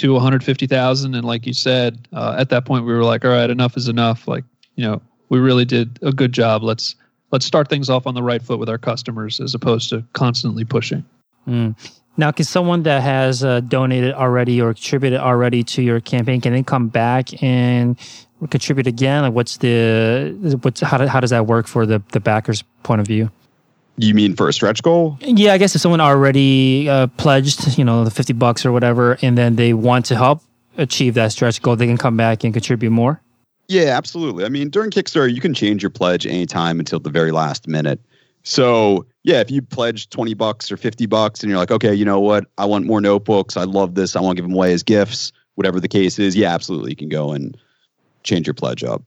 to 0.00 0.12
150,000, 0.12 1.14
and 1.14 1.24
like 1.24 1.46
you 1.46 1.52
said, 1.52 2.08
uh, 2.12 2.36
at 2.38 2.48
that 2.50 2.64
point 2.64 2.84
we 2.84 2.92
were 2.92 3.04
like, 3.04 3.24
all 3.24 3.30
right, 3.30 3.50
enough 3.50 3.76
is 3.76 3.88
enough. 3.88 4.26
Like 4.26 4.44
you 4.76 4.84
know, 4.84 5.02
we 5.28 5.38
really 5.38 5.64
did 5.64 5.98
a 6.02 6.12
good 6.12 6.32
job. 6.32 6.62
Let's 6.62 6.96
let's 7.30 7.46
start 7.46 7.68
things 7.68 7.88
off 7.88 8.06
on 8.06 8.14
the 8.14 8.22
right 8.22 8.42
foot 8.42 8.58
with 8.58 8.68
our 8.68 8.78
customers 8.78 9.40
as 9.40 9.54
opposed 9.54 9.90
to 9.90 10.04
constantly 10.12 10.64
pushing. 10.64 11.04
Mm. 11.46 11.76
Now, 12.16 12.32
can 12.32 12.44
someone 12.44 12.82
that 12.82 13.02
has 13.02 13.44
uh, 13.44 13.60
donated 13.60 14.14
already 14.14 14.60
or 14.60 14.74
contributed 14.74 15.20
already 15.20 15.62
to 15.64 15.82
your 15.82 16.00
campaign 16.00 16.40
can 16.40 16.52
they 16.52 16.62
come 16.62 16.88
back 16.88 17.42
and 17.42 17.98
contribute 18.50 18.86
again? 18.86 19.22
Like, 19.22 19.32
what's 19.32 19.58
the 19.58 20.58
what's 20.62 20.80
how, 20.80 20.98
do, 20.98 21.06
how 21.06 21.20
does 21.20 21.30
that 21.30 21.46
work 21.46 21.66
for 21.66 21.86
the 21.86 22.02
the 22.12 22.20
backers' 22.20 22.62
point 22.82 23.00
of 23.00 23.06
view? 23.06 23.30
You 24.00 24.14
mean 24.14 24.34
for 24.34 24.48
a 24.48 24.52
stretch 24.52 24.82
goal? 24.82 25.18
Yeah, 25.20 25.52
I 25.52 25.58
guess 25.58 25.74
if 25.74 25.80
someone 25.80 26.00
already 26.00 26.88
uh, 26.88 27.08
pledged, 27.18 27.76
you 27.78 27.84
know, 27.84 28.04
the 28.04 28.10
fifty 28.10 28.32
bucks 28.32 28.64
or 28.64 28.72
whatever, 28.72 29.18
and 29.22 29.36
then 29.36 29.56
they 29.56 29.74
want 29.74 30.06
to 30.06 30.16
help 30.16 30.42
achieve 30.78 31.14
that 31.14 31.32
stretch 31.32 31.60
goal, 31.60 31.76
they 31.76 31.86
can 31.86 31.98
come 31.98 32.16
back 32.16 32.44
and 32.44 32.52
contribute 32.52 32.90
more. 32.90 33.20
Yeah, 33.68 33.96
absolutely. 33.96 34.44
I 34.44 34.48
mean, 34.48 34.70
during 34.70 34.90
Kickstarter, 34.90 35.32
you 35.32 35.40
can 35.40 35.54
change 35.54 35.82
your 35.82 35.90
pledge 35.90 36.26
anytime 36.26 36.80
until 36.80 36.98
the 36.98 37.10
very 37.10 37.30
last 37.30 37.68
minute. 37.68 38.00
So 38.42 39.06
yeah, 39.22 39.40
if 39.40 39.50
you 39.50 39.62
pledge 39.62 40.08
20 40.10 40.34
bucks 40.34 40.72
or 40.72 40.76
50 40.76 41.06
bucks 41.06 41.42
and 41.42 41.50
you're 41.50 41.58
like, 41.58 41.70
okay, 41.70 41.94
you 41.94 42.04
know 42.04 42.20
what? 42.20 42.46
I 42.58 42.64
want 42.64 42.86
more 42.86 43.00
notebooks. 43.00 43.56
I 43.56 43.64
love 43.64 43.94
this. 43.94 44.16
I 44.16 44.20
want 44.20 44.36
to 44.36 44.42
give 44.42 44.48
them 44.48 44.56
away 44.56 44.72
as 44.72 44.82
gifts, 44.82 45.32
whatever 45.54 45.78
the 45.78 45.88
case 45.88 46.18
is. 46.18 46.34
Yeah, 46.34 46.52
absolutely. 46.52 46.90
You 46.90 46.96
can 46.96 47.10
go 47.10 47.32
and 47.32 47.56
change 48.22 48.46
your 48.46 48.54
pledge 48.54 48.82
up. 48.82 49.02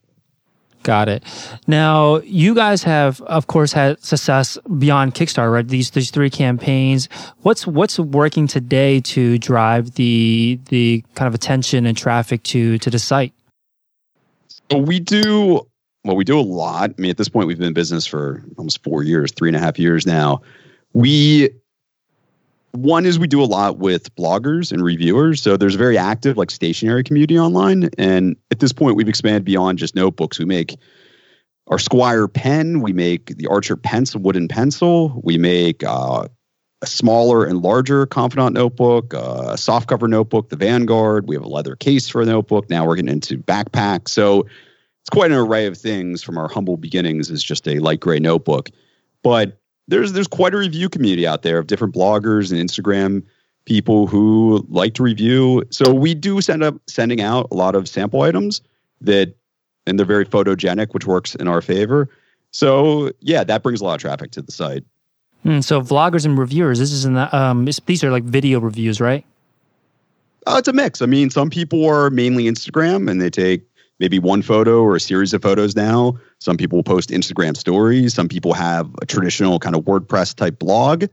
Got 0.84 1.08
it. 1.08 1.24
Now, 1.66 2.18
you 2.18 2.54
guys 2.54 2.82
have, 2.82 3.18
of 3.22 3.46
course, 3.46 3.72
had 3.72 4.04
success 4.04 4.58
beyond 4.78 5.14
Kickstarter, 5.14 5.50
right? 5.50 5.66
These 5.66 5.90
these 5.90 6.10
three 6.10 6.28
campaigns. 6.28 7.08
What's 7.40 7.66
what's 7.66 7.98
working 7.98 8.46
today 8.46 9.00
to 9.00 9.38
drive 9.38 9.94
the 9.94 10.60
the 10.68 11.02
kind 11.14 11.26
of 11.26 11.34
attention 11.34 11.86
and 11.86 11.96
traffic 11.96 12.42
to 12.44 12.76
to 12.78 12.90
the 12.90 12.98
site? 12.98 13.32
We 14.70 15.00
do 15.00 15.66
well. 16.04 16.16
We 16.16 16.24
do 16.24 16.38
a 16.38 16.42
lot. 16.42 16.90
I 16.90 17.00
mean, 17.00 17.10
at 17.10 17.16
this 17.16 17.30
point, 17.30 17.48
we've 17.48 17.58
been 17.58 17.68
in 17.68 17.72
business 17.72 18.06
for 18.06 18.44
almost 18.58 18.82
four 18.82 19.02
years, 19.02 19.32
three 19.32 19.48
and 19.48 19.56
a 19.56 19.60
half 19.60 19.78
years 19.78 20.06
now. 20.06 20.42
We 20.92 21.48
one 22.74 23.06
is 23.06 23.18
we 23.18 23.28
do 23.28 23.42
a 23.42 23.46
lot 23.46 23.78
with 23.78 24.14
bloggers 24.16 24.72
and 24.72 24.82
reviewers. 24.82 25.40
So 25.40 25.56
there's 25.56 25.76
a 25.76 25.78
very 25.78 25.96
active 25.96 26.36
like 26.36 26.50
stationery 26.50 27.04
community 27.04 27.38
online. 27.38 27.88
And 27.98 28.36
at 28.50 28.58
this 28.58 28.72
point, 28.72 28.96
we've 28.96 29.08
expanded 29.08 29.44
beyond 29.44 29.78
just 29.78 29.94
notebooks. 29.94 30.40
We 30.40 30.44
make 30.44 30.74
our 31.68 31.78
Squire 31.78 32.26
pen. 32.26 32.80
We 32.80 32.92
make 32.92 33.36
the 33.36 33.46
Archer 33.46 33.76
pencil, 33.76 34.20
wooden 34.20 34.48
pencil. 34.48 35.20
We 35.22 35.38
make 35.38 35.84
uh, 35.84 36.26
a 36.82 36.86
smaller 36.86 37.44
and 37.44 37.62
larger 37.62 38.06
Confidant 38.06 38.54
notebook, 38.54 39.14
uh, 39.14 39.50
a 39.50 39.58
soft 39.58 39.88
cover 39.88 40.08
notebook, 40.08 40.48
the 40.48 40.56
Vanguard. 40.56 41.28
We 41.28 41.36
have 41.36 41.44
a 41.44 41.48
leather 41.48 41.76
case 41.76 42.08
for 42.08 42.22
a 42.22 42.26
notebook. 42.26 42.68
Now 42.68 42.86
we're 42.86 42.96
getting 42.96 43.12
into 43.12 43.38
backpacks. 43.38 44.08
So 44.08 44.40
it's 44.40 45.10
quite 45.10 45.30
an 45.30 45.36
array 45.36 45.66
of 45.66 45.78
things 45.78 46.24
from 46.24 46.38
our 46.38 46.48
humble 46.48 46.76
beginnings 46.76 47.30
as 47.30 47.42
just 47.42 47.68
a 47.68 47.78
light 47.78 48.00
gray 48.00 48.18
notebook. 48.18 48.70
But 49.22 49.60
there's 49.88 50.12
there's 50.12 50.28
quite 50.28 50.54
a 50.54 50.58
review 50.58 50.88
community 50.88 51.26
out 51.26 51.42
there 51.42 51.58
of 51.58 51.66
different 51.66 51.94
bloggers 51.94 52.50
and 52.50 52.60
Instagram 52.60 53.22
people 53.64 54.06
who 54.06 54.64
like 54.68 54.94
to 54.94 55.02
review. 55.02 55.62
So 55.70 55.92
we 55.92 56.14
do 56.14 56.40
send 56.40 56.62
up 56.62 56.74
sending 56.86 57.20
out 57.20 57.48
a 57.50 57.54
lot 57.54 57.74
of 57.74 57.88
sample 57.88 58.22
items 58.22 58.60
that 59.00 59.34
and 59.86 59.98
they're 59.98 60.06
very 60.06 60.24
photogenic, 60.24 60.92
which 60.94 61.06
works 61.06 61.34
in 61.34 61.48
our 61.48 61.60
favor. 61.60 62.08
So 62.50 63.10
yeah, 63.20 63.44
that 63.44 63.62
brings 63.62 63.80
a 63.80 63.84
lot 63.84 63.94
of 63.94 64.00
traffic 64.00 64.30
to 64.32 64.42
the 64.42 64.52
site. 64.52 64.84
Hmm, 65.42 65.60
so 65.60 65.82
vloggers 65.82 66.24
and 66.24 66.38
reviewers, 66.38 66.78
this 66.78 66.92
is 66.92 67.04
in 67.04 67.14
the, 67.14 67.36
um, 67.36 67.66
these 67.86 68.02
are 68.02 68.10
like 68.10 68.24
video 68.24 68.60
reviews, 68.60 69.00
right? 69.00 69.26
Uh, 70.46 70.56
it's 70.58 70.68
a 70.68 70.72
mix. 70.72 71.02
I 71.02 71.06
mean, 71.06 71.30
some 71.30 71.50
people 71.50 71.84
are 71.86 72.10
mainly 72.10 72.44
Instagram 72.44 73.10
and 73.10 73.20
they 73.20 73.30
take 73.30 73.62
maybe 74.00 74.18
one 74.18 74.42
photo 74.42 74.82
or 74.82 74.96
a 74.96 75.00
series 75.00 75.32
of 75.34 75.42
photos 75.42 75.76
now. 75.76 76.18
Some 76.38 76.56
people 76.56 76.82
post 76.82 77.10
Instagram 77.10 77.56
stories. 77.56 78.14
Some 78.14 78.28
people 78.28 78.52
have 78.52 78.90
a 79.00 79.06
traditional 79.06 79.58
kind 79.58 79.76
of 79.76 79.84
WordPress 79.84 80.34
type 80.34 80.58
blog. 80.58 81.04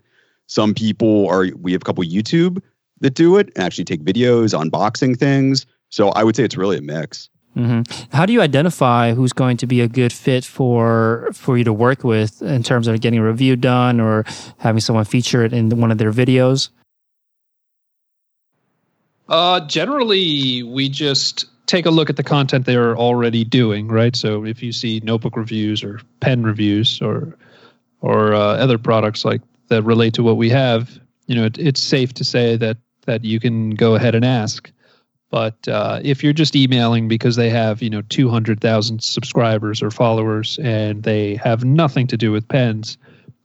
Some 0.48 0.74
people 0.74 1.28
are, 1.30 1.48
we 1.60 1.72
have 1.74 1.82
a 1.82 1.86
couple 1.86 2.04
YouTube 2.04 2.62
that 3.00 3.14
do 3.14 3.38
it 3.38 3.52
and 3.56 3.64
actually 3.64 3.86
take 3.86 4.04
videos, 4.04 4.58
unboxing 4.58 5.18
things. 5.18 5.66
So 5.90 6.10
I 6.10 6.24
would 6.24 6.36
say 6.36 6.44
it's 6.44 6.58
really 6.58 6.78
a 6.78 6.82
mix. 6.82 7.30
Mm-hmm. 7.56 8.16
How 8.16 8.26
do 8.26 8.32
you 8.32 8.42
identify 8.42 9.14
who's 9.14 9.34
going 9.34 9.58
to 9.58 9.68
be 9.68 9.82
a 9.82 9.88
good 9.88 10.14
fit 10.14 10.46
for 10.46 11.30
for 11.34 11.58
you 11.58 11.66
to 11.66 11.74
work 11.74 12.04
with 12.04 12.42
in 12.42 12.64
terms 12.64 12.88
of 12.88 13.02
getting 13.02 13.20
a 13.20 13.26
review 13.26 13.58
done 13.58 14.00
or 14.00 14.24
having 14.58 14.80
someone 14.80 15.04
feature 15.04 15.44
it 15.44 15.52
in 15.52 15.70
one 15.70 15.92
of 15.92 15.98
their 15.98 16.14
videos? 16.14 16.70
Uh, 19.28 19.60
generally, 19.68 20.64
we 20.64 20.88
just 20.88 21.46
take 21.72 21.86
a 21.86 21.89
look 21.89 22.09
at 22.09 22.17
the 22.17 22.24
content 22.24 22.65
they're 22.65 22.97
already 22.97 23.45
doing, 23.45 23.88
right? 23.88 24.13
So 24.13 24.45
if 24.45 24.61
you 24.61 24.74
see 24.74 24.99
notebook 25.05 25.38
reviews 25.38 25.84
or 25.84 26.01
pen 26.19 26.43
reviews 26.43 27.01
or 27.01 27.38
or 28.01 28.34
uh, 28.34 28.57
other 28.57 28.78
products 28.78 29.24
like 29.24 29.41
that 29.69 29.84
relate 29.84 30.13
to 30.15 30.24
what 30.24 30.36
we 30.36 30.49
have, 30.49 30.99
you 31.28 31.36
know, 31.36 31.45
it, 31.45 31.57
it's 31.57 31.80
safe 31.80 32.13
to 32.15 32.26
say 32.26 32.57
that 32.57 32.78
that 33.05 33.24
you 33.24 33.39
can 33.39 33.69
go 33.72 33.95
ahead 33.95 34.15
and 34.15 34.26
ask. 34.26 34.69
But 35.30 35.65
uh, 35.69 36.01
if 36.03 36.22
you're 36.26 36.34
just 36.34 36.57
emailing 36.57 37.07
because 37.07 37.38
they 37.38 37.49
have, 37.49 37.82
you 37.82 37.89
know, 37.89 38.01
200,000 38.09 39.01
subscribers 39.01 39.82
or 39.82 39.89
followers 39.89 40.59
and 40.61 41.03
they 41.03 41.36
have 41.36 41.63
nothing 41.63 42.05
to 42.07 42.17
do 42.17 42.34
with 42.34 42.45
pens, 42.49 42.97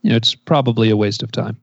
you 0.02 0.10
know, 0.10 0.16
it's 0.16 0.34
probably 0.34 0.90
a 0.90 0.96
waste 0.96 1.22
of 1.22 1.30
time. 1.30 1.56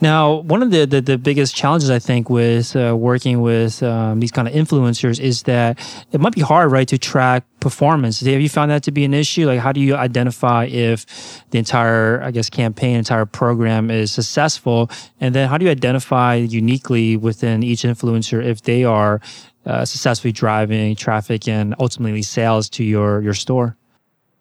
Now, 0.00 0.42
one 0.42 0.62
of 0.62 0.70
the, 0.70 0.86
the, 0.86 1.00
the, 1.00 1.18
biggest 1.18 1.56
challenges 1.56 1.90
I 1.90 1.98
think 1.98 2.30
with 2.30 2.76
uh, 2.76 2.96
working 2.96 3.40
with 3.40 3.82
um, 3.82 4.20
these 4.20 4.30
kind 4.30 4.46
of 4.46 4.54
influencers 4.54 5.18
is 5.18 5.42
that 5.42 5.76
it 6.12 6.20
might 6.20 6.34
be 6.34 6.40
hard, 6.40 6.70
right, 6.70 6.86
to 6.86 6.98
track 6.98 7.44
performance. 7.58 8.20
Have 8.20 8.40
you 8.40 8.48
found 8.48 8.70
that 8.70 8.84
to 8.84 8.92
be 8.92 9.04
an 9.04 9.12
issue? 9.12 9.48
Like, 9.48 9.58
how 9.58 9.72
do 9.72 9.80
you 9.80 9.96
identify 9.96 10.66
if 10.66 11.04
the 11.50 11.58
entire, 11.58 12.22
I 12.22 12.30
guess, 12.30 12.48
campaign, 12.48 12.94
entire 12.94 13.26
program 13.26 13.90
is 13.90 14.12
successful? 14.12 14.88
And 15.20 15.34
then 15.34 15.48
how 15.48 15.58
do 15.58 15.64
you 15.64 15.70
identify 15.72 16.36
uniquely 16.36 17.16
within 17.16 17.64
each 17.64 17.82
influencer 17.82 18.44
if 18.44 18.62
they 18.62 18.84
are 18.84 19.20
uh, 19.66 19.84
successfully 19.84 20.30
driving 20.30 20.94
traffic 20.94 21.48
and 21.48 21.74
ultimately 21.80 22.22
sales 22.22 22.70
to 22.70 22.84
your 22.84 23.20
your 23.20 23.34
store? 23.34 23.77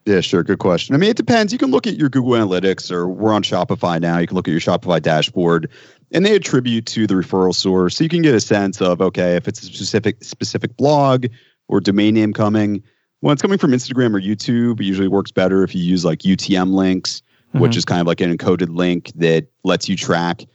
Yeah, 0.08 0.22
sure. 0.22 0.42
Good 0.42 0.60
question. 0.60 0.96
I 0.96 1.00
mean, 1.00 1.10
it 1.10 1.18
depends. 1.18 1.52
You 1.52 1.60
can 1.60 1.70
look 1.70 1.86
at 1.86 1.98
your 1.98 2.08
Google 2.08 2.32
Analytics, 2.32 2.92
or 2.92 3.10
we're 3.10 3.34
on 3.34 3.44
Shopify 3.44 4.00
now. 4.00 4.20
You 4.20 4.26
can 4.26 4.38
look 4.38 4.48
at 4.48 4.52
your 4.52 4.62
Shopify 4.62 5.02
dashboard, 5.02 5.70
and 6.14 6.26
they 6.26 6.34
attribute 6.34 6.86
to 6.86 7.08
the 7.08 7.16
referral 7.16 7.54
source, 7.54 7.98
so 7.98 8.06
you 8.06 8.10
can 8.10 8.22
get 8.22 8.34
a 8.34 8.40
sense 8.40 8.82
of 8.82 9.02
okay, 9.02 9.36
if 9.36 9.50
it's 9.50 9.62
a 9.62 9.66
specific 9.66 10.24
specific 10.24 10.78
blog 10.78 11.26
or 11.68 11.82
domain 11.82 12.14
name 12.14 12.32
coming. 12.32 12.82
When 13.20 13.34
it's 13.34 13.42
coming 13.42 13.58
from 13.58 13.72
Instagram 13.72 14.16
or 14.16 14.22
YouTube, 14.22 14.80
it 14.80 14.86
usually 14.86 15.10
works 15.10 15.30
better 15.30 15.66
if 15.66 15.76
you 15.76 15.84
use 15.84 16.06
like 16.06 16.20
UTM 16.20 16.72
links, 16.72 17.22
mm-hmm. 17.50 17.60
which 17.60 17.76
is 17.76 17.84
kind 17.84 18.00
of 18.00 18.08
like 18.08 18.22
an 18.22 18.36
encoded 18.36 18.74
link 18.74 19.12
that 19.16 19.48
lets 19.66 19.90
you 19.90 19.98
track 19.98 20.46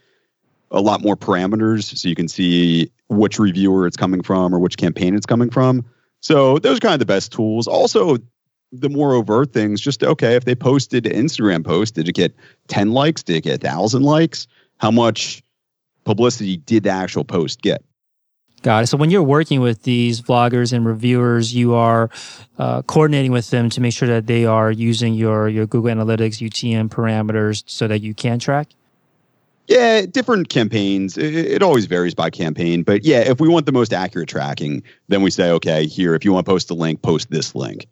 a 0.71 0.81
lot 0.81 1.03
more 1.03 1.15
parameters, 1.15 1.95
so 1.95 2.09
you 2.09 2.15
can 2.15 2.29
see 2.29 2.91
which 3.11 3.39
reviewer 3.39 3.87
it's 3.87 3.99
coming 3.99 4.23
from 4.23 4.55
or 4.55 4.61
which 4.61 4.79
campaign 4.79 5.15
it's 5.15 5.27
coming 5.27 5.51
from. 5.51 5.85
So 6.21 6.59
those 6.59 6.79
are 6.79 6.81
kind 6.81 6.95
of 6.95 7.01
the 7.01 7.05
best 7.05 7.33
tools. 7.33 7.67
Also, 7.67 8.17
the 8.73 8.89
more 8.89 9.15
overt 9.15 9.53
things, 9.53 9.81
just 9.81 10.03
okay, 10.03 10.35
if 10.35 10.45
they 10.45 10.55
posted 10.55 11.07
an 11.07 11.13
Instagram 11.13 11.65
post, 11.65 11.95
did 11.95 12.09
it 12.09 12.15
get 12.15 12.35
10 12.69 12.93
likes? 12.93 13.23
Did 13.23 13.37
it 13.37 13.41
get 13.43 13.63
1,000 13.63 14.03
likes? 14.03 14.47
How 14.79 14.91
much 14.91 15.43
publicity 16.05 16.57
did 16.57 16.85
the 16.85 16.91
actual 16.91 17.25
post 17.25 17.63
get? 17.63 17.85
Got 18.63 18.85
it. 18.85 18.87
So 18.87 18.97
when 18.97 19.11
you're 19.11 19.23
working 19.23 19.61
with 19.61 19.83
these 19.83 20.23
vloggers 20.23 20.73
and 20.73 20.87
reviewers, 20.87 21.53
you 21.53 21.75
are 21.75 22.11
uh, 22.59 22.83
coordinating 22.83 23.33
with 23.33 23.51
them 23.51 23.69
to 23.71 23.81
make 23.81 23.93
sure 23.93 24.09
that 24.09 24.27
they 24.27 24.47
are 24.47 24.71
using 24.71 25.15
your 25.15 25.49
your 25.49 25.67
Google 25.67 25.93
Analytics 25.95 26.41
UTM 26.41 26.89
parameters 26.89 27.65
so 27.67 27.89
that 27.89 28.03
you 28.03 28.15
can 28.15 28.39
track. 28.39 28.69
Yeah, 29.67 30.07
different 30.07 30.49
campaigns. 30.49 31.19
It, 31.19 31.35
it, 31.35 31.63
always 31.63 31.87
varies 31.87 32.15
by 32.15 32.31
campaign, 32.31 32.83
but 32.83 33.05
yeah, 33.05 33.21
if 33.21 33.41
we 33.41 33.49
want 33.49 33.65
the 33.65 33.73
most 33.73 33.93
accurate 33.93 34.29
tracking, 34.29 34.83
then 35.09 35.23
we 35.23 35.31
say, 35.31 35.51
okay, 35.53 35.87
here, 35.87 36.15
if 36.15 36.25
you 36.25 36.33
want 36.33 36.45
to 36.47 36.51
post 36.51 36.71
a 36.71 36.75
link, 36.75 37.01
post 37.01 37.31
this 37.31 37.55
link. 37.55 37.87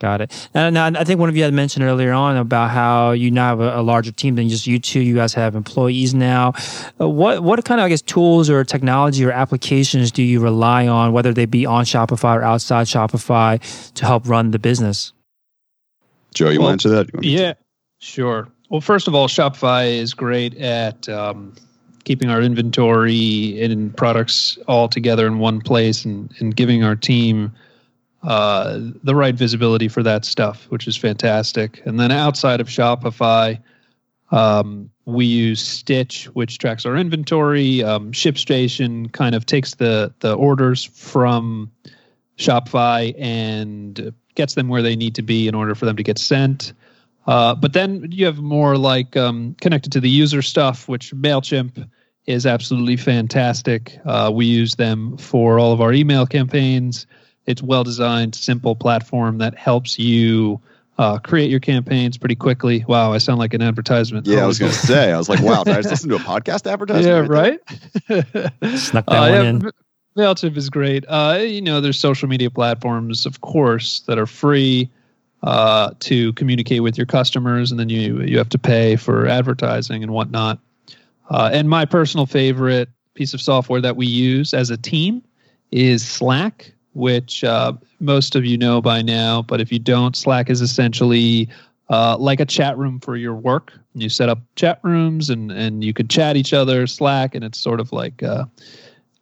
Got 0.00 0.22
it. 0.22 0.48
And 0.54 0.72
now 0.72 0.86
I 0.86 1.04
think 1.04 1.20
one 1.20 1.28
of 1.28 1.36
you 1.36 1.42
had 1.42 1.52
mentioned 1.52 1.84
earlier 1.84 2.12
on 2.12 2.38
about 2.38 2.70
how 2.70 3.10
you 3.10 3.30
now 3.30 3.50
have 3.50 3.60
a, 3.60 3.80
a 3.80 3.82
larger 3.82 4.10
team 4.10 4.34
than 4.34 4.48
just 4.48 4.66
you 4.66 4.78
two. 4.78 5.00
You 5.00 5.14
guys 5.14 5.34
have 5.34 5.54
employees 5.54 6.14
now. 6.14 6.54
Uh, 6.98 7.06
what 7.06 7.42
what 7.42 7.62
kind 7.66 7.82
of 7.82 7.84
I 7.84 7.90
guess 7.90 8.00
tools 8.00 8.48
or 8.48 8.64
technology 8.64 9.22
or 9.26 9.30
applications 9.30 10.10
do 10.10 10.22
you 10.22 10.40
rely 10.40 10.88
on, 10.88 11.12
whether 11.12 11.34
they 11.34 11.44
be 11.44 11.66
on 11.66 11.84
Shopify 11.84 12.36
or 12.36 12.42
outside 12.42 12.86
Shopify, 12.86 13.92
to 13.92 14.06
help 14.06 14.26
run 14.26 14.52
the 14.52 14.58
business? 14.58 15.12
Joe, 16.32 16.48
you 16.48 16.60
well, 16.60 16.68
want 16.68 16.80
to 16.80 16.88
answer 16.88 17.04
that? 17.04 17.22
Yeah, 17.22 17.52
sure. 17.98 18.48
Well, 18.70 18.80
first 18.80 19.06
of 19.06 19.14
all, 19.14 19.28
Shopify 19.28 19.98
is 19.98 20.14
great 20.14 20.56
at 20.56 21.10
um, 21.10 21.54
keeping 22.04 22.30
our 22.30 22.40
inventory 22.40 23.62
and 23.62 23.94
products 23.94 24.58
all 24.66 24.88
together 24.88 25.26
in 25.26 25.40
one 25.40 25.60
place 25.60 26.06
and, 26.06 26.32
and 26.38 26.56
giving 26.56 26.84
our 26.84 26.96
team 26.96 27.52
uh, 28.22 28.78
the 29.02 29.14
right 29.14 29.34
visibility 29.34 29.88
for 29.88 30.02
that 30.02 30.24
stuff, 30.24 30.66
which 30.70 30.86
is 30.86 30.96
fantastic. 30.96 31.82
And 31.86 31.98
then 31.98 32.10
outside 32.10 32.60
of 32.60 32.68
Shopify, 32.68 33.58
um, 34.30 34.90
we 35.06 35.24
use 35.24 35.60
Stitch, 35.60 36.26
which 36.34 36.58
tracks 36.58 36.86
our 36.86 36.96
inventory. 36.96 37.82
Um, 37.82 38.12
ShipStation 38.12 39.12
kind 39.12 39.34
of 39.34 39.46
takes 39.46 39.74
the 39.74 40.14
the 40.20 40.34
orders 40.34 40.84
from 40.84 41.70
Shopify 42.36 43.14
and 43.18 44.12
gets 44.34 44.54
them 44.54 44.68
where 44.68 44.82
they 44.82 44.96
need 44.96 45.14
to 45.16 45.22
be 45.22 45.48
in 45.48 45.54
order 45.54 45.74
for 45.74 45.86
them 45.86 45.96
to 45.96 46.02
get 46.02 46.18
sent. 46.18 46.72
Uh, 47.26 47.54
but 47.54 47.72
then 47.72 48.06
you 48.10 48.24
have 48.24 48.38
more 48.38 48.76
like 48.76 49.16
um, 49.16 49.54
connected 49.60 49.92
to 49.92 50.00
the 50.00 50.08
user 50.08 50.42
stuff, 50.42 50.88
which 50.88 51.12
Mailchimp 51.12 51.88
is 52.26 52.46
absolutely 52.46 52.96
fantastic. 52.96 53.98
Uh, 54.04 54.30
we 54.32 54.46
use 54.46 54.76
them 54.76 55.16
for 55.16 55.58
all 55.58 55.72
of 55.72 55.80
our 55.80 55.92
email 55.92 56.26
campaigns. 56.26 57.06
It's 57.46 57.62
well 57.62 57.84
designed, 57.84 58.34
simple 58.34 58.76
platform 58.76 59.38
that 59.38 59.56
helps 59.56 59.98
you 59.98 60.60
uh, 60.98 61.18
create 61.18 61.50
your 61.50 61.60
campaigns 61.60 62.18
pretty 62.18 62.34
quickly. 62.34 62.84
Wow, 62.86 63.12
I 63.12 63.18
sound 63.18 63.38
like 63.38 63.54
an 63.54 63.62
advertisement. 63.62 64.26
Yeah, 64.26 64.44
I 64.44 64.46
was 64.46 64.58
going 64.58 64.72
to 64.72 64.78
say, 64.78 65.12
I 65.12 65.16
was 65.16 65.28
like, 65.28 65.40
wow, 65.40 65.64
did 65.64 65.74
I 65.74 65.80
just 65.80 65.90
listen 65.90 66.10
to 66.10 66.16
a 66.16 66.18
podcast 66.18 66.70
advertisement? 66.70 67.06
Yeah, 67.06 67.38
right. 67.38 67.60
right? 68.10 68.76
Snuck 68.78 69.06
that 69.06 69.16
uh, 69.16 69.20
one 69.20 69.32
yeah, 69.32 69.42
in. 69.42 69.70
MailChimp 70.16 70.56
is 70.56 70.68
great. 70.68 71.04
Uh, 71.08 71.38
you 71.40 71.62
know, 71.62 71.80
there's 71.80 71.98
social 71.98 72.28
media 72.28 72.50
platforms, 72.50 73.24
of 73.26 73.40
course, 73.40 74.00
that 74.00 74.18
are 74.18 74.26
free. 74.26 74.90
uh, 75.42 75.92
to 76.00 76.32
communicate 76.34 76.82
with 76.82 76.98
your 76.98 77.06
customers, 77.06 77.70
and 77.70 77.80
then 77.80 77.88
you 77.88 78.20
you 78.22 78.36
have 78.38 78.48
to 78.50 78.58
pay 78.58 78.96
for 78.96 79.26
advertising 79.26 80.02
and 80.02 80.12
whatnot. 80.12 80.58
Uh, 81.30 81.50
and 81.52 81.68
my 81.68 81.84
personal 81.84 82.26
favorite 82.26 82.88
piece 83.14 83.32
of 83.34 83.40
software 83.40 83.80
that 83.80 83.96
we 83.96 84.06
use 84.06 84.52
as 84.52 84.70
a 84.70 84.76
team 84.76 85.22
is 85.70 86.06
Slack, 86.06 86.72
which 86.94 87.44
uh, 87.44 87.72
most 88.00 88.36
of 88.36 88.44
you 88.44 88.58
know 88.58 88.80
by 88.80 89.02
now. 89.02 89.42
But 89.42 89.60
if 89.60 89.72
you 89.72 89.78
don't, 89.78 90.16
Slack 90.16 90.50
is 90.50 90.60
essentially 90.60 91.48
uh, 91.88 92.16
like 92.18 92.40
a 92.40 92.46
chat 92.46 92.76
room 92.78 93.00
for 93.00 93.16
your 93.16 93.34
work. 93.34 93.72
You 93.94 94.08
set 94.08 94.28
up 94.28 94.40
chat 94.56 94.80
rooms, 94.82 95.30
and 95.30 95.50
and 95.50 95.82
you 95.84 95.92
could 95.92 96.08
chat 96.08 96.36
each 96.36 96.52
other 96.52 96.86
Slack, 96.86 97.34
and 97.34 97.44
it's 97.44 97.58
sort 97.58 97.80
of 97.80 97.92
like 97.92 98.22
uh, 98.22 98.44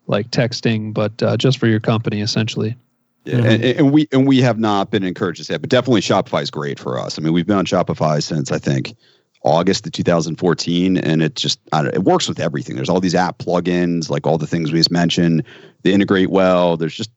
like 0.06 0.30
texting, 0.30 0.92
but 0.92 1.22
uh, 1.22 1.36
just 1.36 1.58
for 1.58 1.66
your 1.66 1.80
company, 1.80 2.20
essentially. 2.20 2.76
Yeah, 3.24 3.34
mm-hmm. 3.34 3.46
and, 3.46 3.64
and, 3.64 3.92
we 3.92 4.08
and 4.12 4.26
we 4.26 4.40
have 4.40 4.58
not 4.58 4.90
been 4.90 5.04
encouraged 5.04 5.38
to 5.38 5.44
say, 5.44 5.56
but 5.56 5.70
definitely 5.70 6.00
Shopify 6.00 6.42
is 6.42 6.50
great 6.50 6.78
for 6.78 6.98
us. 6.98 7.18
I 7.18 7.22
mean, 7.22 7.32
we've 7.32 7.46
been 7.46 7.58
on 7.58 7.66
Shopify 7.66 8.22
since 8.22 8.50
I 8.50 8.58
think 8.58 8.96
August 9.42 9.86
of 9.86 9.92
2014, 9.92 10.96
and 10.98 11.22
it 11.22 11.36
just 11.36 11.60
it 11.72 12.04
works 12.04 12.28
with 12.28 12.40
everything. 12.40 12.76
There's 12.76 12.88
all 12.88 13.00
these 13.00 13.14
app 13.14 13.38
plugins, 13.38 14.10
like 14.10 14.26
all 14.26 14.38
the 14.38 14.46
things 14.46 14.72
we 14.72 14.78
just 14.78 14.90
mentioned. 14.90 15.42
They 15.82 15.92
integrate 15.92 16.30
well. 16.30 16.76
There's 16.76 16.94
just 16.94 17.10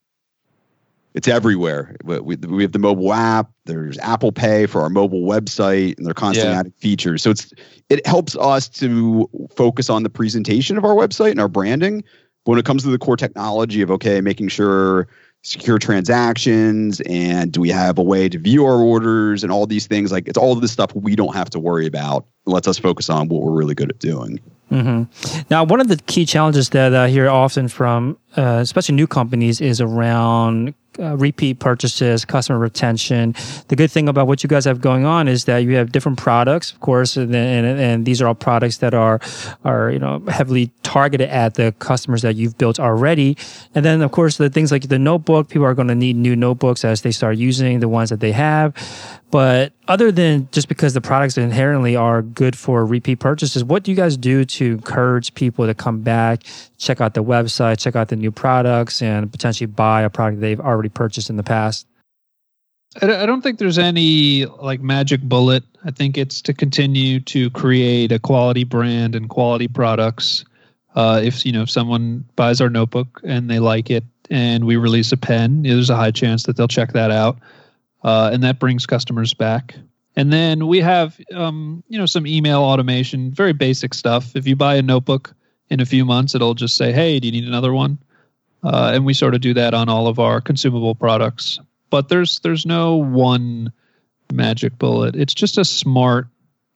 it's 1.14 1.28
everywhere. 1.28 1.96
We, 2.04 2.36
we 2.38 2.64
have 2.64 2.72
the 2.72 2.80
mobile 2.80 3.14
app. 3.14 3.52
There's 3.66 3.98
Apple 4.00 4.32
Pay 4.32 4.66
for 4.66 4.82
our 4.82 4.90
mobile 4.90 5.24
website, 5.24 5.98
and 5.98 6.06
they're 6.06 6.14
constantly 6.14 6.54
yeah. 6.54 6.60
adding 6.60 6.74
features. 6.74 7.22
So 7.22 7.32
it's 7.32 7.54
it 7.90 8.06
helps 8.08 8.36
us 8.38 8.70
to 8.70 9.30
focus 9.56 9.90
on 9.90 10.04
the 10.04 10.10
presentation 10.10 10.78
of 10.78 10.86
our 10.86 10.96
website 10.96 11.32
and 11.32 11.42
our 11.42 11.50
branding. 11.50 12.04
But 12.46 12.52
when 12.52 12.60
it 12.60 12.66
comes 12.66 12.84
to 12.84 12.90
the 12.90 12.98
core 12.98 13.18
technology 13.18 13.82
of 13.82 13.92
okay, 13.92 14.22
making 14.22 14.48
sure 14.48 15.08
secure 15.44 15.80
transactions 15.80 17.02
and 17.02 17.52
do 17.52 17.60
we 17.60 17.70
have 17.70 17.98
a 17.98 18.04
way 18.04 18.30
to 18.30 18.38
view 18.38 18.64
our 18.64 18.80
orders 18.80 19.44
and 19.44 19.52
all 19.52 19.66
these 19.66 19.88
things 19.88 20.12
like 20.12 20.28
it's 20.28 20.38
all 20.38 20.54
of 20.54 20.62
this 20.62 20.72
stuff 20.72 20.94
we 20.94 21.16
don't 21.16 21.34
have 21.34 21.50
to 21.50 21.58
worry 21.58 21.88
about 21.88 22.28
it 22.46 22.52
lets 22.52 22.68
us 22.68 22.78
focus 22.78 23.10
on 23.10 23.28
what 23.28 23.42
we're 23.42 23.52
really 23.52 23.74
good 23.74 23.90
at 23.90 23.98
doing 23.98 24.40
mm-hmm. 24.70 25.42
now 25.50 25.64
one 25.64 25.82
of 25.82 25.88
the 25.88 25.98
key 26.06 26.28
challenges 26.28 26.70
that 26.70 26.94
i 26.94 27.10
hear 27.10 27.28
often 27.28 27.68
from 27.68 28.16
uh, 28.38 28.60
especially 28.62 28.94
new 28.94 29.08
companies 29.08 29.60
is 29.60 29.82
around 29.82 30.76
uh, 31.02 31.18
repeat 31.18 31.60
purchases, 31.60 32.26
customer 32.26 32.60
retention. 32.60 33.36
The 33.68 33.76
good 33.76 33.92
thing 33.92 34.08
about 34.08 34.28
what 34.28 34.44
you 34.44 34.48
guys 34.48 34.66
have 34.66 34.82
going 34.82 35.06
on 35.06 35.28
is 35.28 35.46
that 35.46 35.60
you 35.60 35.76
have 35.76 35.92
different 35.92 36.18
products, 36.18 36.72
of 36.72 36.80
course, 36.80 37.18
and, 37.18 37.34
and, 37.36 37.66
and, 37.80 38.06
these 38.06 38.22
are 38.22 38.28
all 38.28 38.36
products 38.36 38.78
that 38.78 38.94
are 38.94 39.20
are 39.64 39.92
you 39.92 40.00
know 40.00 40.24
heavily 40.28 40.72
targeted 40.84 41.30
at 41.30 41.56
the 41.56 41.72
customers 41.80 42.22
that 42.22 42.36
you've 42.36 42.58
built 42.58 42.80
already. 42.80 43.38
And 43.76 43.86
then, 43.86 44.02
of 44.02 44.12
course, 44.12 44.38
the 44.38 44.50
things 44.50 44.72
like 44.72 44.90
the 44.90 45.00
notebook, 45.00 45.50
people 45.50 45.66
are 45.66 45.74
going 45.74 45.88
to 45.88 45.96
need 45.96 46.16
new 46.16 46.36
notebooks 46.36 46.84
as 46.86 47.02
they 47.02 47.12
start 47.12 47.38
using 47.38 47.80
the 47.80 47.90
ones 47.90 48.10
that 48.10 48.20
they 48.20 48.32
have. 48.32 48.74
But 49.32 49.72
other 49.88 50.12
than 50.12 50.50
just 50.52 50.68
because 50.68 50.94
the 50.94 51.00
products 51.00 51.38
inherently 51.38 51.96
are 51.96 52.22
good 52.22 52.58
for 52.58 52.86
repeat 52.86 53.20
purchases, 53.20 53.64
what 53.64 53.84
do 53.84 53.92
you 53.92 53.98
guys 53.98 54.18
do 54.18 54.44
to 54.44 54.66
encourage 54.66 55.34
people 55.34 55.66
to 55.66 55.74
come 55.74 56.02
back, 56.02 56.44
check 56.78 57.00
out 57.00 57.14
the 57.14 57.24
website, 57.24 57.80
check 57.80 57.96
out 57.96 58.10
the 58.10 58.18
new 58.18 58.32
products, 58.32 59.02
and 59.02 59.32
potentially 59.32 59.68
buy 59.68 60.02
a 60.02 60.10
product 60.10 60.42
they've 60.42 60.60
already 60.60 60.90
purchased 60.90 61.30
in 61.30 61.38
the 61.38 61.44
past? 61.44 61.88
I 63.02 63.26
don't 63.26 63.42
think 63.42 63.58
there's 63.58 63.78
any 63.78 64.46
like 64.46 64.82
magic 64.82 65.22
bullet. 65.22 65.64
I 65.86 65.92
think 65.92 66.18
it's 66.18 66.42
to 66.42 66.54
continue 66.54 67.22
to 67.22 67.50
create 67.52 68.12
a 68.12 68.20
quality 68.20 68.66
brand 68.66 69.16
and 69.16 69.30
quality 69.30 69.70
products. 69.70 70.44
Uh, 70.94 71.22
if 71.24 71.46
you 71.46 71.54
know 71.54 71.62
if 71.62 71.70
someone 71.70 72.26
buys 72.36 72.60
our 72.60 72.70
notebook 72.70 73.22
and 73.24 73.50
they 73.50 73.60
like 73.60 73.90
it, 73.90 74.04
and 74.30 74.66
we 74.66 74.76
release 74.76 75.14
a 75.14 75.18
pen, 75.18 75.62
there's 75.62 75.90
a 75.90 75.96
high 75.96 76.12
chance 76.12 76.44
that 76.44 76.58
they'll 76.58 76.68
check 76.68 76.92
that 76.92 77.12
out 77.12 77.38
uh, 78.04 78.30
and 78.34 78.44
that 78.44 78.60
brings 78.60 78.86
customers 78.86 79.34
back. 79.34 79.76
And 80.16 80.32
then 80.32 80.68
we 80.68 80.80
have, 80.82 81.20
um, 81.34 81.84
you 81.88 81.98
know, 81.98 82.06
some 82.06 82.28
email 82.28 82.62
automation, 82.62 83.32
very 83.32 83.54
basic 83.54 83.94
stuff. 83.94 84.36
If 84.36 84.46
you 84.46 84.56
buy 84.56 84.76
a 84.76 84.82
notebook 84.82 85.34
in 85.70 85.80
a 85.80 85.86
few 85.86 86.04
months, 86.04 86.36
it'll 86.36 86.54
just 86.54 86.76
say, 86.76 86.92
"Hey, 86.92 87.20
do 87.20 87.28
you 87.28 87.32
need 87.32 87.48
another 87.48 87.74
one?" 87.74 87.98
Uh, 88.64 88.92
and 88.94 89.06
we 89.06 89.14
sort 89.14 89.36
of 89.36 89.42
do 89.42 89.54
that 89.54 89.74
on 89.74 89.90
all 89.90 90.08
of 90.08 90.20
our 90.20 90.42
consumable 90.42 90.96
products. 90.96 91.60
But 91.90 92.10
there's 92.10 92.40
there's 92.40 92.66
no 92.66 92.98
one 92.98 93.72
magic 94.32 94.78
bullet. 94.78 95.16
It's 95.16 95.34
just 95.34 95.58
a 95.58 95.66
smart 95.66 96.28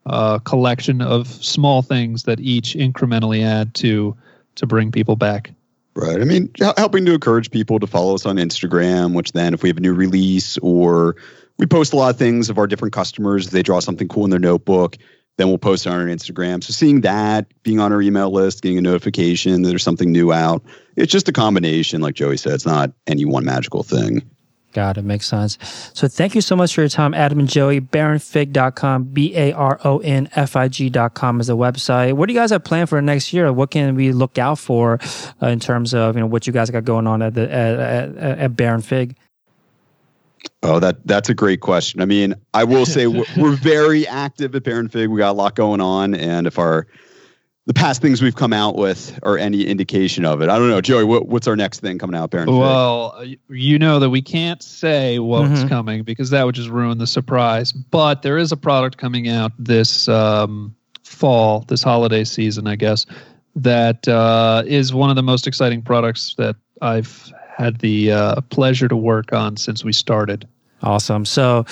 uh, 0.06 0.40
collection 0.40 1.02
of 1.02 1.28
small 1.28 1.82
things 1.82 2.24
that 2.24 2.40
each 2.40 2.74
incrementally 2.74 3.44
add 3.44 3.74
to 3.76 4.16
to 4.56 4.66
bring 4.66 4.92
people 4.92 5.16
back. 5.16 5.52
Right. 5.98 6.20
I 6.20 6.26
mean, 6.26 6.52
helping 6.78 7.06
to 7.06 7.14
encourage 7.14 7.52
people 7.52 7.80
to 7.80 7.88
follow 7.88 8.16
us 8.16 8.26
on 8.26 8.36
Instagram, 8.36 9.14
which 9.14 9.32
then 9.32 9.54
if 9.54 9.64
we 9.64 9.70
have 9.70 9.78
a 9.78 9.82
new 9.82 9.94
release 9.94 10.58
or 10.58 11.16
we 11.58 11.66
post 11.66 11.94
a 11.94 11.96
lot 11.96 12.10
of 12.10 12.18
things 12.18 12.50
of 12.50 12.58
our 12.58 12.68
different 12.68 12.94
customers, 12.94 13.50
they 13.52 13.64
draw 13.64 13.80
something 13.80 14.10
cool 14.10 14.26
in 14.26 14.30
their 14.30 14.40
notebook, 14.40 14.98
then 15.38 15.48
we'll 15.48 15.58
post 15.58 15.86
it 15.86 15.90
on 15.90 16.00
our 16.02 16.08
Instagram. 16.08 16.62
So 16.62 16.74
seeing 16.74 17.00
that, 17.02 17.48
being 17.64 17.80
on 17.80 17.94
our 17.94 18.02
email 18.02 18.30
list, 18.30 18.62
getting 18.62 18.78
a 18.78 18.82
notification 18.82 19.62
that 19.62 19.70
there's 19.70 19.84
something 19.84 20.12
new 20.12 20.34
out, 20.34 20.62
it's 20.98 21.12
just 21.12 21.30
a 21.30 21.34
combination, 21.34 22.02
like 22.02 22.16
Joey 22.16 22.36
said. 22.38 22.54
It's 22.54 22.66
not 22.66 22.92
any 23.08 23.24
one 23.24 23.46
magical 23.46 23.84
thing. 23.84 24.30
Got 24.76 24.98
it. 24.98 25.06
Makes 25.06 25.28
sense. 25.28 25.58
So 25.94 26.10
thank 26.10 26.36
you 26.36 26.42
so 26.42 26.54
much 26.54 26.76
for 26.76 26.82
your 26.82 26.90
time, 26.90 27.14
Adam 27.14 27.40
and 27.40 27.48
Joey. 27.48 27.80
BaronFig.com, 27.80 29.06
B 29.06 29.34
A 29.34 29.54
R 29.54 29.80
O 29.86 30.00
N 30.00 30.28
F 30.36 30.58
I 30.58 30.68
G.com 30.68 31.40
is 31.40 31.48
the 31.48 31.56
website. 31.56 32.12
What 32.12 32.28
do 32.28 32.34
you 32.34 32.40
guys 32.40 32.50
have 32.50 32.66
planned 32.66 32.90
for 32.90 33.02
next 33.02 33.32
year? 33.32 33.54
What 33.54 33.72
can 33.72 33.96
we 33.96 34.12
look 34.12 34.38
out 34.38 34.60
for 34.60 35.00
uh, 35.42 35.48
in 35.48 35.62
terms 35.62 35.94
of 35.94 36.16
you 36.16 36.20
know 36.20 36.28
what 36.28 36.46
you 36.46 36.52
guys 36.52 36.70
got 36.72 36.84
going 36.84 37.08
on 37.08 37.22
at 37.22 37.36
the 37.36 37.50
at, 37.50 37.80
at, 37.80 38.18
at 38.18 38.58
Baron 38.58 38.82
Fig? 38.82 39.16
Oh, 40.62 40.82
that 40.82 41.08
that's 41.08 41.30
a 41.30 41.34
great 41.34 41.62
question. 41.62 42.02
I 42.02 42.06
mean, 42.06 42.36
I 42.54 42.66
will 42.66 42.86
say 42.86 43.08
we're, 43.08 43.24
we're 43.38 43.56
very 43.56 44.06
active 44.06 44.56
at 44.56 44.64
Baron 44.66 44.90
Fig. 44.90 45.08
We 45.08 45.20
got 45.20 45.32
a 45.32 45.40
lot 45.40 45.56
going 45.56 45.80
on, 45.80 46.14
and 46.16 46.48
if 46.48 46.60
our 46.60 46.86
the 47.66 47.74
past 47.74 48.02
things 48.02 48.22
we've 48.22 48.36
come 48.36 48.54
out 48.54 48.76
with 48.76 49.20
or 49.24 49.38
any 49.38 49.64
indication 49.64 50.24
of 50.24 50.42
it. 50.42 50.50
I 50.50 50.58
don't 50.60 50.70
know, 50.70 50.82
Joey. 50.82 51.04
What, 51.04 51.28
what's 51.28 51.48
our 51.48 51.56
next 51.56 51.80
thing 51.80 51.98
coming 51.98 52.16
out, 52.16 52.30
Baron? 52.30 52.56
Well, 52.56 53.24
you 53.50 53.80
know 53.80 54.00
that 54.00 54.12
we 54.12 54.22
can't 54.22 54.62
say 54.62 55.18
what's 55.18 55.60
mm-hmm. 55.60 55.68
coming 55.68 56.04
because 56.04 56.30
that 56.30 56.46
would 56.46 56.56
just 56.56 56.70
ruin 56.70 57.00
the 57.00 57.08
surprise. 57.08 57.72
But 57.72 58.22
there 58.22 58.38
is 58.38 58.52
a 58.52 58.58
product 58.58 58.98
coming 58.98 59.28
out 59.28 59.52
this 59.58 60.08
um, 60.08 60.76
fall, 61.04 61.62
this 61.62 61.82
holiday 61.82 62.24
season, 62.24 62.68
I 62.68 62.76
guess. 62.76 63.06
That 63.56 64.08
uh, 64.08 64.64
is 64.68 64.94
one 64.94 65.10
of 65.10 65.16
the 65.16 65.24
most 65.24 65.48
exciting 65.48 65.82
products 65.82 66.36
that 66.38 66.58
I've 66.82 67.32
had 67.58 67.80
the 67.80 68.12
uh, 68.12 68.42
pleasure 68.42 68.88
to 68.90 68.98
work 68.98 69.34
on 69.34 69.58
since 69.58 69.84
we 69.84 69.94
started. 69.94 70.48
Awesome. 70.86 71.26
So 71.26 71.66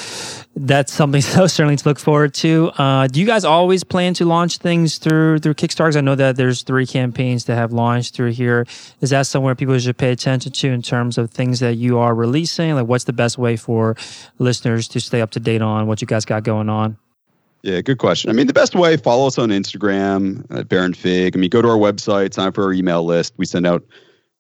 that's 0.56 0.92
something 0.92 1.22
so 1.22 1.46
certainly 1.46 1.76
to 1.76 1.88
look 1.88 2.00
forward 2.00 2.34
to. 2.36 2.72
Uh, 2.78 3.06
do 3.08 3.20
you 3.20 3.28
guys 3.28 3.46
always 3.46 3.84
plan 3.84 4.16
to 4.16 4.26
launch 4.26 4.58
things 4.58 4.98
through 4.98 5.40
through 5.40 5.54
Kickstarter? 5.54 5.96
I 5.96 6.02
know 6.02 6.16
that 6.16 6.36
there's 6.36 6.64
three 6.64 6.88
campaigns 6.88 7.46
that 7.46 7.56
have 7.56 7.72
launched 7.72 8.16
through 8.16 8.32
here. 8.32 8.66
Is 9.02 9.12
that 9.12 9.28
somewhere 9.28 9.54
people 9.54 9.78
should 9.78 9.98
pay 9.98 10.12
attention 10.12 10.52
to 10.52 10.68
in 10.70 10.82
terms 10.82 11.20
of 11.20 11.30
things 11.30 11.60
that 11.60 11.76
you 11.76 12.00
are 12.00 12.16
releasing? 12.16 12.74
Like, 12.74 12.88
what's 12.88 13.04
the 13.04 13.14
best 13.14 13.38
way 13.38 13.56
for 13.56 13.96
listeners 14.40 14.88
to 14.90 15.00
stay 15.00 15.22
up 15.22 15.30
to 15.32 15.40
date 15.40 15.62
on 15.62 15.86
what 15.86 16.02
you 16.02 16.08
guys 16.08 16.26
got 16.26 16.44
going 16.44 16.68
on? 16.68 16.98
Yeah, 17.62 17.80
good 17.82 18.00
question. 18.00 18.30
I 18.30 18.34
mean, 18.34 18.48
the 18.48 18.54
best 18.54 18.76
way, 18.76 18.98
follow 18.98 19.28
us 19.28 19.38
on 19.38 19.50
Instagram 19.50 20.46
at 20.50 20.68
Baron 20.68 20.94
Fig. 20.94 21.38
I 21.38 21.40
mean, 21.40 21.50
go 21.50 21.62
to 21.62 21.70
our 21.70 21.78
website, 21.78 22.34
sign 22.34 22.48
up 22.48 22.56
for 22.56 22.64
our 22.66 22.74
email 22.74 23.06
list. 23.06 23.34
We 23.38 23.46
send 23.46 23.66
out 23.66 23.86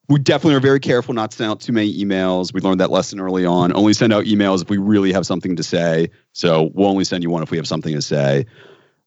we 0.09 0.19
definitely 0.19 0.55
are 0.55 0.59
very 0.59 0.79
careful 0.79 1.13
not 1.13 1.31
to 1.31 1.37
send 1.37 1.51
out 1.51 1.61
too 1.61 1.71
many 1.71 1.93
emails. 1.97 2.53
We 2.53 2.61
learned 2.61 2.79
that 2.81 2.91
lesson 2.91 3.19
early 3.19 3.45
on. 3.45 3.73
Only 3.73 3.93
send 3.93 4.11
out 4.11 4.25
emails 4.25 4.61
if 4.61 4.69
we 4.69 4.77
really 4.77 5.13
have 5.13 5.25
something 5.25 5.55
to 5.55 5.63
say. 5.63 6.09
So 6.33 6.71
we'll 6.73 6.89
only 6.89 7.05
send 7.05 7.23
you 7.23 7.29
one 7.29 7.41
if 7.41 7.51
we 7.51 7.57
have 7.57 7.67
something 7.67 7.93
to 7.93 8.01
say. 8.01 8.45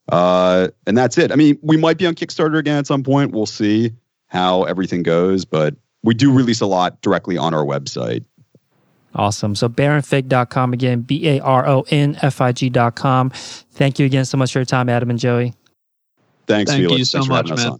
Uh, 0.08 0.68
and 0.86 0.96
that's 0.96 1.18
it. 1.18 1.32
I 1.32 1.36
mean, 1.36 1.58
we 1.62 1.76
might 1.76 1.98
be 1.98 2.06
on 2.06 2.14
Kickstarter 2.14 2.58
again 2.58 2.78
at 2.78 2.86
some 2.86 3.02
point. 3.02 3.32
We'll 3.32 3.46
see 3.46 3.92
how 4.28 4.64
everything 4.64 5.02
goes, 5.02 5.44
but 5.44 5.74
we 6.02 6.14
do 6.14 6.32
release 6.32 6.60
a 6.60 6.66
lot 6.66 7.00
directly 7.02 7.36
on 7.36 7.52
our 7.52 7.64
website. 7.64 8.24
Awesome. 9.14 9.54
So 9.54 9.68
baronfig.com 9.68 10.72
again, 10.72 11.00
B 11.00 11.26
A 11.28 11.40
R 11.40 11.66
O 11.66 11.84
N 11.90 12.18
F 12.22 12.40
I 12.40 12.52
G.com. 12.52 13.30
Thank 13.30 13.98
you 13.98 14.06
again 14.06 14.24
so 14.24 14.36
much 14.36 14.52
for 14.52 14.58
your 14.60 14.66
time, 14.66 14.88
Adam 14.88 15.10
and 15.10 15.18
Joey. 15.18 15.54
Thanks, 16.46 16.70
Thank 16.70 16.82
Felix. 16.82 16.98
you 16.98 17.04
so 17.04 17.18
Thanks 17.24 17.50
much, 17.50 17.58
man. 17.58 17.78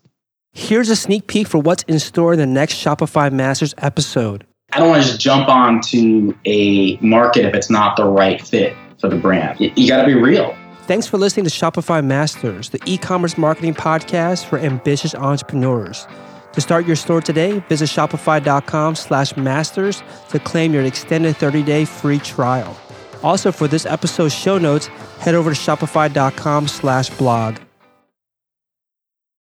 Here's 0.58 0.88
a 0.88 0.96
sneak 0.96 1.26
peek 1.26 1.48
for 1.48 1.58
what's 1.58 1.82
in 1.82 1.98
store 1.98 2.32
in 2.32 2.38
the 2.38 2.46
next 2.46 2.76
Shopify 2.82 3.30
Masters 3.30 3.74
episode. 3.76 4.46
I 4.72 4.78
don't 4.78 4.88
want 4.88 5.02
to 5.02 5.08
just 5.10 5.20
jump 5.20 5.50
onto 5.50 6.34
a 6.46 6.96
market 6.96 7.44
if 7.44 7.54
it's 7.54 7.68
not 7.68 7.98
the 7.98 8.06
right 8.06 8.40
fit 8.40 8.74
for 8.98 9.10
the 9.10 9.16
brand. 9.16 9.60
You, 9.60 9.86
got 9.86 10.00
to 10.00 10.06
be 10.06 10.14
real. 10.14 10.56
Thanks 10.84 11.06
for 11.06 11.18
listening 11.18 11.44
to 11.44 11.50
Shopify 11.50 12.02
Masters, 12.02 12.70
the 12.70 12.80
e 12.86 12.96
commerce 12.96 13.36
marketing 13.36 13.74
podcast 13.74 14.46
for 14.46 14.58
ambitious 14.58 15.14
entrepreneurs. 15.14 16.06
To 16.54 16.62
start 16.62 16.86
your 16.86 16.96
store 16.96 17.20
today, 17.20 17.58
visit 17.68 17.90
shopify.com 17.90 18.94
slash 18.94 19.36
masters 19.36 20.02
to 20.30 20.38
claim 20.38 20.72
your 20.72 20.84
extended 20.84 21.36
30 21.36 21.64
day 21.64 21.84
free 21.84 22.18
trial. 22.18 22.74
Also, 23.22 23.52
for 23.52 23.68
this 23.68 23.84
episode's 23.84 24.34
show 24.34 24.56
notes, 24.56 24.86
head 25.18 25.34
over 25.34 25.52
to 25.52 25.56
shopify.com 25.56 26.66
slash 26.66 27.10
blog. 27.10 27.58